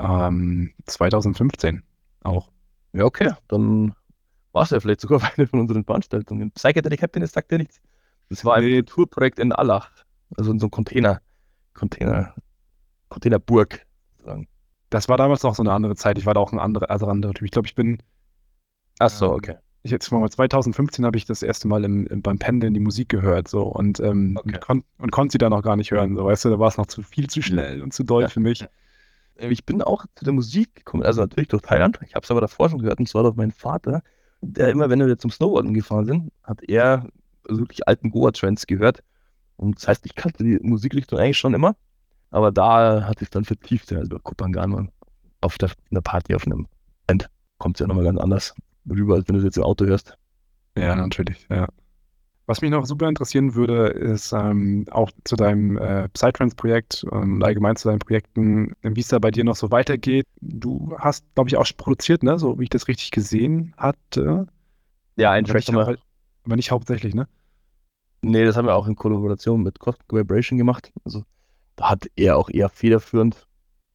Ähm, 0.00 0.72
2015 0.86 1.82
auch. 2.22 2.50
Ja, 2.92 3.04
okay. 3.04 3.32
Dann 3.48 3.94
war 4.52 4.62
es 4.62 4.70
ja 4.70 4.80
vielleicht 4.80 5.00
sogar 5.00 5.18
bei 5.20 5.30
einer 5.36 5.46
von 5.48 5.60
unseren 5.60 5.84
Veranstaltungen. 5.84 6.50
Psychedelic 6.52 7.02
Happiness 7.02 7.32
sagt 7.32 7.52
ja 7.52 7.58
nichts. 7.58 7.80
Das 8.30 8.44
war 8.44 8.56
ein 8.56 8.64
Nee. 8.64 8.82
Kulturprojekt 8.82 9.38
in 9.38 9.52
Allach. 9.52 9.90
Also 10.36 10.50
in 10.52 10.58
so 10.58 10.66
einem 10.66 10.70
Container, 10.70 11.20
Container, 11.74 12.34
Containerburg. 13.08 13.84
sozusagen. 14.16 14.48
Das 14.90 15.08
war 15.08 15.16
damals 15.16 15.42
noch 15.42 15.54
so 15.54 15.62
eine 15.62 15.72
andere 15.72 15.96
Zeit. 15.96 16.18
Ich 16.18 16.26
war 16.26 16.34
da 16.34 16.40
auch 16.40 16.52
ein 16.52 16.58
anderer, 16.58 16.90
also 16.90 17.06
anderer 17.06 17.34
Typ. 17.34 17.44
Ich 17.46 17.50
glaube, 17.50 17.66
ich 17.66 17.74
bin 17.74 17.98
Ach 19.00 19.10
so, 19.10 19.26
Ähm, 19.26 19.34
okay. 19.34 19.56
ich 19.82 19.90
jetzt 19.90 20.10
mal 20.12 20.28
2015 20.30 21.04
habe 21.04 21.16
ich 21.16 21.24
das 21.24 21.42
erste 21.42 21.66
Mal 21.68 21.84
im, 21.84 22.06
im, 22.06 22.22
beim 22.22 22.38
Pendeln 22.38 22.74
die 22.74 22.80
Musik 22.80 23.08
gehört 23.08 23.48
so 23.48 23.62
und 23.64 23.98
ähm, 24.00 24.36
Okay. 24.38 24.54
und, 24.54 24.60
kon 24.60 24.84
und 24.98 25.10
konnte 25.10 25.32
sie 25.32 25.38
dann 25.38 25.50
noch 25.50 25.62
gar 25.62 25.76
nicht 25.76 25.90
hören. 25.90 26.16
So, 26.16 26.24
weißt 26.24 26.44
du, 26.44 26.50
da 26.50 26.58
war 26.60 26.68
es 26.68 26.76
noch 26.78 26.86
zu 26.86 27.02
viel 27.02 27.28
zu 27.28 27.42
schnell 27.42 27.82
und 27.82 27.92
zu 27.92 28.04
doll 28.04 28.22
Ja. 28.22 28.28
für 28.28 28.40
mich. 28.40 28.64
Äh, 29.36 29.48
Ich 29.48 29.64
bin 29.64 29.82
auch 29.82 30.06
zu 30.14 30.24
der 30.24 30.32
Musik 30.34 30.74
gekommen, 30.74 31.02
also 31.02 31.20
natürlich 31.20 31.48
durch 31.48 31.62
Thailand. 31.62 31.98
Ich 32.06 32.14
habe 32.14 32.24
es 32.24 32.30
aber 32.30 32.40
davor 32.40 32.70
schon 32.70 32.80
gehört, 32.80 32.98
und 32.98 33.08
zwar 33.08 33.22
durch 33.22 33.36
meinen 33.36 33.52
Vater, 33.52 34.02
der 34.40 34.68
immer, 34.70 34.90
wenn 34.90 35.04
wir 35.04 35.18
zum 35.18 35.30
Snowboarden 35.30 35.74
gefahren 35.74 36.04
sind, 36.06 36.32
hat 36.42 36.62
er 36.62 37.08
also 37.48 37.60
wirklich 37.62 37.86
alten 37.88 38.10
Goa-Trends 38.10 38.66
gehört. 38.66 39.02
Und 39.56 39.76
das 39.76 39.88
heißt, 39.88 40.06
ich 40.06 40.14
kannte 40.14 40.44
die 40.44 40.58
Musikrichtung 40.62 41.18
eigentlich 41.18 41.38
schon 41.38 41.54
immer, 41.54 41.76
aber 42.30 42.50
da 42.52 43.06
hatte 43.06 43.24
ich 43.24 43.30
dann 43.30 43.44
vertieft, 43.44 43.92
also 43.92 44.18
Kupangan 44.18 44.72
war 44.72 44.88
auf 45.40 45.58
der, 45.58 45.70
einer 45.90 46.00
Party 46.02 46.34
auf 46.34 46.46
einem 46.46 46.66
Band, 47.06 47.30
kommt 47.58 47.76
es 47.76 47.80
ja 47.80 47.86
nochmal 47.86 48.04
ganz 48.04 48.18
anders 48.18 48.54
rüber, 48.88 49.14
als 49.14 49.28
wenn 49.28 49.34
du 49.34 49.38
es 49.40 49.44
jetzt 49.44 49.56
im 49.56 49.62
Auto 49.62 49.84
hörst. 49.86 50.16
Ja, 50.76 50.96
natürlich, 50.96 51.46
ja. 51.50 51.68
Was 52.46 52.60
mich 52.60 52.70
noch 52.70 52.84
super 52.84 53.08
interessieren 53.08 53.54
würde, 53.54 53.86
ist 53.88 54.32
ähm, 54.32 54.84
auch 54.90 55.10
zu 55.24 55.34
deinem 55.36 55.78
äh, 55.78 56.08
Psytrance-Projekt 56.10 57.06
ähm, 57.10 57.36
und 57.36 57.44
allgemein 57.44 57.76
zu 57.76 57.88
deinen 57.88 58.00
Projekten, 58.00 58.74
wie 58.82 59.00
es 59.00 59.08
da 59.08 59.18
bei 59.18 59.30
dir 59.30 59.44
noch 59.44 59.56
so 59.56 59.70
weitergeht. 59.70 60.26
Du 60.40 60.94
hast, 60.98 61.24
glaube 61.34 61.48
ich, 61.48 61.56
auch 61.56 61.66
produziert, 61.76 62.22
ne? 62.22 62.38
So 62.38 62.58
wie 62.58 62.64
ich 62.64 62.70
das 62.70 62.86
richtig 62.88 63.10
gesehen 63.12 63.72
hatte. 63.78 64.46
Ja, 65.16 65.30
ein 65.30 65.44
Aber 65.44 65.52
Track 65.52 65.68
nicht, 65.68 65.74
aber, 65.74 65.96
aber 66.44 66.56
nicht 66.56 66.70
hauptsächlich, 66.70 67.14
ne? 67.14 67.28
nee, 68.24 68.44
das 68.44 68.56
haben 68.56 68.66
wir 68.66 68.74
auch 68.74 68.86
in 68.86 68.96
Kollaboration 68.96 69.62
mit 69.62 69.78
Cosmic 69.78 70.12
Vibration 70.12 70.58
gemacht. 70.58 70.92
Also 71.04 71.24
da 71.76 71.90
hat 71.90 72.06
er 72.16 72.36
auch 72.36 72.50
eher 72.50 72.68
federführend 72.68 73.46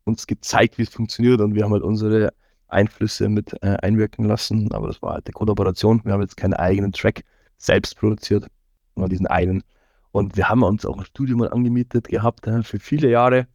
uns 0.06 0.28
gezeigt, 0.28 0.78
wie 0.78 0.84
es 0.84 0.90
funktioniert 0.90 1.42
und 1.42 1.56
wir 1.56 1.64
haben 1.64 1.74
halt 1.74 1.84
unsere 1.84 2.34
Einflüsse 2.68 3.30
mit 3.30 3.54
äh, 3.64 3.78
einwirken 3.82 4.26
lassen, 4.26 4.72
aber 4.74 4.88
das 4.88 5.02
war 5.02 5.14
halt 5.14 5.28
eine 5.28 5.34
Kollaboration. 5.34 6.02
Wir 6.04 6.14
haben 6.14 6.22
jetzt 6.22 6.38
keinen 6.38 6.54
eigenen 6.54 6.92
Track 6.92 7.24
selbst 7.60 7.96
produziert, 7.98 8.48
nur 8.96 9.08
diesen 9.08 9.28
einen. 9.28 9.64
Und 10.12 10.36
wir 10.36 10.50
haben 10.50 10.64
uns 10.64 10.86
auch 10.86 10.98
ein 10.98 11.06
Studio 11.06 11.38
mal 11.38 11.52
angemietet 11.52 12.08
gehabt 12.08 12.48
äh, 12.48 12.64
für 12.64 12.80
viele 12.80 13.10
Jahre. 13.10 13.48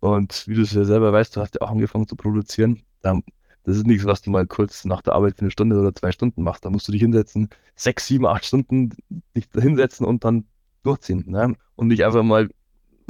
Und 0.00 0.48
wie 0.48 0.54
du 0.54 0.62
es 0.62 0.72
ja 0.72 0.84
selber 0.84 1.12
weißt, 1.12 1.36
du 1.36 1.40
hast 1.40 1.54
ja 1.54 1.62
auch 1.62 1.70
angefangen 1.70 2.08
zu 2.08 2.16
produzieren. 2.16 2.82
Da, 3.02 3.20
das 3.62 3.76
ist 3.76 3.86
nichts, 3.86 4.04
was 4.04 4.20
du 4.22 4.30
mal 4.30 4.46
kurz 4.46 4.84
nach 4.84 5.02
der 5.02 5.14
Arbeit 5.14 5.36
für 5.36 5.42
eine 5.42 5.50
Stunde 5.52 5.78
oder 5.78 5.94
zwei 5.94 6.10
Stunden 6.10 6.42
machst. 6.42 6.64
Da 6.64 6.70
musst 6.70 6.88
du 6.88 6.92
dich 6.92 7.00
hinsetzen, 7.00 7.48
sechs, 7.76 8.06
sieben, 8.08 8.26
acht 8.26 8.44
Stunden 8.44 8.90
dich 9.36 9.48
da 9.50 9.60
hinsetzen 9.60 10.04
und 10.04 10.24
dann 10.24 10.46
durchziehen. 10.82 11.24
Ne? 11.26 11.54
Und 11.76 11.88
nicht 11.88 12.04
einfach 12.04 12.22
mal 12.22 12.50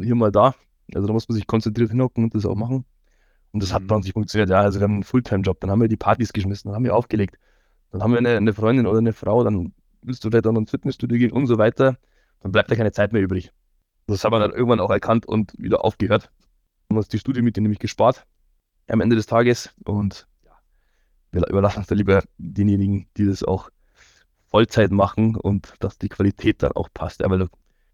hier 0.00 0.14
mal 0.14 0.30
da. 0.30 0.54
Also 0.94 1.06
da 1.06 1.12
muss 1.12 1.28
man 1.28 1.34
sich 1.36 1.46
konzentriert 1.46 1.90
hinhocken 1.90 2.24
und 2.24 2.34
das 2.34 2.44
auch 2.44 2.54
machen. 2.56 2.84
Und 3.52 3.62
das 3.62 3.72
hat 3.72 3.82
Mhm. 3.82 3.86
bei 3.86 3.96
uns 3.96 4.04
nicht 4.04 4.14
funktioniert. 4.14 4.50
Ja, 4.50 4.60
also 4.60 4.80
wir 4.80 4.84
haben 4.84 4.94
einen 4.94 5.04
Fulltime-Job, 5.04 5.60
dann 5.60 5.70
haben 5.70 5.80
wir 5.80 5.88
die 5.88 5.96
Partys 5.96 6.32
geschmissen, 6.32 6.68
dann 6.68 6.76
haben 6.76 6.84
wir 6.84 6.94
aufgelegt. 6.94 7.38
Dann 7.90 8.02
haben 8.02 8.12
wir 8.12 8.18
eine, 8.18 8.36
eine 8.36 8.52
Freundin 8.52 8.86
oder 8.86 8.98
eine 8.98 9.12
Frau, 9.12 9.42
dann 9.44 9.72
willst 10.04 10.24
du 10.24 10.30
vielleicht 10.30 10.46
auch 10.46 10.52
noch 10.52 10.60
ins 10.60 10.70
Fitnessstudio 10.70 11.18
gehen 11.18 11.32
und 11.32 11.46
so 11.46 11.58
weiter. 11.58 11.98
Dann 12.40 12.52
bleibt 12.52 12.70
ja 12.70 12.76
keine 12.76 12.92
Zeit 12.92 13.12
mehr 13.12 13.22
übrig. 13.22 13.52
Das 14.06 14.24
haben 14.24 14.32
wir 14.32 14.38
dann 14.38 14.52
irgendwann 14.52 14.80
auch 14.80 14.90
erkannt 14.90 15.26
und 15.26 15.52
wieder 15.56 15.84
aufgehört. 15.84 16.30
Haben 16.88 16.98
uns 16.98 17.08
die 17.08 17.18
Studiomiete 17.18 17.60
nämlich 17.60 17.78
gespart 17.78 18.26
am 18.88 19.00
Ende 19.00 19.16
des 19.16 19.26
Tages. 19.26 19.74
Und 19.84 20.26
wir 21.32 21.46
überlassen 21.48 21.80
es 21.80 21.86
dann 21.86 21.98
lieber 21.98 22.22
denjenigen, 22.38 23.06
die 23.16 23.26
das 23.26 23.42
auch 23.42 23.70
Vollzeit 24.50 24.92
machen 24.92 25.36
und 25.36 25.74
dass 25.80 25.98
die 25.98 26.08
Qualität 26.08 26.62
dann 26.62 26.72
auch 26.72 26.88
passt. 26.92 27.20
Ja, 27.20 27.30
weil 27.30 27.48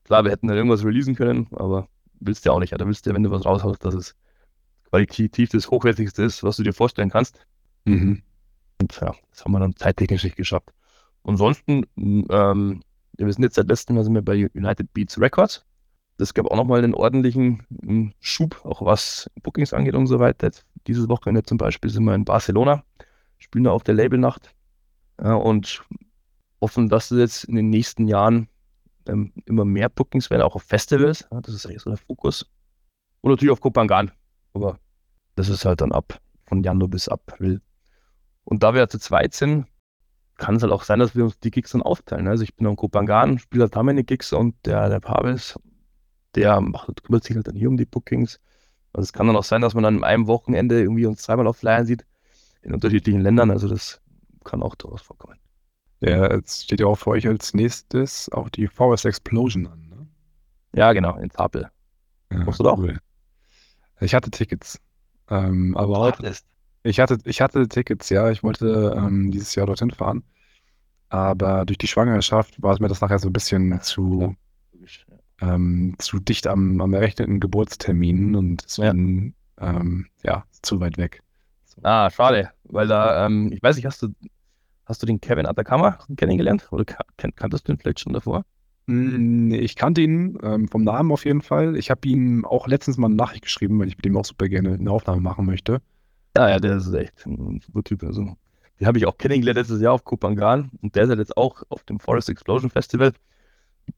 klar, 0.04 0.24
wir 0.24 0.30
hätten 0.30 0.48
dann 0.48 0.56
irgendwas 0.56 0.84
releasen 0.84 1.14
können, 1.14 1.46
aber 1.52 1.88
willst 2.18 2.44
du 2.44 2.50
ja 2.50 2.54
auch 2.54 2.61
nicht. 2.61 2.72
Ja. 2.72 2.78
Da 2.78 2.86
willst 2.86 3.06
du 3.06 3.11
ja, 3.11 3.16
wenn 3.16 3.22
du 3.22 3.30
was 3.30 3.46
raushaust, 3.46 3.84
dass 3.84 3.94
es 3.94 4.14
qualitativ 4.90 5.50
das 5.50 5.70
Hochwertigste 5.70 6.22
ist, 6.22 6.42
was 6.42 6.56
du 6.56 6.62
dir 6.62 6.72
vorstellen 6.72 7.11
kannst. 7.11 7.46
Mhm. 7.84 8.22
Und 8.80 9.00
ja, 9.00 9.14
das 9.30 9.44
haben 9.44 9.52
wir 9.52 9.61
dann 9.61 9.76
zeittechnisch 9.76 10.24
nicht 10.24 10.36
geschafft. 10.36 10.70
Ansonsten, 11.24 11.84
ähm, 11.96 12.82
wir 13.16 13.32
sind 13.32 13.42
jetzt 13.42 13.56
seit 13.56 13.68
letztem 13.68 13.96
Mal 13.96 14.04
sind 14.04 14.14
wir 14.14 14.22
bei 14.22 14.48
United 14.54 14.92
Beats 14.94 15.20
Records. 15.20 15.64
Das 16.16 16.34
gab 16.34 16.46
auch 16.46 16.56
nochmal 16.56 16.82
einen 16.82 16.94
ordentlichen 16.94 17.66
ähm, 17.82 18.12
Schub, 18.20 18.64
auch 18.64 18.84
was 18.84 19.30
Bookings 19.42 19.72
angeht 19.72 19.94
und 19.94 20.06
so 20.06 20.18
weiter. 20.18 20.48
Jetzt, 20.48 20.64
dieses 20.86 21.08
Wochenende 21.08 21.42
zum 21.42 21.58
Beispiel 21.58 21.90
sind 21.90 22.04
wir 22.04 22.14
in 22.14 22.24
Barcelona, 22.24 22.84
spielen 23.38 23.64
da 23.64 23.70
auf 23.70 23.84
der 23.84 23.94
Labelnacht 23.94 24.54
ja, 25.22 25.34
und 25.34 25.82
hoffen, 26.60 26.88
dass 26.88 27.10
es 27.10 27.18
jetzt 27.18 27.44
in 27.44 27.56
den 27.56 27.70
nächsten 27.70 28.06
Jahren 28.06 28.48
ähm, 29.06 29.32
immer 29.46 29.64
mehr 29.64 29.88
Bookings 29.88 30.30
werden, 30.30 30.42
auch 30.42 30.54
auf 30.54 30.62
Festivals. 30.62 31.26
Ja, 31.30 31.40
das 31.40 31.54
ist 31.54 31.66
eigentlich 31.66 31.82
so 31.82 31.90
der 31.90 31.98
Fokus. 31.98 32.46
Und 33.20 33.30
natürlich 33.30 33.52
auf 33.52 33.60
Kopangan. 33.60 34.10
Aber 34.52 34.78
das 35.36 35.48
ist 35.48 35.64
halt 35.64 35.80
dann 35.80 35.92
ab 35.92 36.20
von 36.46 36.62
Januar 36.62 36.88
bis 36.88 37.08
April. 37.08 37.60
Und 38.44 38.62
da 38.62 38.74
wir 38.74 38.88
zu 38.88 38.98
zweit 38.98 39.34
sind, 39.34 39.66
kann 40.41 40.57
es 40.57 40.62
halt 40.62 40.72
auch 40.72 40.82
sein, 40.82 40.99
dass 40.99 41.14
wir 41.14 41.24
uns 41.24 41.38
die 41.38 41.51
Gigs 41.51 41.72
dann 41.72 41.82
aufteilen. 41.82 42.26
Also 42.26 42.43
ich 42.43 42.57
bin 42.57 42.66
am 42.66 42.74
Kopangan, 42.74 43.38
spiele 43.38 43.64
halt 43.64 43.76
da 43.76 43.82
meine 43.82 44.03
Gigs 44.03 44.32
und 44.32 44.55
der, 44.64 44.88
der 44.88 44.99
Pavis, 44.99 45.59
der 46.34 46.61
macht, 46.61 47.05
kümmert 47.05 47.24
sich 47.24 47.36
halt 47.36 47.47
dann 47.47 47.55
hier 47.55 47.68
um 47.68 47.76
die 47.76 47.84
Bookings. 47.84 48.41
Also 48.93 49.05
es 49.05 49.12
kann 49.12 49.26
dann 49.26 49.36
auch 49.36 49.45
sein, 49.45 49.61
dass 49.61 49.74
man 49.74 49.84
dann 49.84 49.99
an 49.99 50.05
einem 50.05 50.26
Wochenende 50.26 50.80
irgendwie 50.80 51.07
uns 51.07 51.22
zweimal 51.22 51.47
auf 51.47 51.59
Flyern 51.59 51.84
sieht, 51.86 52.07
in 52.62 52.72
unterschiedlichen 52.72 53.20
Ländern. 53.20 53.51
Also 53.51 53.68
das 53.68 54.01
kann 54.45 54.62
auch 54.62 54.74
durchaus 54.74 55.03
vorkommen. 55.03 55.38
Ja, 56.01 56.34
jetzt 56.34 56.64
steht 56.64 56.80
ja 56.80 56.86
auch 56.86 56.97
für 56.97 57.11
euch 57.11 57.28
als 57.28 57.53
nächstes 57.53 58.32
auch 58.32 58.49
die 58.49 58.66
Forest 58.66 59.05
Explosion 59.05 59.66
an, 59.66 59.88
ne? 59.88 60.09
Ja, 60.74 60.95
genau, 60.95 61.16
in 61.18 61.30
Zapel. 61.30 61.68
Ja, 62.32 62.45
Kommst 62.45 62.61
du 62.61 62.64
cool. 62.76 62.99
Ich 64.01 64.14
hatte 64.14 64.30
Tickets. 64.30 64.80
Ähm, 65.28 65.76
aber 65.76 65.99
auch. 65.99 66.18
Ich 66.83 67.01
hatte, 67.01 67.18
ich 67.24 67.41
hatte 67.41 67.68
Tickets, 67.68 68.09
ja. 68.11 68.31
Ich 68.31 68.43
wollte 68.43 68.95
ähm, 68.97 69.31
dieses 69.31 69.55
Jahr 69.55 69.66
dorthin 69.66 69.91
fahren. 69.91 70.24
Aber 71.11 71.66
durch 71.66 71.78
die 71.78 71.89
Schwangerschaft 71.89 72.62
war 72.62 72.74
es 72.74 72.81
mir 72.81 72.89
das 72.89 73.01
nachher 73.03 73.18
so 73.20 73.28
ein 73.31 73.33
bisschen 73.35 73.81
zu, 73.83 74.37
ähm, 75.41 75.95
zu 75.99 76.18
dicht 76.20 76.47
am, 76.47 76.81
am 76.81 76.93
errechneten 76.95 77.41
Geburtstermin 77.41 78.35
und 78.37 78.64
deswegen, 78.64 79.35
ähm, 79.59 80.07
ja, 80.22 80.45
zu 80.62 80.81
weit 80.81 80.99
weg. 80.99 81.22
Ah, 81.83 82.11
schade, 82.11 82.51
weil 82.64 82.87
da, 82.89 83.26
ähm, 83.26 83.51
ich 83.53 83.62
weiß 83.62 83.76
nicht, 83.76 83.87
hast 83.87 84.03
du, 84.03 84.09
hast 84.87 85.03
du 85.03 85.07
den 85.07 85.20
Kevin 85.20 85.47
Atacama 85.47 85.99
kennengelernt? 86.16 86.68
Oder 86.72 86.85
kan 86.85 87.05
kan- 87.16 87.35
kanntest 87.35 87.68
du 87.68 87.72
ihn 87.72 87.78
vielleicht 87.78 88.01
schon 88.01 88.12
davor? 88.12 88.45
Mm, 88.87 89.53
Ich 89.53 89.76
kannte 89.76 90.01
ihn 90.03 90.39
ähm, 90.43 90.68
vom 90.68 90.85
Namen 90.85 91.12
auf 91.12 91.24
jeden 91.24 91.43
Fall. 91.43 91.76
Ich 91.76 91.91
habe 91.91 92.07
ihm 92.09 92.45
auch 92.45 92.66
letztens 92.66 92.99
mal 92.99 93.07
eine 93.09 93.16
Nachricht 93.16 93.43
geschrieben, 93.45 93.78
weil 93.78 93.89
ich 93.89 93.97
mit 93.97 94.07
ihm 94.07 94.16
auch 94.16 94.24
super 94.24 94.49
gerne 94.49 94.74
eine 94.74 94.91
Aufnahme 94.91 95.20
machen 95.20 95.47
möchte. 95.47 95.81
Ja, 96.37 96.49
ja, 96.49 96.59
der 96.59 96.76
ist 96.76 96.93
echt 96.95 97.26
ein 97.26 97.61
super 97.61 97.83
Typ. 97.83 98.03
Also, 98.05 98.37
den 98.78 98.87
habe 98.87 98.99
ich 98.99 99.07
auch 99.07 99.18
kennengelernt 99.18 99.57
letztes 99.59 99.81
Jahr 99.81 99.93
auf 99.93 100.05
Kopangan 100.05 100.70
und 100.81 100.95
der 100.95 101.05
ist 101.05 101.11
jetzt 101.18 101.37
auch 101.37 101.62
auf 101.68 101.83
dem 101.85 101.99
Forest 102.01 102.28
Explosion 102.28 102.70
Festival. 102.70 103.12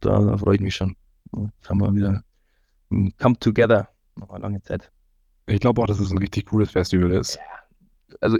Da, 0.00 0.20
da 0.20 0.38
freue 0.38 0.56
ich 0.56 0.60
mich 0.62 0.76
schon. 0.76 0.96
Jetzt 1.36 1.70
haben 1.70 1.80
wir 1.80 1.94
wieder 1.94 2.24
ein 2.90 3.14
Come 3.18 3.38
Together. 3.38 3.88
Noch 4.16 4.30
eine 4.30 4.42
lange 4.42 4.62
Zeit. 4.62 4.92
Ich 5.46 5.60
glaube 5.60 5.82
auch, 5.82 5.86
dass 5.86 6.00
es 6.00 6.12
ein 6.12 6.18
richtig 6.18 6.46
cooles 6.46 6.70
Festival 6.72 7.12
ist. 7.12 7.38
Also, 8.20 8.38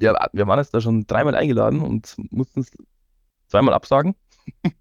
ja, 0.00 0.14
wir 0.32 0.46
waren 0.48 0.58
jetzt 0.60 0.74
da 0.74 0.80
schon 0.80 1.06
dreimal 1.06 1.34
eingeladen 1.36 1.80
und 1.82 2.16
mussten 2.30 2.60
es 2.60 2.70
zweimal 3.48 3.74
absagen. 3.74 4.16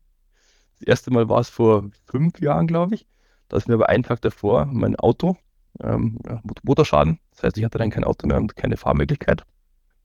Das 0.79 0.87
erste 0.87 1.11
Mal 1.11 1.29
war 1.29 1.39
es 1.39 1.49
vor 1.49 1.89
fünf 2.05 2.39
Jahren, 2.41 2.67
glaube 2.67 2.95
ich. 2.95 3.07
Da 3.47 3.57
ist 3.57 3.67
mir 3.67 3.75
aber 3.75 3.89
einen 3.89 4.03
Tag 4.03 4.21
davor 4.21 4.65
mein 4.65 4.95
Auto, 4.95 5.37
ähm, 5.81 6.17
ja, 6.25 6.41
Mot- 6.43 6.63
Motorschaden. 6.63 7.19
Das 7.41 7.47
heißt, 7.47 7.57
ich 7.57 7.63
hatte 7.63 7.79
dann 7.79 7.89
kein 7.89 8.03
Auto 8.03 8.27
mehr 8.27 8.37
und 8.37 8.55
keine 8.55 8.77
Fahrmöglichkeit. 8.77 9.43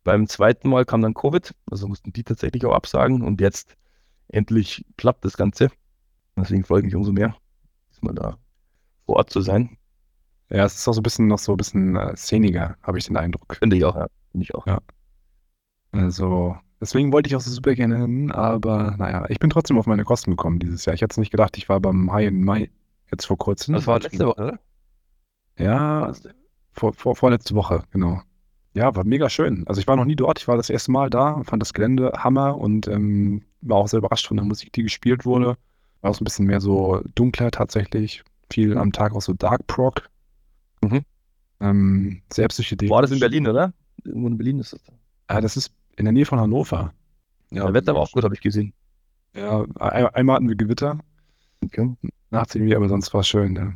Beim 0.05 0.27
zweiten 0.27 0.71
Mal 0.71 0.87
kam 0.87 1.03
dann 1.03 1.13
Covid, 1.13 1.55
also 1.71 1.87
mussten 1.87 2.11
die 2.11 2.25
tatsächlich 2.25 2.65
auch 2.65 2.73
absagen 2.73 3.21
und 3.21 3.43
jetzt 3.43 3.77
endlich 4.29 4.87
klappt 4.97 5.23
das 5.27 5.37
Ganze. 5.37 5.71
Deswegen 6.35 6.65
freue 6.65 6.79
ich 6.79 6.87
mich 6.87 6.95
umso 6.95 7.13
mehr, 7.13 7.37
diesmal 7.91 8.15
da 8.15 8.39
vor 9.05 9.17
Ort 9.17 9.29
zu 9.29 9.43
sein. 9.43 9.77
Ja, 10.49 10.65
es 10.65 10.77
ist 10.77 10.89
auch 10.89 10.95
so 10.95 11.01
ein 11.01 11.03
bisschen 11.03 11.27
noch 11.27 11.39
so 11.39 11.53
ein 11.53 11.57
bisschen 11.59 11.97
äh, 11.97 12.17
szeniger, 12.17 12.77
habe 12.81 12.97
ich 12.97 13.07
den 13.07 13.19
Eindruck. 13.19 13.55
Finde 13.57 13.77
ich 13.77 13.85
auch, 13.85 13.97
ja. 13.97 14.07
Finde 14.31 14.45
ich 14.45 14.55
auch. 14.55 14.67
Also, 15.93 16.57
deswegen 16.81 17.13
wollte 17.13 17.29
ich 17.29 17.37
auch 17.37 17.41
so 17.43 17.51
super 17.51 17.75
gerne 17.75 17.99
hin, 17.99 18.31
aber 18.31 18.95
naja, 18.97 19.27
ich 19.29 19.41
bin 19.41 19.51
trotzdem 19.51 19.77
auf 19.77 19.87
meine 19.87 20.05
Kosten 20.05 20.31
gekommen 20.31 20.59
dieses 20.59 20.87
Jahr. 20.87 20.95
Ich 20.95 21.03
hätte 21.03 21.13
es 21.13 21.19
nicht 21.19 21.33
gedacht, 21.33 21.59
ich 21.59 21.69
war 21.69 21.81
beim 21.81 22.11
High 22.11 22.29
in 22.29 22.45
Mai 22.45 22.71
jetzt 23.11 23.27
vor 23.27 23.37
kurzem. 23.37 23.75
Das 23.75 23.87
war 23.87 24.01
letzte 24.01 24.27
Woche, 24.27 24.43
oder? 24.43 24.61
Ja, 25.59 26.15
vor, 26.77 26.93
vor, 26.93 27.17
vorletzte 27.17 27.55
Woche, 27.55 27.83
genau. 27.91 28.23
Ja, 28.75 28.95
war 28.95 29.05
mega 29.05 29.31
schön. 29.31 29.67
Also 29.67 29.81
ich 29.81 29.87
war 29.87 29.97
noch 29.97 30.05
nie 30.05 30.17
dort, 30.17 30.39
ich 30.39 30.49
war 30.49 30.57
das 30.57 30.69
erste 30.69 30.93
Mal 30.93 31.09
da, 31.09 31.43
fand 31.45 31.63
das 31.63 31.73
Gelände 31.73 32.13
Hammer 32.17 32.59
und 32.59 32.87
ähm, 32.89 33.43
war 33.63 33.79
auch 33.79 33.89
sehr 33.89 33.99
überrascht 33.99 34.27
von 34.27 34.37
der 34.37 34.45
Musik, 34.45 34.73
die 34.75 34.83
gespielt 34.83 35.25
wurde. 35.25 35.57
War 36.03 36.11
auch 36.11 36.15
so 36.15 36.23
ein 36.23 36.25
bisschen 36.25 36.47
mehr 36.47 36.61
so 36.61 37.01
dunkler 37.15 37.51
tatsächlich. 37.51 38.23
Viel 38.51 38.77
am 38.77 38.93
Tag 38.93 39.15
auch 39.15 39.23
so 39.23 39.33
Dark 39.33 39.67
Prog. 39.67 40.11
Mhm. 40.83 41.03
Ähm, 41.61 42.23
sehr 42.31 42.49
psychedelisch. 42.49 42.91
War 42.91 43.01
das 43.03 43.11
in 43.11 43.19
Berlin, 43.19 43.49
oder? 43.49 43.73
Irgendwo 44.05 44.29
in 44.29 44.37
Berlin 44.37 44.59
ist 44.59 44.75
das. 44.75 44.81
Ah, 45.29 45.41
das 45.41 45.57
ist 45.57 45.73
in 45.97 46.05
der 46.05 46.13
Nähe 46.13 46.27
von 46.27 46.39
Hannover. 46.39 46.93
Ja, 47.51 47.65
der 47.65 47.75
Wetter 47.75 47.95
war 47.95 48.03
auch 48.03 48.13
gut, 48.13 48.25
habe 48.25 48.35
ich 48.35 48.41
gesehen. 48.43 48.75
Ja, 49.35 49.65
ein, 49.81 50.07
einmal 50.09 50.37
hatten 50.37 50.49
wir 50.49 50.57
Gewitter, 50.57 50.99
Okay. 51.65 51.95
nachts 52.31 52.55
irgendwie, 52.55 52.77
aber 52.77 52.89
sonst 52.89 53.13
war 53.15 53.21
es 53.21 53.29
schön. 53.29 53.57
Ja. 53.57 53.73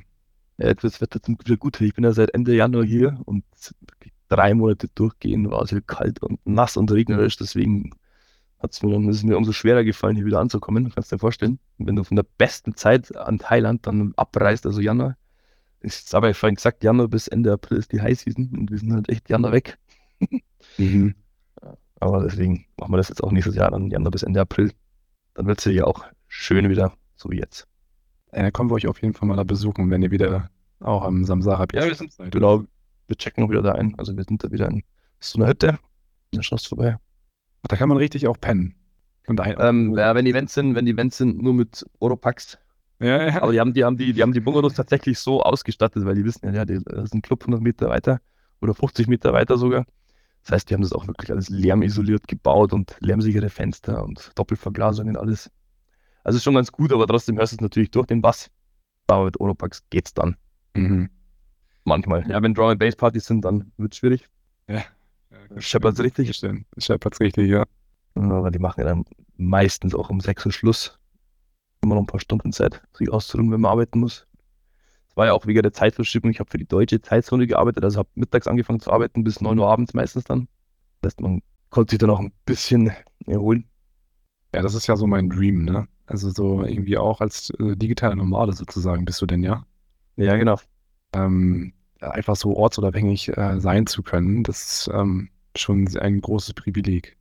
Ja, 0.60 0.66
wird 0.68 0.84
das 0.84 1.00
Wetter 1.00 1.22
zum 1.22 1.38
Glück 1.38 1.60
gut. 1.60 1.80
Ich 1.80 1.94
bin 1.94 2.04
ja 2.04 2.12
seit 2.12 2.34
Ende 2.34 2.54
Januar 2.54 2.84
hier 2.84 3.20
und 3.24 3.44
drei 4.28 4.54
Monate 4.54 4.88
durchgehend 4.94 5.50
war 5.50 5.62
es 5.62 5.70
hier 5.70 5.80
kalt 5.80 6.22
und 6.22 6.38
nass 6.46 6.76
und 6.76 6.92
regnerisch. 6.92 7.36
Deswegen 7.36 7.92
hat's 8.58 8.82
mir, 8.82 8.92
dann- 8.92 9.08
ist 9.08 9.16
es 9.16 9.22
mir 9.24 9.36
umso 9.38 9.52
schwerer 9.52 9.84
gefallen, 9.84 10.16
hier 10.16 10.26
wieder 10.26 10.38
anzukommen. 10.40 10.92
Kannst 10.94 11.10
du 11.10 11.16
dir 11.16 11.20
vorstellen. 11.20 11.58
Wenn 11.78 11.96
du 11.96 12.04
von 12.04 12.16
der 12.16 12.26
besten 12.38 12.76
Zeit 12.76 13.16
an 13.16 13.38
Thailand 13.38 13.86
dann 13.86 14.12
abreist, 14.16 14.66
also 14.66 14.80
Januar, 14.80 15.16
ist 15.80 16.14
aber 16.14 16.28
ich 16.30 16.36
vorhin 16.36 16.56
gesagt, 16.56 16.84
Januar 16.84 17.08
bis 17.08 17.26
Ende 17.28 17.52
April 17.52 17.78
ist 17.78 17.92
die 17.92 18.02
High 18.02 18.20
Season 18.20 18.50
und 18.56 18.70
wir 18.70 18.78
sind 18.78 18.92
halt 18.92 19.08
echt 19.08 19.30
Januar 19.30 19.52
weg. 19.52 19.78
Mhm. 20.76 21.14
Aber 22.02 22.22
deswegen 22.22 22.66
machen 22.78 22.92
wir 22.92 22.96
das 22.96 23.10
jetzt 23.10 23.22
auch 23.22 23.30
nächstes 23.30 23.54
Jahr, 23.56 23.70
dann 23.70 23.90
Januar 23.90 24.10
bis 24.10 24.22
Ende 24.22 24.40
April. 24.40 24.72
Dann 25.34 25.46
wird 25.46 25.58
es 25.58 25.64
hier 25.64 25.86
auch 25.86 26.04
schön 26.28 26.68
wieder, 26.70 26.94
so 27.14 27.30
wie 27.30 27.38
jetzt. 27.38 27.68
Dann 28.32 28.52
kommen 28.52 28.70
wir 28.70 28.74
euch 28.74 28.86
auf 28.86 29.00
jeden 29.02 29.14
Fall 29.14 29.28
mal 29.28 29.36
da 29.36 29.44
besuchen, 29.44 29.90
wenn 29.90 30.02
ihr 30.02 30.10
wieder 30.10 30.50
auch 30.80 31.02
am 31.02 31.24
Samsara 31.24 31.66
Ja, 31.72 31.84
wir 31.86 31.94
sind, 31.94 32.14
genau, 32.30 32.64
wir 33.06 33.16
checken 33.16 33.44
auch 33.44 33.50
wieder 33.50 33.62
da 33.62 33.72
ein. 33.72 33.94
Also 33.98 34.16
wir 34.16 34.24
sind 34.24 34.42
da 34.44 34.50
wieder 34.50 34.68
in 34.68 34.82
so 35.18 35.38
einer 35.38 35.48
Hütte. 35.48 35.78
Da 36.32 36.42
schaust 36.42 36.66
du 36.66 36.76
vorbei. 36.76 36.96
Da 37.64 37.76
kann 37.76 37.88
man 37.88 37.98
richtig 37.98 38.26
auch 38.28 38.38
pennen. 38.40 38.74
Und 39.26 39.40
ein, 39.40 39.56
Ähm, 39.58 39.94
ja, 39.96 40.14
wenn 40.14 40.24
die 40.24 40.30
Events 40.30 40.54
sind, 40.54 40.74
wenn 40.74 40.86
die 40.86 40.92
Events 40.92 41.18
sind, 41.18 41.42
nur 41.42 41.52
mit 41.54 41.84
Oropax. 41.98 42.58
ja, 43.00 43.26
ja. 43.28 43.42
Aber 43.42 43.52
die 43.52 43.60
haben 43.60 43.74
die, 43.74 43.84
haben 43.84 43.96
die, 43.96 44.12
die 44.12 44.22
haben 44.22 44.32
die 44.32 44.40
Bungalows 44.40 44.74
tatsächlich 44.74 45.18
so 45.18 45.42
ausgestattet, 45.42 46.04
weil 46.04 46.14
die 46.14 46.24
wissen 46.24 46.46
ja, 46.46 46.52
ja, 46.52 46.64
die- 46.64 46.82
das 46.84 47.04
ist 47.04 47.14
ein 47.14 47.22
Club 47.22 47.42
100 47.42 47.60
Meter 47.60 47.88
weiter 47.88 48.20
oder 48.62 48.74
50 48.74 49.08
Meter 49.08 49.32
weiter 49.32 49.58
sogar. 49.58 49.84
Das 50.42 50.52
heißt, 50.52 50.70
die 50.70 50.74
haben 50.74 50.82
das 50.82 50.92
auch 50.92 51.06
wirklich 51.06 51.30
alles 51.30 51.50
lärmisoliert 51.50 52.26
gebaut 52.26 52.72
und 52.72 52.96
lärmsichere 53.00 53.50
Fenster 53.50 54.02
und 54.02 54.30
Doppelverglasungen 54.36 55.16
und 55.16 55.22
alles. 55.22 55.50
Also 56.24 56.36
ist 56.36 56.44
schon 56.44 56.54
ganz 56.54 56.70
gut, 56.70 56.92
aber 56.92 57.06
trotzdem 57.06 57.38
hörst 57.38 57.52
du 57.52 57.56
es 57.56 57.60
natürlich 57.60 57.90
durch 57.90 58.06
den 58.06 58.22
Bass. 58.22 58.50
Aber 59.06 59.24
mit 59.24 59.40
Oropax 59.40 59.82
geht's 59.90 60.14
dann. 60.14 60.36
Mhm. 60.74 61.10
Manchmal. 61.84 62.28
Ja, 62.30 62.42
wenn 62.42 62.54
Drum 62.54 62.68
and 62.68 62.78
Bass 62.78 62.94
Partys 62.94 63.26
sind, 63.26 63.44
dann 63.44 63.72
wird 63.76 63.92
es 63.92 63.98
schwierig. 63.98 64.28
Ja, 64.68 64.84
Scheppert's 65.58 66.00
richtig? 66.00 66.32
Scheppert's 66.78 67.20
richtig, 67.20 67.48
ja. 67.48 67.64
Aber 68.14 68.50
die 68.50 68.58
machen 68.58 68.80
ja 68.80 68.86
dann 68.86 69.04
meistens 69.36 69.94
auch 69.94 70.10
um 70.10 70.20
6 70.20 70.46
Uhr 70.46 70.52
Schluss. 70.52 70.98
Immer 71.82 71.94
noch 71.94 72.02
ein 72.02 72.06
paar 72.06 72.20
Stunden 72.20 72.52
Zeit, 72.52 72.82
sich 72.92 73.10
auszuruhen, 73.10 73.50
wenn 73.50 73.60
man 73.60 73.72
arbeiten 73.72 74.00
muss. 74.00 74.26
Es 75.08 75.16
war 75.16 75.26
ja 75.26 75.32
auch 75.32 75.46
wegen 75.46 75.62
der 75.62 75.72
Zeitverschiebung. 75.72 76.30
Ich 76.30 76.38
habe 76.38 76.50
für 76.50 76.58
die 76.58 76.66
deutsche 76.66 77.00
Zeitzone 77.00 77.46
gearbeitet, 77.46 77.82
also 77.82 77.98
habe 77.98 78.10
mittags 78.14 78.46
angefangen 78.46 78.80
zu 78.80 78.92
arbeiten 78.92 79.24
bis 79.24 79.40
9 79.40 79.58
Uhr 79.58 79.68
abends 79.68 79.94
meistens 79.94 80.24
dann. 80.24 80.46
Das 81.00 81.12
heißt, 81.12 81.20
man 81.20 81.42
konnte 81.70 81.92
sich 81.92 81.98
dann 81.98 82.10
auch 82.10 82.20
ein 82.20 82.32
bisschen 82.44 82.92
erholen. 83.26 83.68
Ja, 84.54 84.62
das 84.62 84.74
ist 84.74 84.86
ja 84.86 84.96
so 84.96 85.06
mein 85.06 85.30
Dream, 85.30 85.64
ne? 85.64 85.88
Also 86.10 86.30
so 86.30 86.64
irgendwie 86.64 86.98
auch 86.98 87.20
als 87.20 87.50
äh, 87.60 87.76
digitaler 87.76 88.16
Nomade 88.16 88.52
sozusagen 88.52 89.04
bist 89.04 89.22
du 89.22 89.26
denn, 89.26 89.44
ja? 89.44 89.64
Ja, 90.16 90.36
genau. 90.36 90.58
Ähm, 91.12 91.72
einfach 92.00 92.34
so 92.34 92.56
ortsunabhängig 92.56 93.28
äh, 93.36 93.60
sein 93.60 93.86
zu 93.86 94.02
können, 94.02 94.42
das 94.42 94.62
ist 94.62 94.90
ähm, 94.92 95.30
schon 95.56 95.86
ein 95.98 96.20
großes 96.20 96.54
Privileg. 96.54 97.16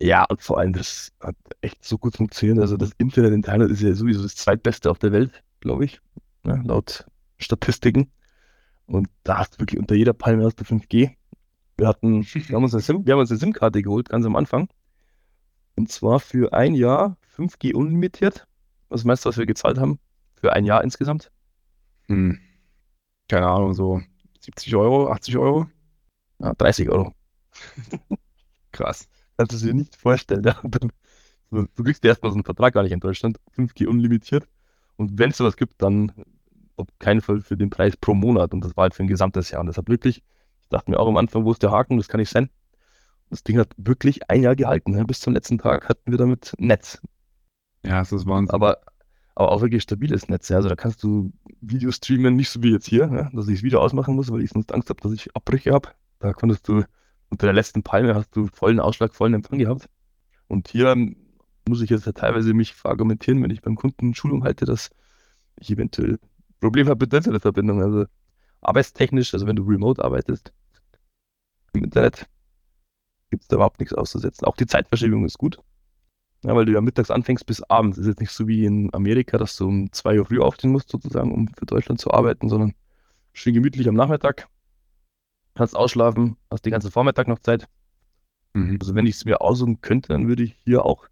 Ja, 0.00 0.24
und 0.24 0.42
vor 0.42 0.58
allem, 0.58 0.74
das 0.74 1.10
hat 1.20 1.36
echt 1.62 1.82
so 1.82 1.96
gut 1.96 2.18
funktioniert. 2.18 2.58
Also 2.58 2.76
das 2.76 2.92
Internet 2.98 3.32
in 3.32 3.42
Thailand 3.42 3.70
ist 3.70 3.80
ja 3.80 3.94
sowieso 3.94 4.22
das 4.22 4.36
zweitbeste 4.36 4.90
auf 4.90 4.98
der 4.98 5.10
Welt, 5.12 5.42
glaube 5.60 5.86
ich, 5.86 6.00
ne, 6.44 6.62
laut 6.66 7.06
Statistiken. 7.38 8.10
Und 8.86 9.08
da 9.24 9.38
hast 9.38 9.54
du 9.54 9.60
wirklich 9.60 9.80
unter 9.80 9.94
jeder 9.94 10.12
Palme 10.12 10.44
hast 10.44 10.60
du 10.60 10.64
5G. 10.64 11.12
Wir 11.78 11.88
hatten, 11.88 12.24
wir 12.24 12.56
haben 12.56 12.64
uns 12.64 12.74
eine 12.74 12.82
SIM, 12.82 13.06
wir 13.06 13.14
haben 13.14 13.20
uns 13.20 13.30
eine 13.30 13.40
SIM-Karte 13.40 13.80
geholt, 13.80 14.10
ganz 14.10 14.26
am 14.26 14.36
Anfang. 14.36 14.68
Und 15.78 15.92
zwar 15.92 16.18
für 16.18 16.52
ein 16.52 16.74
Jahr 16.74 17.16
5G 17.36 17.72
unlimitiert. 17.72 18.48
Was 18.88 19.04
meinst 19.04 19.24
du, 19.24 19.28
was 19.28 19.36
wir 19.36 19.46
gezahlt 19.46 19.78
haben? 19.78 20.00
Für 20.34 20.52
ein 20.52 20.64
Jahr 20.64 20.82
insgesamt? 20.82 21.30
Hm. 22.08 22.40
keine 23.28 23.46
Ahnung, 23.46 23.74
so 23.74 24.00
70 24.40 24.74
Euro, 24.74 25.08
80 25.12 25.36
Euro? 25.36 25.68
Ja, 26.40 26.52
30 26.54 26.88
Euro. 26.88 27.12
Krass. 28.72 29.08
Kannst 29.36 29.52
du 29.52 29.56
es 29.56 29.62
dir 29.62 29.72
nicht 29.74 29.94
vorstellen. 29.94 30.42
Ja. 30.42 30.60
Du, 31.50 31.84
kriegst 31.84 32.04
erstmal 32.04 32.32
so 32.32 32.36
einen 32.36 32.44
Vertrag 32.44 32.74
gar 32.74 32.82
nicht 32.82 32.92
in 32.92 33.00
Deutschland, 33.00 33.38
5G 33.56 33.86
unlimitiert. 33.86 34.48
Und 34.96 35.16
wenn 35.18 35.30
es 35.30 35.36
sowas 35.36 35.56
gibt, 35.56 35.80
dann 35.80 36.10
auf 36.76 36.88
keinen 36.98 37.20
Fall 37.20 37.40
für 37.40 37.56
den 37.56 37.70
Preis 37.70 37.96
pro 37.96 38.14
Monat. 38.14 38.52
Und 38.52 38.64
das 38.64 38.76
war 38.76 38.82
halt 38.82 38.94
für 38.94 39.04
ein 39.04 39.08
gesamtes 39.08 39.50
Jahr. 39.50 39.60
Und 39.60 39.68
das 39.68 39.76
hat 39.76 39.88
wirklich, 39.88 40.24
ich 40.62 40.68
dachte 40.70 40.90
mir 40.90 40.98
auch 40.98 41.06
am 41.06 41.16
Anfang, 41.16 41.44
wo 41.44 41.52
ist 41.52 41.62
der 41.62 41.70
Haken? 41.70 41.98
Das 41.98 42.08
kann 42.08 42.18
nicht 42.18 42.30
sein. 42.30 42.50
Das 43.30 43.42
Ding 43.42 43.58
hat 43.58 43.72
wirklich 43.76 44.30
ein 44.30 44.42
Jahr 44.42 44.56
gehalten. 44.56 44.92
Ne? 44.92 45.04
Bis 45.04 45.20
zum 45.20 45.34
letzten 45.34 45.58
Tag 45.58 45.88
hatten 45.88 46.10
wir 46.10 46.18
damit 46.18 46.54
Netz. 46.58 47.00
Ja, 47.84 47.98
das 48.00 48.12
ist 48.12 48.26
Wahnsinn. 48.26 48.54
Aber, 48.54 48.78
aber 49.34 49.52
auch 49.52 49.60
wirklich 49.60 49.82
stabiles 49.82 50.28
Netz. 50.28 50.48
Ja. 50.48 50.56
Also 50.56 50.68
da 50.68 50.76
kannst 50.76 51.02
du 51.02 51.32
Video 51.60 51.90
streamen, 51.90 52.36
nicht 52.36 52.50
so 52.50 52.62
wie 52.62 52.72
jetzt 52.72 52.86
hier, 52.86 53.06
ne? 53.06 53.30
dass 53.32 53.48
ich 53.48 53.56
das 53.56 53.62
Video 53.62 53.80
ausmachen 53.80 54.14
muss, 54.14 54.30
weil 54.32 54.42
ich 54.42 54.50
sonst 54.50 54.72
Angst 54.72 54.88
habe, 54.88 55.00
dass 55.02 55.12
ich 55.12 55.34
Abbrüche 55.36 55.72
habe. 55.72 55.90
Da 56.20 56.32
konntest 56.32 56.66
du 56.68 56.84
unter 57.30 57.46
der 57.46 57.54
letzten 57.54 57.82
Palme 57.82 58.14
hast 58.14 58.34
du 58.34 58.46
vollen 58.46 58.80
Ausschlag, 58.80 59.14
vollen 59.14 59.34
Empfang 59.34 59.58
gehabt. 59.58 59.88
Und 60.46 60.68
hier 60.68 60.96
muss 61.68 61.82
ich 61.82 61.90
jetzt 61.90 62.06
ja 62.06 62.12
teilweise 62.12 62.54
mich 62.54 62.74
verargumentieren, 62.74 63.42
wenn 63.42 63.50
ich 63.50 63.60
beim 63.60 63.76
Kunden 63.76 64.14
Schulung 64.14 64.44
halte, 64.44 64.64
dass 64.64 64.90
ich 65.60 65.70
eventuell 65.70 66.18
Probleme 66.60 66.90
habe 66.90 67.04
mit 67.04 67.12
der 67.12 67.18
Internetverbindung. 67.18 67.82
Also 67.82 68.06
arbeitstechnisch, 68.62 69.34
also 69.34 69.46
wenn 69.46 69.56
du 69.56 69.62
remote 69.62 70.02
arbeitest 70.02 70.52
im 71.74 71.84
Internet, 71.84 72.26
gibt 73.30 73.42
es 73.42 73.48
da 73.48 73.56
überhaupt 73.56 73.80
nichts 73.80 73.94
auszusetzen. 73.94 74.46
Auch 74.46 74.56
die 74.56 74.66
Zeitverschiebung 74.66 75.24
ist 75.24 75.38
gut. 75.38 75.58
Ja, 76.44 76.54
weil 76.54 76.66
du 76.66 76.72
ja 76.72 76.80
mittags 76.80 77.10
anfängst 77.10 77.46
bis 77.46 77.62
abends. 77.62 77.98
Ist 77.98 78.06
jetzt 78.06 78.20
nicht 78.20 78.30
so 78.30 78.46
wie 78.46 78.64
in 78.64 78.92
Amerika, 78.94 79.38
dass 79.38 79.56
du 79.56 79.66
um 79.66 79.92
2 79.92 80.20
Uhr 80.20 80.26
früh 80.26 80.40
aufstehen 80.40 80.70
musst, 80.70 80.88
sozusagen, 80.90 81.34
um 81.34 81.48
für 81.48 81.66
Deutschland 81.66 82.00
zu 82.00 82.12
arbeiten, 82.12 82.48
sondern 82.48 82.74
schön 83.32 83.54
gemütlich 83.54 83.88
am 83.88 83.96
Nachmittag. 83.96 84.48
Kannst 85.54 85.76
ausschlafen, 85.76 86.36
hast 86.50 86.64
den 86.64 86.70
ganzen 86.72 86.92
Vormittag 86.92 87.26
noch 87.26 87.40
Zeit. 87.40 87.66
Mhm. 88.54 88.78
Also 88.80 88.94
wenn 88.94 89.06
ich 89.06 89.16
es 89.16 89.24
mir 89.24 89.40
aussuchen 89.40 89.80
könnte, 89.80 90.08
dann 90.08 90.28
würde 90.28 90.44
ich 90.44 90.56
hier 90.64 90.84
auch 90.84 91.08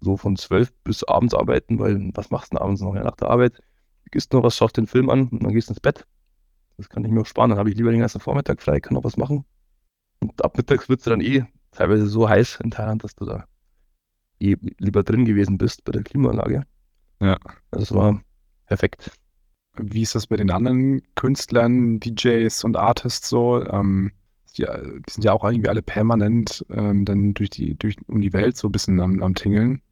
so 0.00 0.16
von 0.16 0.36
12 0.36 0.72
bis 0.82 1.04
abends 1.04 1.34
arbeiten, 1.34 1.78
weil 1.78 2.10
was 2.14 2.30
machst 2.30 2.52
du 2.52 2.56
denn 2.56 2.62
abends 2.62 2.80
noch? 2.80 2.94
Ja, 2.94 3.04
nach 3.04 3.16
der 3.16 3.28
Arbeit 3.28 3.60
gehst 4.10 4.32
noch 4.32 4.42
was, 4.42 4.56
schaust 4.56 4.76
den 4.76 4.86
Film 4.86 5.10
an 5.10 5.28
und 5.28 5.42
dann 5.42 5.52
gehst 5.52 5.68
ins 5.68 5.80
Bett. 5.80 6.06
Das 6.76 6.88
kann 6.88 7.04
ich 7.04 7.10
mir 7.10 7.20
auch 7.20 7.26
sparen. 7.26 7.50
Dann 7.50 7.58
habe 7.58 7.70
ich 7.70 7.76
lieber 7.76 7.90
den 7.90 8.00
ganzen 8.00 8.20
Vormittag 8.20 8.62
frei, 8.62 8.80
kann 8.80 8.94
noch 8.94 9.04
was 9.04 9.16
machen. 9.16 9.44
Und 10.24 10.42
ab 10.42 10.56
mittags 10.56 10.88
wird 10.88 11.00
es 11.00 11.04
dann 11.04 11.20
eh 11.20 11.44
teilweise 11.70 12.06
so 12.06 12.28
heiß 12.28 12.60
in 12.62 12.70
Thailand, 12.70 13.04
dass 13.04 13.14
du 13.14 13.26
da 13.26 13.44
eh 14.40 14.56
lieber 14.78 15.02
drin 15.02 15.26
gewesen 15.26 15.58
bist 15.58 15.84
bei 15.84 15.92
der 15.92 16.02
Klimaanlage. 16.02 16.64
Ja. 17.20 17.38
Das 17.70 17.92
war 17.92 18.22
perfekt. 18.66 19.10
Wie 19.76 20.02
ist 20.02 20.14
das 20.14 20.26
bei 20.26 20.36
den 20.36 20.50
anderen 20.50 21.02
Künstlern, 21.14 22.00
DJs 22.00 22.64
und 22.64 22.76
Artists 22.76 23.28
so? 23.28 23.62
Ähm, 23.66 24.12
die, 24.56 24.62
die 24.62 25.12
sind 25.12 25.24
ja 25.24 25.32
auch 25.32 25.44
irgendwie 25.44 25.68
alle 25.68 25.82
permanent 25.82 26.64
ähm, 26.70 27.04
dann 27.04 27.34
durch 27.34 27.50
die, 27.50 27.76
durch, 27.76 27.96
um 28.06 28.20
die 28.22 28.32
Welt 28.32 28.56
so 28.56 28.68
ein 28.68 28.72
bisschen 28.72 29.00
am, 29.00 29.22
am 29.22 29.34
Tingeln. 29.34 29.82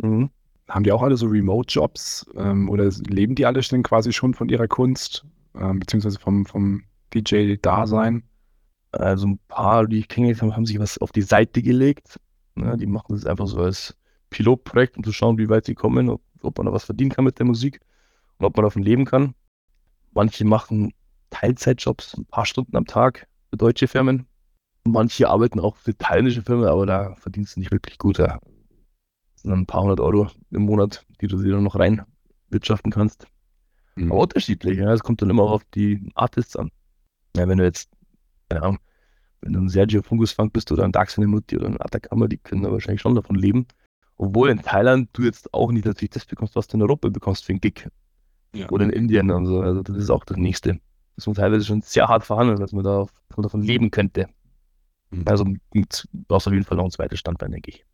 Mhm. 0.00 0.30
Haben 0.68 0.84
die 0.84 0.92
auch 0.92 1.02
alle 1.02 1.18
so 1.18 1.26
Remote-Jobs 1.26 2.26
ähm, 2.36 2.70
oder 2.70 2.88
leben 3.06 3.34
die 3.34 3.44
alle 3.44 3.60
denn 3.60 3.82
quasi 3.82 4.12
schon 4.14 4.32
von 4.32 4.48
ihrer 4.48 4.66
Kunst, 4.66 5.26
ähm, 5.54 5.80
beziehungsweise 5.80 6.18
vom, 6.18 6.46
vom 6.46 6.84
DJ-Dasein? 7.12 8.22
Also 8.98 9.28
ein 9.28 9.38
paar, 9.48 9.86
die 9.86 9.98
ich 9.98 10.08
kennengelernt 10.08 10.42
habe, 10.42 10.56
haben 10.56 10.66
sich 10.66 10.78
was 10.78 10.98
auf 10.98 11.12
die 11.12 11.22
Seite 11.22 11.62
gelegt. 11.62 12.20
Ne, 12.54 12.76
die 12.76 12.86
machen 12.86 13.14
das 13.14 13.26
einfach 13.26 13.46
so 13.46 13.58
als 13.58 13.96
Pilotprojekt, 14.30 14.96
um 14.96 15.04
zu 15.04 15.12
schauen, 15.12 15.38
wie 15.38 15.48
weit 15.48 15.64
sie 15.64 15.74
kommen, 15.74 16.08
ob, 16.08 16.22
ob 16.42 16.56
man 16.58 16.66
da 16.66 16.72
was 16.72 16.84
verdienen 16.84 17.10
kann 17.10 17.24
mit 17.24 17.38
der 17.38 17.46
Musik 17.46 17.80
und 18.38 18.46
ob 18.46 18.56
man 18.56 18.64
davon 18.64 18.82
leben 18.82 19.04
kann. 19.04 19.34
Manche 20.12 20.44
machen 20.44 20.92
Teilzeitjobs, 21.30 22.16
ein 22.16 22.26
paar 22.26 22.46
Stunden 22.46 22.76
am 22.76 22.86
Tag 22.86 23.26
für 23.50 23.56
deutsche 23.56 23.88
Firmen. 23.88 24.26
Manche 24.86 25.28
arbeiten 25.28 25.58
auch 25.58 25.76
für 25.76 25.96
thailändische 25.96 26.42
Firmen, 26.42 26.66
aber 26.66 26.86
da 26.86 27.14
verdienst 27.16 27.56
du 27.56 27.60
nicht 27.60 27.72
wirklich 27.72 27.98
gut. 27.98 28.18
Ja. 28.18 28.38
Das 29.32 29.42
sind 29.42 29.50
dann 29.50 29.60
ein 29.60 29.66
paar 29.66 29.82
hundert 29.82 30.00
Euro 30.00 30.30
im 30.50 30.62
Monat, 30.62 31.04
die 31.20 31.26
du 31.26 31.42
dir 31.42 31.52
dann 31.52 31.64
noch 31.64 31.76
rein 31.76 32.02
wirtschaften 32.50 32.90
kannst. 32.90 33.26
Mhm. 33.96 34.12
Aber 34.12 34.22
unterschiedlich, 34.22 34.78
ja. 34.78 34.92
Es 34.92 35.02
kommt 35.02 35.22
dann 35.22 35.30
immer 35.30 35.42
auf 35.42 35.64
die 35.74 36.08
Artists 36.14 36.56
an. 36.56 36.70
Ja, 37.36 37.48
wenn 37.48 37.58
du 37.58 37.64
jetzt, 37.64 37.90
keine 38.48 38.62
Ahnung, 38.62 38.78
wenn 39.44 39.52
du 39.52 39.60
ein 39.60 39.68
Sergio 39.68 40.02
Fungusfunk 40.02 40.52
bist 40.54 40.72
oder 40.72 40.84
ein 40.84 40.92
Dax 40.92 41.18
Mutti 41.18 41.56
oder 41.56 41.66
ein 41.66 41.80
Atacama, 41.80 42.26
die 42.28 42.38
können 42.38 42.62
da 42.62 42.72
wahrscheinlich 42.72 43.02
schon 43.02 43.14
davon 43.14 43.36
leben. 43.36 43.66
Obwohl 44.16 44.48
in 44.48 44.62
Thailand 44.62 45.10
du 45.12 45.22
jetzt 45.22 45.52
auch 45.52 45.70
nicht 45.70 45.84
natürlich 45.84 46.10
das 46.10 46.24
bekommst, 46.24 46.56
was 46.56 46.66
du 46.66 46.78
in 46.78 46.82
Europa 46.82 47.08
bekommst 47.10 47.44
für 47.44 47.52
einen 47.52 47.60
Gig. 47.60 47.88
Ja. 48.54 48.70
Oder 48.70 48.84
in 48.84 48.90
Indien 48.90 49.30
und 49.30 49.46
so. 49.46 49.60
Also 49.60 49.82
das 49.82 49.96
ist 49.96 50.10
auch 50.10 50.24
das 50.24 50.38
Nächste. 50.38 50.80
Das 51.16 51.26
muss 51.26 51.36
teilweise 51.36 51.64
schon 51.64 51.82
sehr 51.82 52.08
hart 52.08 52.24
verhandeln, 52.24 52.58
dass 52.58 52.72
man, 52.72 52.84
da, 52.84 53.06
dass 53.28 53.36
man 53.36 53.42
davon 53.42 53.62
leben 53.62 53.90
könnte. 53.90 54.28
Mhm. 55.10 55.24
Also 55.26 55.44
du 55.44 55.82
brauchst 56.28 56.46
auf 56.46 56.52
jeden 56.52 56.64
Fall 56.64 56.78
noch 56.78 56.84
ein 56.84 56.90
zweites 56.90 57.18
Standbein, 57.18 57.52
denke 57.52 57.70
ich. 57.70 57.84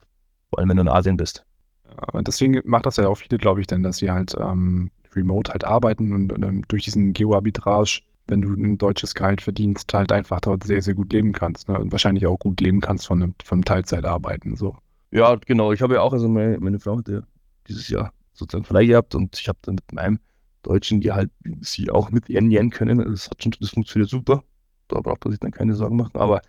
Vor 0.50 0.58
allem, 0.58 0.68
wenn 0.68 0.76
du 0.76 0.82
in 0.82 0.88
Asien 0.88 1.16
bist. 1.16 1.44
Ja, 1.88 2.22
deswegen 2.22 2.60
macht 2.64 2.86
das 2.86 2.96
ja 2.96 3.08
auch 3.08 3.16
viele, 3.16 3.38
glaube 3.38 3.60
ich, 3.60 3.66
denn, 3.66 3.82
dass 3.82 3.96
sie 3.96 4.10
halt 4.10 4.36
ähm, 4.38 4.90
remote 5.14 5.50
halt 5.50 5.64
arbeiten 5.64 6.12
und, 6.12 6.32
und 6.32 6.44
ähm, 6.44 6.62
durch 6.68 6.84
diesen 6.84 7.12
Geo-Arbitrage, 7.12 8.02
wenn 8.26 8.42
du 8.42 8.52
ein 8.52 8.78
deutsches 8.78 9.14
Gehalt 9.14 9.40
verdienst, 9.40 9.92
halt 9.92 10.12
einfach 10.12 10.40
dort 10.40 10.64
sehr, 10.64 10.82
sehr 10.82 10.94
gut 10.94 11.12
leben 11.12 11.32
kannst. 11.32 11.68
Ne? 11.68 11.78
Und 11.78 11.92
wahrscheinlich 11.92 12.26
auch 12.26 12.38
gut 12.38 12.60
leben 12.60 12.80
kannst 12.80 13.06
von 13.06 13.22
einem, 13.22 13.34
von 13.44 13.62
Teilzeitarbeiten. 13.62 14.56
So. 14.56 14.76
Ja, 15.10 15.34
genau. 15.34 15.72
Ich 15.72 15.82
habe 15.82 15.94
ja 15.94 16.02
auch, 16.02 16.12
also 16.12 16.28
meine, 16.28 16.58
meine 16.58 16.78
Frau 16.78 16.98
hat 16.98 17.08
ja 17.08 17.22
dieses 17.68 17.88
Jahr 17.88 18.12
sozusagen 18.32 18.64
frei 18.64 18.86
gehabt 18.86 19.14
und 19.14 19.38
ich 19.38 19.48
habe 19.48 19.58
dann 19.62 19.76
mit 19.76 19.92
meinem 19.92 20.20
deutschen 20.62 21.00
Gehalt 21.00 21.30
sie 21.60 21.90
auch 21.90 22.10
mit 22.10 22.30
ernähren 22.30 22.70
können. 22.70 22.98
Das 22.98 23.30
hat 23.30 23.42
schon, 23.42 23.52
das 23.60 23.70
funktioniert 23.70 24.10
super. 24.10 24.44
Da 24.88 25.00
braucht 25.00 25.24
man 25.24 25.32
sich 25.32 25.40
dann 25.40 25.50
keine 25.52 25.74
Sorgen 25.74 25.96
machen. 25.96 26.18
Aber 26.18 26.42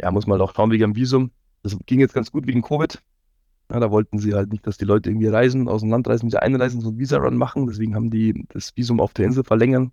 ja, 0.00 0.10
muss 0.10 0.26
man 0.26 0.38
halt 0.38 0.48
auch 0.48 0.54
schauen 0.54 0.70
wegen 0.70 0.82
dem 0.82 0.96
Visum. 0.96 1.30
Das 1.62 1.76
ging 1.86 2.00
jetzt 2.00 2.14
ganz 2.14 2.30
gut 2.30 2.46
wegen 2.46 2.62
Covid. 2.62 3.02
Ja, 3.70 3.80
da 3.80 3.90
wollten 3.90 4.18
sie 4.18 4.34
halt 4.34 4.52
nicht, 4.52 4.66
dass 4.66 4.76
die 4.76 4.84
Leute 4.84 5.08
irgendwie 5.08 5.28
reisen, 5.28 5.68
aus 5.68 5.80
dem 5.80 5.90
Land 5.90 6.06
reisen, 6.06 6.28
sie 6.28 6.40
einreisen, 6.40 6.80
so 6.80 6.90
ein 6.90 6.98
Visa-Run 6.98 7.36
machen. 7.36 7.66
Deswegen 7.66 7.94
haben 7.94 8.10
die 8.10 8.44
das 8.48 8.76
Visum 8.76 9.00
auf 9.00 9.14
der 9.14 9.24
Insel 9.26 9.44
verlängern. 9.44 9.92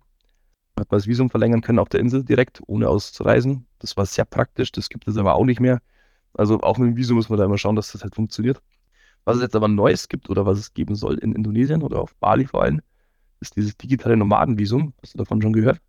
Hat 0.78 0.90
man 0.90 0.98
das 0.98 1.06
Visum 1.06 1.30
verlängern 1.30 1.60
können 1.60 1.78
auf 1.78 1.88
der 1.88 2.00
Insel 2.00 2.24
direkt, 2.24 2.60
ohne 2.66 2.88
auszureisen. 2.88 3.66
Das 3.78 3.96
war 3.96 4.06
sehr 4.06 4.24
praktisch. 4.24 4.72
Das 4.72 4.88
gibt 4.88 5.06
es 5.08 5.16
aber 5.16 5.34
auch 5.34 5.44
nicht 5.44 5.60
mehr. 5.60 5.80
Also 6.34 6.60
auch 6.62 6.78
mit 6.78 6.90
dem 6.90 6.96
Visum 6.96 7.16
muss 7.16 7.28
man 7.28 7.38
da 7.38 7.44
immer 7.44 7.58
schauen, 7.58 7.76
dass 7.76 7.92
das 7.92 8.02
halt 8.02 8.14
funktioniert. 8.14 8.62
Was 9.24 9.36
es 9.36 9.42
jetzt 9.42 9.56
aber 9.56 9.68
Neues 9.68 10.08
gibt 10.08 10.30
oder 10.30 10.46
was 10.46 10.58
es 10.58 10.74
geben 10.74 10.94
soll 10.96 11.18
in 11.18 11.34
Indonesien 11.34 11.82
oder 11.82 12.00
auf 12.00 12.14
Bali 12.16 12.46
vor 12.46 12.62
allem, 12.62 12.80
ist 13.40 13.56
dieses 13.56 13.76
digitale 13.76 14.16
Nomadenvisum. 14.16 14.94
Hast 15.02 15.14
du 15.14 15.18
davon 15.18 15.42
schon 15.42 15.52
gehört? 15.54 15.80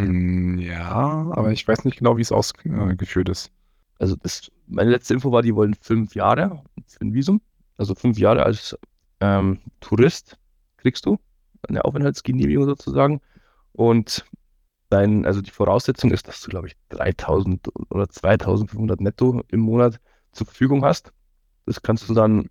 Mm, 0.00 0.58
Ja, 0.58 1.30
aber 1.32 1.52
ich 1.52 1.66
weiß 1.66 1.84
nicht 1.84 1.98
genau, 1.98 2.16
wie 2.16 2.22
es 2.22 2.32
ausgeführt 2.32 3.28
ist. 3.28 3.50
Also 3.98 4.16
das, 4.16 4.50
meine 4.66 4.90
letzte 4.90 5.14
Info 5.14 5.30
war, 5.32 5.42
die 5.42 5.54
wollen 5.54 5.74
fünf 5.74 6.14
Jahre 6.14 6.62
für 6.86 7.00
ein 7.04 7.14
Visum. 7.14 7.40
Also 7.76 7.94
fünf 7.94 8.18
Jahre 8.18 8.44
als 8.44 8.76
ähm, 9.20 9.60
Tourist 9.80 10.38
kriegst 10.78 11.06
du 11.06 11.18
eine 11.68 11.84
Aufenthaltsgenehmigung 11.84 12.66
sozusagen. 12.66 13.20
Und 13.76 14.24
dein, 14.88 15.26
also 15.26 15.42
die 15.42 15.50
Voraussetzung 15.50 16.12
ist, 16.12 16.28
dass 16.28 16.40
du, 16.40 16.50
glaube 16.50 16.68
ich, 16.68 16.76
3000 16.90 17.68
oder 17.90 18.08
2500 18.08 19.00
netto 19.00 19.42
im 19.48 19.60
Monat 19.60 20.00
zur 20.32 20.46
Verfügung 20.46 20.84
hast. 20.84 21.12
Das 21.66 21.82
kannst 21.82 22.08
du 22.08 22.14
dann, 22.14 22.48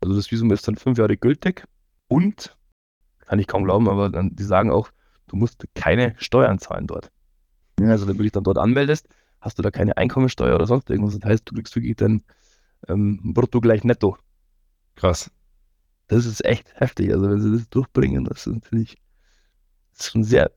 also 0.00 0.16
das 0.16 0.30
Visum 0.30 0.50
ist 0.50 0.66
dann 0.66 0.76
fünf 0.76 0.98
Jahre 0.98 1.16
gültig 1.16 1.64
und, 2.08 2.56
kann 3.26 3.38
ich 3.38 3.46
kaum 3.46 3.64
glauben, 3.64 3.88
aber 3.88 4.10
dann, 4.10 4.34
die 4.34 4.42
sagen 4.42 4.70
auch, 4.70 4.90
du 5.28 5.36
musst 5.36 5.64
keine 5.74 6.14
Steuern 6.18 6.58
zahlen 6.58 6.86
dort. 6.86 7.10
Also 7.80 8.06
wenn 8.06 8.16
du 8.16 8.22
dich 8.22 8.32
dann 8.32 8.44
dort 8.44 8.58
anmeldest, 8.58 9.08
hast 9.40 9.58
du 9.58 9.62
da 9.62 9.70
keine 9.70 9.96
Einkommensteuer 9.96 10.54
oder 10.54 10.66
sonst 10.66 10.90
irgendwas. 10.90 11.18
Das 11.18 11.28
heißt, 11.28 11.50
du 11.50 11.54
kriegst 11.54 11.74
wirklich 11.76 11.96
dann 11.96 12.22
ähm, 12.88 13.20
brutto 13.22 13.60
gleich 13.60 13.84
netto. 13.84 14.16
Krass. 14.96 15.30
Das 16.08 16.26
ist 16.26 16.44
echt 16.44 16.72
heftig. 16.74 17.12
Also 17.12 17.28
wenn 17.30 17.40
sie 17.40 17.52
das 17.52 17.68
durchbringen, 17.68 18.24
das 18.24 18.46
ist 18.46 18.54
natürlich 18.54 18.96
schon 20.02 20.24
sehr 20.24 20.50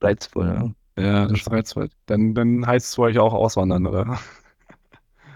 reizvoll. 0.00 0.74
Ja, 0.96 1.02
Ja, 1.02 1.26
das 1.28 1.40
ist 1.40 1.50
reizvoll. 1.50 1.90
Dann, 2.06 2.34
dann 2.34 2.66
heißt 2.66 2.86
es 2.86 2.94
für 2.94 3.02
euch 3.02 3.18
auch 3.18 3.32
auswandern, 3.34 3.86
oder? 3.86 4.18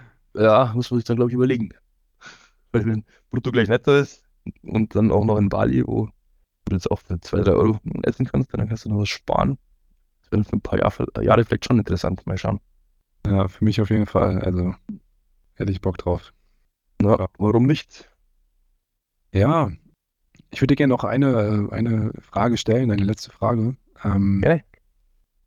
ja 0.35 0.71
muss 0.75 0.91
man 0.91 0.99
sich 0.99 1.05
dann, 1.05 1.17
glaube 1.17 1.31
ich, 1.31 1.35
überlegen. 1.35 1.69
Weil 2.71 2.85
wenn 2.85 3.05
brutto 3.29 3.51
gleich 3.51 3.67
netto 3.67 3.95
ist 3.95 4.23
und 4.63 4.95
dann 4.95 5.11
auch 5.11 5.25
noch 5.25 5.37
in 5.37 5.49
Bali, 5.49 5.85
wo 5.85 6.09
du 6.65 6.75
jetzt 6.75 6.89
auch 6.91 6.99
für 6.99 7.19
2, 7.19 7.41
3 7.41 7.51
Euro 7.53 7.79
essen 8.03 8.25
kannst, 8.25 8.53
dann 8.53 8.67
kannst 8.67 8.85
du 8.85 8.89
noch 8.89 8.99
was 8.99 9.09
sparen. 9.09 9.57
Das 10.21 10.31
wäre 10.31 10.43
für 10.43 10.57
ein 10.57 10.61
paar 10.61 10.79
Jahr, 10.79 10.93
Jahre 11.23 11.45
vielleicht 11.45 11.65
schon 11.65 11.79
interessant. 11.79 12.25
Mal 12.27 12.37
schauen. 12.37 12.59
Ja, 13.25 13.47
für 13.47 13.63
mich 13.63 13.81
auf 13.81 13.89
jeden 13.89 14.05
Fall. 14.05 14.39
Also 14.41 14.75
hätte 15.55 15.71
ich 15.71 15.81
Bock 15.81 15.97
drauf. 15.97 16.33
Na, 17.01 17.27
warum 17.37 17.65
nicht? 17.65 18.09
Ja, 19.31 19.71
ich 20.51 20.61
würde 20.61 20.73
dir 20.73 20.77
gerne 20.77 20.93
noch 20.93 21.03
eine, 21.03 21.69
eine 21.71 22.11
Frage 22.21 22.57
stellen, 22.57 22.91
eine 22.91 23.03
letzte 23.03 23.31
Frage. 23.31 23.75
Ähm, 24.03 24.41
Gerne. 24.41 24.63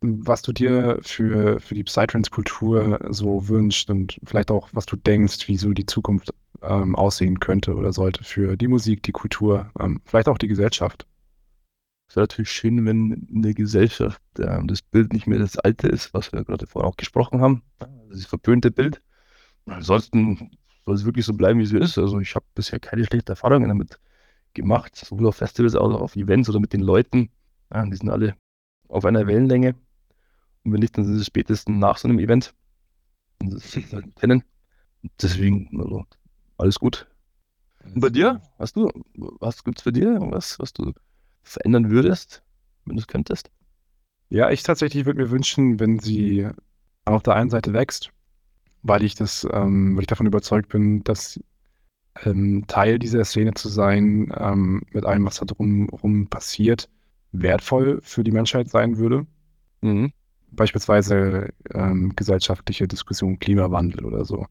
was 0.01 0.43
du 0.43 0.53
dir 0.53 0.99
für, 1.03 1.61
für 1.61 1.75
die 1.75 1.85
Psytrance-Kultur 1.85 3.01
so 3.11 3.49
wünschst 3.49 3.91
und 3.91 4.19
vielleicht 4.25 4.51
auch, 4.51 4.69
was 4.73 4.87
du 4.87 4.97
denkst, 4.97 5.49
wie 5.49 5.57
so 5.57 5.73
die 5.73 5.87
Zukunft 5.87 6.33
ähm, 6.63 6.95
aussehen 6.95 7.41
könnte 7.41 7.75
oder 7.75 7.93
sollte 7.93 8.25
für 8.25 8.57
die 8.57 8.69
Musik, 8.69 9.03
die 9.03 9.13
Kultur, 9.13 9.71
ähm, 9.81 10.01
vielleicht 10.05 10.29
auch 10.29 10.39
die 10.39 10.49
Gesellschaft. 10.49 11.07
es 12.09 12.17
wäre 12.17 12.25
natürlich 12.25 12.51
schön, 12.51 12.85
wenn 12.85 13.27
in 13.29 13.43
der 13.43 13.55
Gesellschaft 13.55 14.21
äh, 14.39 14.61
das 14.65 14.83
Bild 14.83 15.13
nicht 15.13 15.27
mehr 15.27 15.39
das 15.39 15.59
alte 15.59 15.89
ist, 15.89 16.15
was 16.15 16.33
wir 16.33 16.45
gerade 16.45 16.67
vorhin 16.67 16.89
auch 16.89 16.97
gesprochen 16.97 17.41
haben. 17.41 17.63
Also 17.79 17.95
das 18.11 18.27
verpönte 18.27 18.71
Bild. 18.71 19.03
Ansonsten 19.67 20.51
soll 20.85 20.95
es 20.95 21.05
wirklich 21.05 21.25
so 21.25 21.33
bleiben, 21.33 21.59
wie 21.59 21.65
es 21.65 21.73
ist. 21.73 21.99
Also 21.99 22.21
ich 22.21 22.35
habe 22.35 22.45
bisher 22.55 22.81
keine 22.81 23.05
schlechten 23.05 23.31
Erfahrungen 23.31 23.69
damit 23.69 23.99
gemacht, 24.55 24.97
sowohl 24.97 25.29
auf 25.29 25.37
Festivals 25.37 25.75
als 25.75 25.95
auch 25.95 26.01
auf 26.01 26.17
Events 26.17 26.49
oder 26.49 26.61
mit 26.61 26.73
den 26.73 26.81
Leuten. 26.81 27.31
Ja, 27.73 27.85
die 27.85 27.97
sind 27.97 28.11
alle 28.11 28.37
auf 28.89 29.05
einer 29.05 29.27
Wellenlänge. 29.27 29.75
Und 30.65 30.73
wenn 30.73 30.81
nicht, 30.81 30.97
dann 30.97 31.05
sind 31.05 31.19
sie 31.19 31.25
spätestens 31.25 31.77
nach 31.79 31.99
so 31.99 32.09
einem 32.09 32.19
Event. 32.19 32.55
Und 33.41 33.55
das 33.55 33.77
halt 33.93 34.15
kennen. 34.17 34.45
Deswegen, 35.21 35.69
also, 35.81 36.05
alles 36.59 36.79
gut. 36.79 37.07
Und 37.85 38.01
bei 38.01 38.11
dir? 38.11 38.41
Hast 38.59 38.77
du, 38.77 38.91
was 39.15 39.65
gibt's 39.65 39.83
für 39.83 39.93
dir 39.93 40.13
irgendwas, 40.13 40.59
was 40.59 40.73
du 40.73 40.93
verändern 41.43 41.91
würdest, 41.91 42.43
wenn 42.85 42.97
du 42.97 43.01
es 43.01 43.09
könntest? 43.09 43.51
Ja, 44.29 44.51
ich 44.51 44.63
tatsächlich 44.63 45.05
würde 45.05 45.23
mir 45.23 45.31
wünschen, 45.31 45.81
wenn 45.81 45.99
sie 45.99 46.49
auf 47.05 47.23
der 47.23 47.35
einen 47.35 47.51
Seite 47.51 47.73
wächst, 47.73 48.11
weil 48.83 49.03
ich 49.03 49.15
das, 49.15 49.47
ähm, 49.53 49.97
weil 49.97 50.03
ich 50.03 50.07
davon 50.07 50.27
überzeugt 50.27 50.69
bin, 50.69 51.03
dass 51.05 51.41
ähm, 52.25 52.65
Teil 52.67 52.99
dieser 52.99 53.25
Szene 53.25 53.55
zu 53.55 53.69
sein, 53.69 54.33
ähm, 54.37 54.83
mit 54.93 55.05
allem, 55.05 55.25
was 55.25 55.39
da 55.39 55.45
drumherum 55.45 56.29
passiert, 56.29 56.89
wertvoll 57.33 58.01
für 58.03 58.25
die 58.25 58.33
Menschheit 58.33 58.69
sein 58.69 58.99
würde. 58.99 59.27
Mhm. 59.81 60.13
Beispielsweise 60.51 61.49
ähm, 61.73 62.13
gesellschaftliche 62.15 62.87
Diskussion, 62.87 63.39
Klimawandel 63.39 64.05
oder 64.05 64.25
so. 64.25 64.47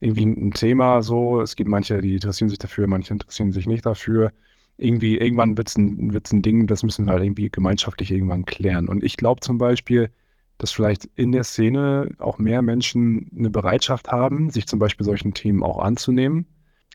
Irgendwie 0.00 0.26
ein 0.26 0.52
Thema 0.52 1.02
so, 1.02 1.40
es 1.40 1.56
gibt 1.56 1.70
manche, 1.70 2.00
die 2.00 2.14
interessieren 2.14 2.50
sich 2.50 2.58
dafür, 2.58 2.86
manche 2.86 3.14
interessieren 3.14 3.52
sich 3.52 3.66
nicht 3.66 3.86
dafür. 3.86 4.32
Irgendwie, 4.76 5.16
irgendwann 5.16 5.56
wird 5.56 5.68
es 5.68 5.76
ein, 5.76 6.12
wird's 6.12 6.32
ein 6.32 6.42
Ding, 6.42 6.66
das 6.66 6.84
müssen 6.84 7.06
wir 7.06 7.14
halt 7.14 7.24
irgendwie 7.24 7.50
gemeinschaftlich 7.50 8.12
irgendwann 8.12 8.44
klären. 8.44 8.88
Und 8.88 9.02
ich 9.02 9.16
glaube 9.16 9.40
zum 9.40 9.58
Beispiel, 9.58 10.10
dass 10.58 10.70
vielleicht 10.70 11.06
in 11.16 11.32
der 11.32 11.44
Szene 11.44 12.10
auch 12.18 12.38
mehr 12.38 12.62
Menschen 12.62 13.30
eine 13.36 13.50
Bereitschaft 13.50 14.08
haben, 14.08 14.50
sich 14.50 14.66
zum 14.66 14.78
Beispiel 14.78 15.06
solchen 15.06 15.34
Themen 15.34 15.62
auch 15.62 15.78
anzunehmen, 15.78 16.46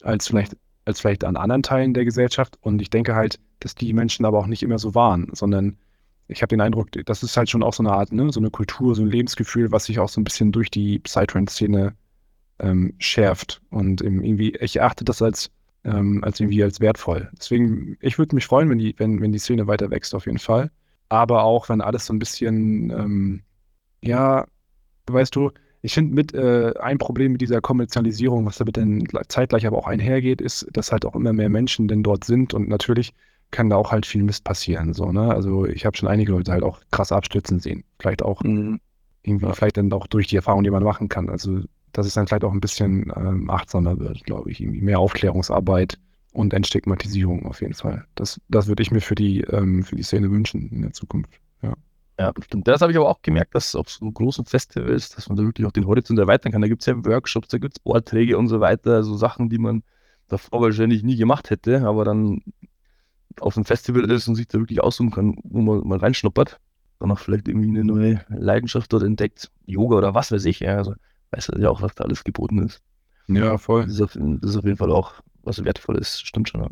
als 0.03 0.27
vielleicht, 0.27 0.57
als 0.85 0.99
vielleicht 0.99 1.23
an 1.23 1.35
anderen 1.35 1.63
Teilen 1.63 1.93
der 1.93 2.05
Gesellschaft. 2.05 2.57
Und 2.61 2.81
ich 2.81 2.89
denke 2.89 3.15
halt, 3.15 3.39
dass 3.59 3.75
die 3.75 3.93
Menschen 3.93 4.25
aber 4.25 4.39
auch 4.39 4.47
nicht 4.47 4.63
immer 4.63 4.79
so 4.79 4.93
waren, 4.95 5.29
sondern 5.33 5.77
ich 6.27 6.41
habe 6.41 6.49
den 6.49 6.61
Eindruck, 6.61 6.89
das 7.05 7.23
ist 7.23 7.35
halt 7.37 7.49
schon 7.49 7.63
auch 7.63 7.73
so 7.73 7.83
eine 7.83 7.91
Art, 7.91 8.11
ne, 8.11 8.31
so 8.31 8.39
eine 8.39 8.49
Kultur, 8.49 8.95
so 8.95 9.01
ein 9.01 9.09
Lebensgefühl, 9.09 9.71
was 9.71 9.85
sich 9.85 9.99
auch 9.99 10.09
so 10.09 10.21
ein 10.21 10.23
bisschen 10.23 10.51
durch 10.51 10.69
die 10.69 10.99
Psytrance-Szene 10.99 11.95
ähm, 12.59 12.93
schärft. 12.97 13.61
Und 13.69 14.01
irgendwie, 14.01 14.55
ich 14.55 14.77
erachte 14.77 15.03
das 15.03 15.21
als, 15.21 15.51
ähm, 15.83 16.23
als 16.23 16.39
irgendwie 16.39 16.63
als 16.63 16.79
wertvoll. 16.79 17.29
Deswegen, 17.37 17.97
ich 17.99 18.17
würde 18.17 18.35
mich 18.35 18.45
freuen, 18.45 18.69
wenn 18.69 18.77
die, 18.77 18.95
wenn, 18.97 19.21
wenn 19.21 19.31
die 19.31 19.39
Szene 19.39 19.67
weiter 19.67 19.89
wächst, 19.89 20.15
auf 20.15 20.25
jeden 20.25 20.39
Fall. 20.39 20.71
Aber 21.09 21.43
auch, 21.43 21.69
wenn 21.69 21.81
alles 21.81 22.05
so 22.05 22.13
ein 22.13 22.19
bisschen, 22.19 22.89
ähm, 22.89 23.43
ja, 24.01 24.45
weißt 25.07 25.35
du, 25.35 25.51
ich 25.83 25.93
finde 25.93 26.15
mit 26.15 26.33
äh, 26.33 26.73
ein 26.79 26.97
Problem 26.97 27.33
mit 27.33 27.41
dieser 27.41 27.59
Kommerzialisierung, 27.59 28.45
was 28.45 28.57
damit 28.57 28.77
dann 28.77 29.03
zeitgleich 29.27 29.67
aber 29.67 29.77
auch 29.77 29.87
einhergeht, 29.87 30.39
ist, 30.39 30.65
dass 30.71 30.93
halt 30.93 31.05
auch 31.05 31.13
immer 31.13 31.33
mehr 31.33 31.49
Menschen 31.49 31.89
denn 31.89 32.03
dort 32.03 32.23
sind 32.23 32.53
und 32.53 32.69
natürlich 32.69 33.13
kann 33.51 33.69
da 33.69 33.75
auch 33.75 33.91
halt 33.91 34.05
viel 34.05 34.23
Mist 34.23 34.45
passieren. 34.45 34.93
So, 34.93 35.11
ne? 35.11 35.33
Also 35.33 35.65
ich 35.65 35.85
habe 35.85 35.95
schon 35.95 36.07
einige 36.07 36.31
Leute 36.31 36.53
halt 36.53 36.63
auch 36.63 36.79
krass 36.89 37.11
abstürzen 37.11 37.59
sehen. 37.59 37.83
Vielleicht 37.99 38.23
auch 38.23 38.41
mhm. 38.43 38.79
irgendwie, 39.23 39.45
ja. 39.45 39.53
vielleicht 39.53 39.77
dann 39.77 39.91
auch 39.91 40.07
durch 40.07 40.27
die 40.27 40.37
Erfahrung, 40.37 40.63
die 40.63 40.71
man 40.71 40.83
machen 40.83 41.09
kann. 41.09 41.29
Also 41.29 41.61
dass 41.91 42.07
es 42.07 42.15
dann 42.15 42.27
vielleicht 42.27 42.43
auch 42.43 42.53
ein 42.53 42.61
bisschen 42.61 43.11
ähm, 43.15 43.49
achtsamer 43.49 43.99
wird, 43.99 44.23
glaube 44.23 44.51
ich. 44.51 44.61
Irgendwie 44.61 44.81
mehr 44.81 44.99
Aufklärungsarbeit 44.99 45.99
und 46.31 46.53
Entstigmatisierung 46.53 47.45
auf 47.45 47.61
jeden 47.61 47.75
Fall. 47.75 48.05
Das, 48.15 48.41
das 48.49 48.67
würde 48.67 48.81
ich 48.81 48.91
mir 48.91 49.01
für 49.01 49.15
die, 49.15 49.41
ähm, 49.41 49.83
für 49.83 49.95
die 49.95 50.03
Szene 50.03 50.31
wünschen 50.31 50.69
in 50.71 50.81
der 50.81 50.93
Zukunft. 50.93 51.29
Ja. 52.19 52.31
Stimmt. 52.43 52.67
Das 52.67 52.81
habe 52.81 52.91
ich 52.91 52.97
aber 52.97 53.09
auch 53.09 53.21
gemerkt, 53.21 53.55
dass 53.55 53.75
auf 53.75 53.89
so 53.89 54.09
großen 54.09 54.45
Festivals, 54.45 55.09
dass 55.09 55.29
man 55.29 55.37
da 55.37 55.43
wirklich 55.43 55.65
auch 55.65 55.71
den 55.71 55.87
Horizont 55.87 56.19
erweitern 56.19 56.51
kann. 56.51 56.61
Da 56.61 56.67
gibt 56.67 56.81
es 56.81 56.85
ja 56.85 57.05
Workshops, 57.05 57.47
da 57.47 57.57
gibt 57.57 57.77
es 57.77 57.81
Vorträge 57.81 58.37
und 58.37 58.47
so 58.47 58.59
weiter, 58.59 59.03
so 59.03 59.15
Sachen, 59.15 59.49
die 59.49 59.57
man 59.57 59.83
davor 60.27 60.61
wahrscheinlich 60.61 61.03
nie 61.03 61.15
gemacht 61.15 61.49
hätte, 61.49 61.81
aber 61.87 62.05
dann 62.05 62.41
auf 63.39 63.57
einem 63.57 63.65
Festival 63.65 64.09
ist 64.09 64.27
und 64.27 64.35
sich 64.35 64.47
da 64.47 64.59
wirklich 64.59 64.81
aussuchen 64.81 65.11
kann, 65.11 65.37
wo 65.43 65.61
man 65.61 65.87
mal 65.87 65.97
reinschnuppert, 65.97 66.59
dann 66.99 67.11
auch 67.11 67.19
vielleicht 67.19 67.47
irgendwie 67.47 67.69
eine 67.69 67.83
neue 67.83 68.23
Leidenschaft 68.29 68.93
dort 68.93 69.03
entdeckt, 69.03 69.51
Yoga 69.65 69.97
oder 69.97 70.13
was 70.13 70.31
weiß 70.31 70.45
ich. 70.45 70.59
Ja, 70.59 70.77
also 70.77 70.93
weiß 71.31 71.51
ja 71.57 71.69
auch, 71.69 71.81
was 71.81 71.95
da 71.95 72.03
alles 72.03 72.23
geboten 72.23 72.59
ist. 72.59 72.81
Ja, 73.27 73.57
voll. 73.57 73.83
Das 73.83 73.93
ist 73.93 74.01
auf, 74.01 74.13
das 74.13 74.51
ist 74.51 74.57
auf 74.57 74.65
jeden 74.65 74.77
Fall 74.77 74.91
auch 74.91 75.13
was 75.41 75.63
Wertvolles, 75.63 76.21
stimmt 76.21 76.49
schon. 76.49 76.67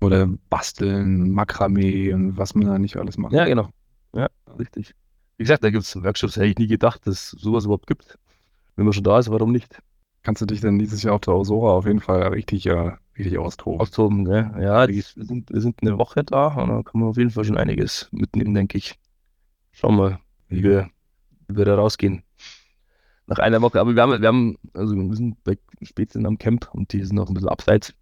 Oder 0.00 0.28
basteln, 0.48 1.30
Makramee 1.32 2.12
und 2.12 2.36
was 2.36 2.54
man 2.54 2.68
da 2.68 2.78
nicht 2.78 2.96
alles 2.96 3.18
macht. 3.18 3.32
Ja, 3.32 3.44
genau. 3.46 3.70
Ja, 4.14 4.28
richtig. 4.58 4.94
Wie 5.36 5.44
gesagt, 5.44 5.62
da 5.62 5.70
gibt 5.70 5.84
es 5.84 6.02
Workshops, 6.02 6.36
hätte 6.36 6.46
ich 6.46 6.58
nie 6.58 6.66
gedacht, 6.66 7.06
dass 7.06 7.32
es 7.32 7.40
sowas 7.40 7.64
überhaupt 7.64 7.86
gibt. 7.86 8.18
Wenn 8.76 8.84
man 8.84 8.92
schon 8.92 9.04
da 9.04 9.18
ist, 9.18 9.30
warum 9.30 9.52
nicht? 9.52 9.80
Kannst 10.22 10.42
du 10.42 10.46
dich 10.46 10.60
dann 10.60 10.78
dieses 10.78 11.02
Jahr 11.02 11.14
auf 11.14 11.20
der 11.20 11.34
Osora 11.34 11.72
auf 11.72 11.86
jeden 11.86 12.00
Fall 12.00 12.22
richtig, 12.28 12.66
äh, 12.66 12.92
richtig 13.16 13.38
austoben. 13.38 13.80
Austoben, 13.80 14.22
ne? 14.24 14.54
Ja, 14.60 14.86
die, 14.86 14.96
wir, 14.96 15.24
sind, 15.24 15.50
wir 15.52 15.60
sind 15.60 15.80
eine 15.80 15.96
Woche 15.96 16.24
da 16.24 16.48
und 16.48 16.68
da 16.68 16.82
kann 16.82 17.00
man 17.00 17.10
auf 17.10 17.16
jeden 17.16 17.30
Fall 17.30 17.44
schon 17.44 17.56
einiges 17.56 18.08
mitnehmen, 18.10 18.54
denke 18.54 18.78
ich. 18.78 18.98
Schauen 19.72 19.96
wir, 19.96 20.20
wie 20.48 20.62
wir, 20.62 20.90
wie 21.46 21.56
wir 21.56 21.64
da 21.64 21.76
rausgehen. 21.76 22.24
Nach 23.26 23.38
einer 23.38 23.62
Woche, 23.62 23.78
aber 23.80 23.94
wir 23.94 24.02
haben, 24.02 24.20
wir 24.20 24.28
haben, 24.28 24.56
also 24.74 24.96
wir 24.96 25.14
sind 25.14 25.42
bei 25.44 25.56
Spätzchen 25.82 26.26
am 26.26 26.38
Camp 26.38 26.68
und 26.72 26.92
die 26.92 27.04
sind 27.04 27.14
noch 27.14 27.28
ein 27.28 27.34
bisschen 27.34 27.50
abseits 27.50 27.94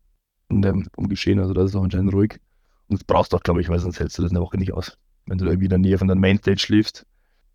vom 0.49 1.09
Geschehen, 1.09 1.41
also 1.41 1.53
das 1.53 1.71
ist 1.71 1.77
auch 1.77 1.83
anscheinend 1.83 2.15
ruhig. 2.15 2.41
Und 2.89 3.01
das 3.01 3.05
brauchst 3.05 3.33
du 3.33 3.37
auch, 3.37 3.43
glaube 3.43 3.61
ich, 3.61 3.69
weil 3.69 3.81
sonst 3.81 3.99
hältst 3.99 4.17
du 4.19 4.23
das 4.23 4.31
eine 4.31 4.41
Woche 4.41 4.57
nicht 4.57 4.73
aus 4.73 4.97
wenn 5.27 5.39
du 5.39 5.47
irgendwie 5.47 5.67
in 5.67 5.71
der 5.71 5.79
Nähe 5.79 5.99
von 5.99 6.09
der 6.09 6.17
Mainstage 6.17 6.59
schläfst, 6.59 7.07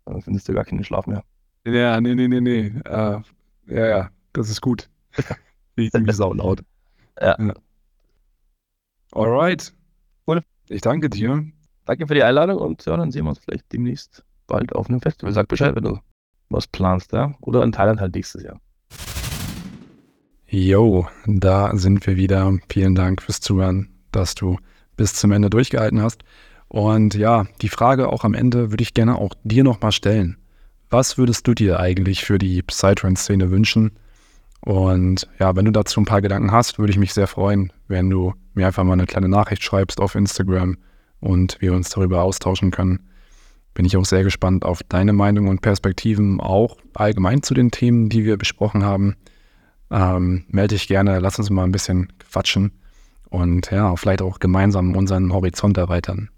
dann 0.04 0.22
findest 0.22 0.48
du 0.48 0.54
gar 0.54 0.64
keinen 0.64 0.84
Schlaf 0.84 1.06
mehr. 1.06 1.24
Ja, 1.64 2.00
nee, 2.00 2.14
nee, 2.14 2.28
nee, 2.28 2.40
nee. 2.40 2.72
Uh, 2.88 3.22
ja, 3.66 3.86
ja, 3.86 4.10
das 4.32 4.50
ist 4.50 4.60
gut. 4.60 4.88
ich 5.76 5.90
bin 5.92 6.06
wie 6.06 6.12
laut. 6.12 6.62
Ja. 7.20 7.36
ja. 7.38 7.54
Alright. 9.12 9.72
Cool. 10.26 10.42
Ich 10.68 10.80
danke 10.80 11.08
dir. 11.10 11.44
Danke 11.84 12.06
für 12.06 12.14
die 12.14 12.22
Einladung 12.22 12.58
und 12.58 12.84
ja, 12.84 12.96
dann 12.96 13.10
sehen 13.10 13.24
wir 13.24 13.30
uns 13.30 13.40
vielleicht 13.40 13.72
demnächst 13.72 14.24
bald 14.46 14.74
auf 14.74 14.88
einem 14.88 15.00
Festival. 15.00 15.32
Sag 15.32 15.48
Bescheid, 15.48 15.74
wenn 15.74 15.84
du 15.84 15.98
was 16.48 16.66
planst, 16.66 17.12
ja? 17.12 17.34
Oder 17.40 17.62
in 17.62 17.72
Thailand 17.72 18.00
halt 18.00 18.14
nächstes 18.14 18.42
Jahr. 18.42 18.60
Jo, 20.46 21.06
da 21.26 21.76
sind 21.76 22.06
wir 22.06 22.16
wieder. 22.16 22.58
Vielen 22.68 22.94
Dank 22.94 23.22
fürs 23.22 23.40
Zuhören, 23.40 23.88
dass 24.12 24.34
du 24.34 24.58
bis 24.96 25.14
zum 25.14 25.32
Ende 25.32 25.48
durchgehalten 25.48 26.02
hast. 26.02 26.22
Und 26.72 27.12
ja, 27.12 27.44
die 27.60 27.68
Frage 27.68 28.08
auch 28.08 28.24
am 28.24 28.32
Ende 28.32 28.70
würde 28.70 28.80
ich 28.80 28.94
gerne 28.94 29.18
auch 29.18 29.34
dir 29.44 29.62
nochmal 29.62 29.92
stellen. 29.92 30.38
Was 30.88 31.18
würdest 31.18 31.46
du 31.46 31.52
dir 31.52 31.78
eigentlich 31.78 32.24
für 32.24 32.38
die 32.38 32.62
Psytrance-Szene 32.62 33.50
wünschen? 33.50 33.92
Und 34.62 35.28
ja, 35.38 35.54
wenn 35.54 35.66
du 35.66 35.70
dazu 35.70 36.00
ein 36.00 36.06
paar 36.06 36.22
Gedanken 36.22 36.50
hast, 36.50 36.78
würde 36.78 36.90
ich 36.90 36.98
mich 36.98 37.12
sehr 37.12 37.26
freuen, 37.26 37.74
wenn 37.88 38.08
du 38.08 38.32
mir 38.54 38.66
einfach 38.66 38.84
mal 38.84 38.94
eine 38.94 39.04
kleine 39.04 39.28
Nachricht 39.28 39.62
schreibst 39.62 40.00
auf 40.00 40.14
Instagram 40.14 40.78
und 41.20 41.60
wir 41.60 41.74
uns 41.74 41.90
darüber 41.90 42.22
austauschen 42.22 42.70
können. 42.70 43.00
Bin 43.74 43.84
ich 43.84 43.98
auch 43.98 44.06
sehr 44.06 44.24
gespannt 44.24 44.64
auf 44.64 44.82
deine 44.82 45.12
Meinung 45.12 45.48
und 45.48 45.60
Perspektiven, 45.60 46.40
auch 46.40 46.78
allgemein 46.94 47.42
zu 47.42 47.52
den 47.52 47.70
Themen, 47.70 48.08
die 48.08 48.24
wir 48.24 48.38
besprochen 48.38 48.82
haben. 48.82 49.16
Ähm, 49.90 50.46
melde 50.48 50.76
dich 50.76 50.88
gerne, 50.88 51.18
lass 51.18 51.38
uns 51.38 51.50
mal 51.50 51.64
ein 51.64 51.72
bisschen 51.72 52.10
quatschen 52.30 52.72
und 53.28 53.70
ja, 53.70 53.94
vielleicht 53.96 54.22
auch 54.22 54.38
gemeinsam 54.38 54.96
unseren 54.96 55.34
Horizont 55.34 55.76
erweitern. 55.76 56.30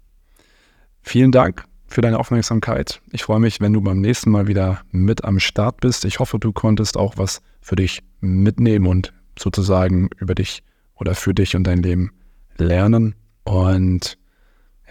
Vielen 1.07 1.31
Dank 1.31 1.63
für 1.87 2.01
deine 2.01 2.19
Aufmerksamkeit. 2.19 2.99
Ich 3.11 3.23
freue 3.23 3.39
mich, 3.39 3.61
wenn 3.61 3.71
du 3.71 3.79
beim 3.79 4.01
nächsten 4.01 4.31
Mal 4.31 4.47
wieder 4.47 4.81
mit 4.91 5.23
am 5.23 5.39
Start 5.39 5.79
bist. 5.79 6.03
Ich 6.03 6.19
hoffe, 6.19 6.39
du 6.39 6.51
konntest 6.51 6.97
auch 6.97 7.13
was 7.17 7.41
für 7.61 7.75
dich 7.75 8.01
mitnehmen 8.21 8.87
und 8.87 9.13
sozusagen 9.39 10.09
über 10.17 10.33
dich 10.33 10.63
oder 10.95 11.13
für 11.13 11.35
dich 11.35 11.55
und 11.55 11.63
dein 11.65 11.83
Leben 11.83 12.11
lernen. 12.57 13.13
Und 13.43 14.17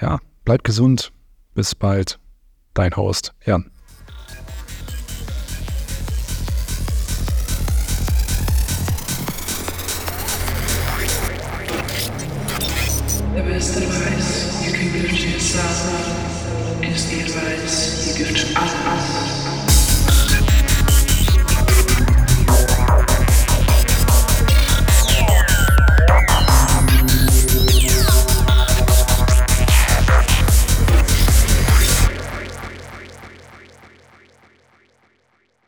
ja, 0.00 0.20
bleib 0.44 0.62
gesund. 0.62 1.12
Bis 1.52 1.74
bald. 1.74 2.20
Dein 2.74 2.96
Host, 2.96 3.34
Jan. 3.44 3.70
The 13.34 13.42
best 13.42 13.76
advice 13.76 14.43
give 15.06 15.18
to 15.18 15.28
yourself 15.28 16.82
is 16.82 17.10
the 17.10 17.20
advice 17.20 18.18
you 18.18 18.24
give 18.24 18.34
to 18.34 18.58
others. 18.58 19.13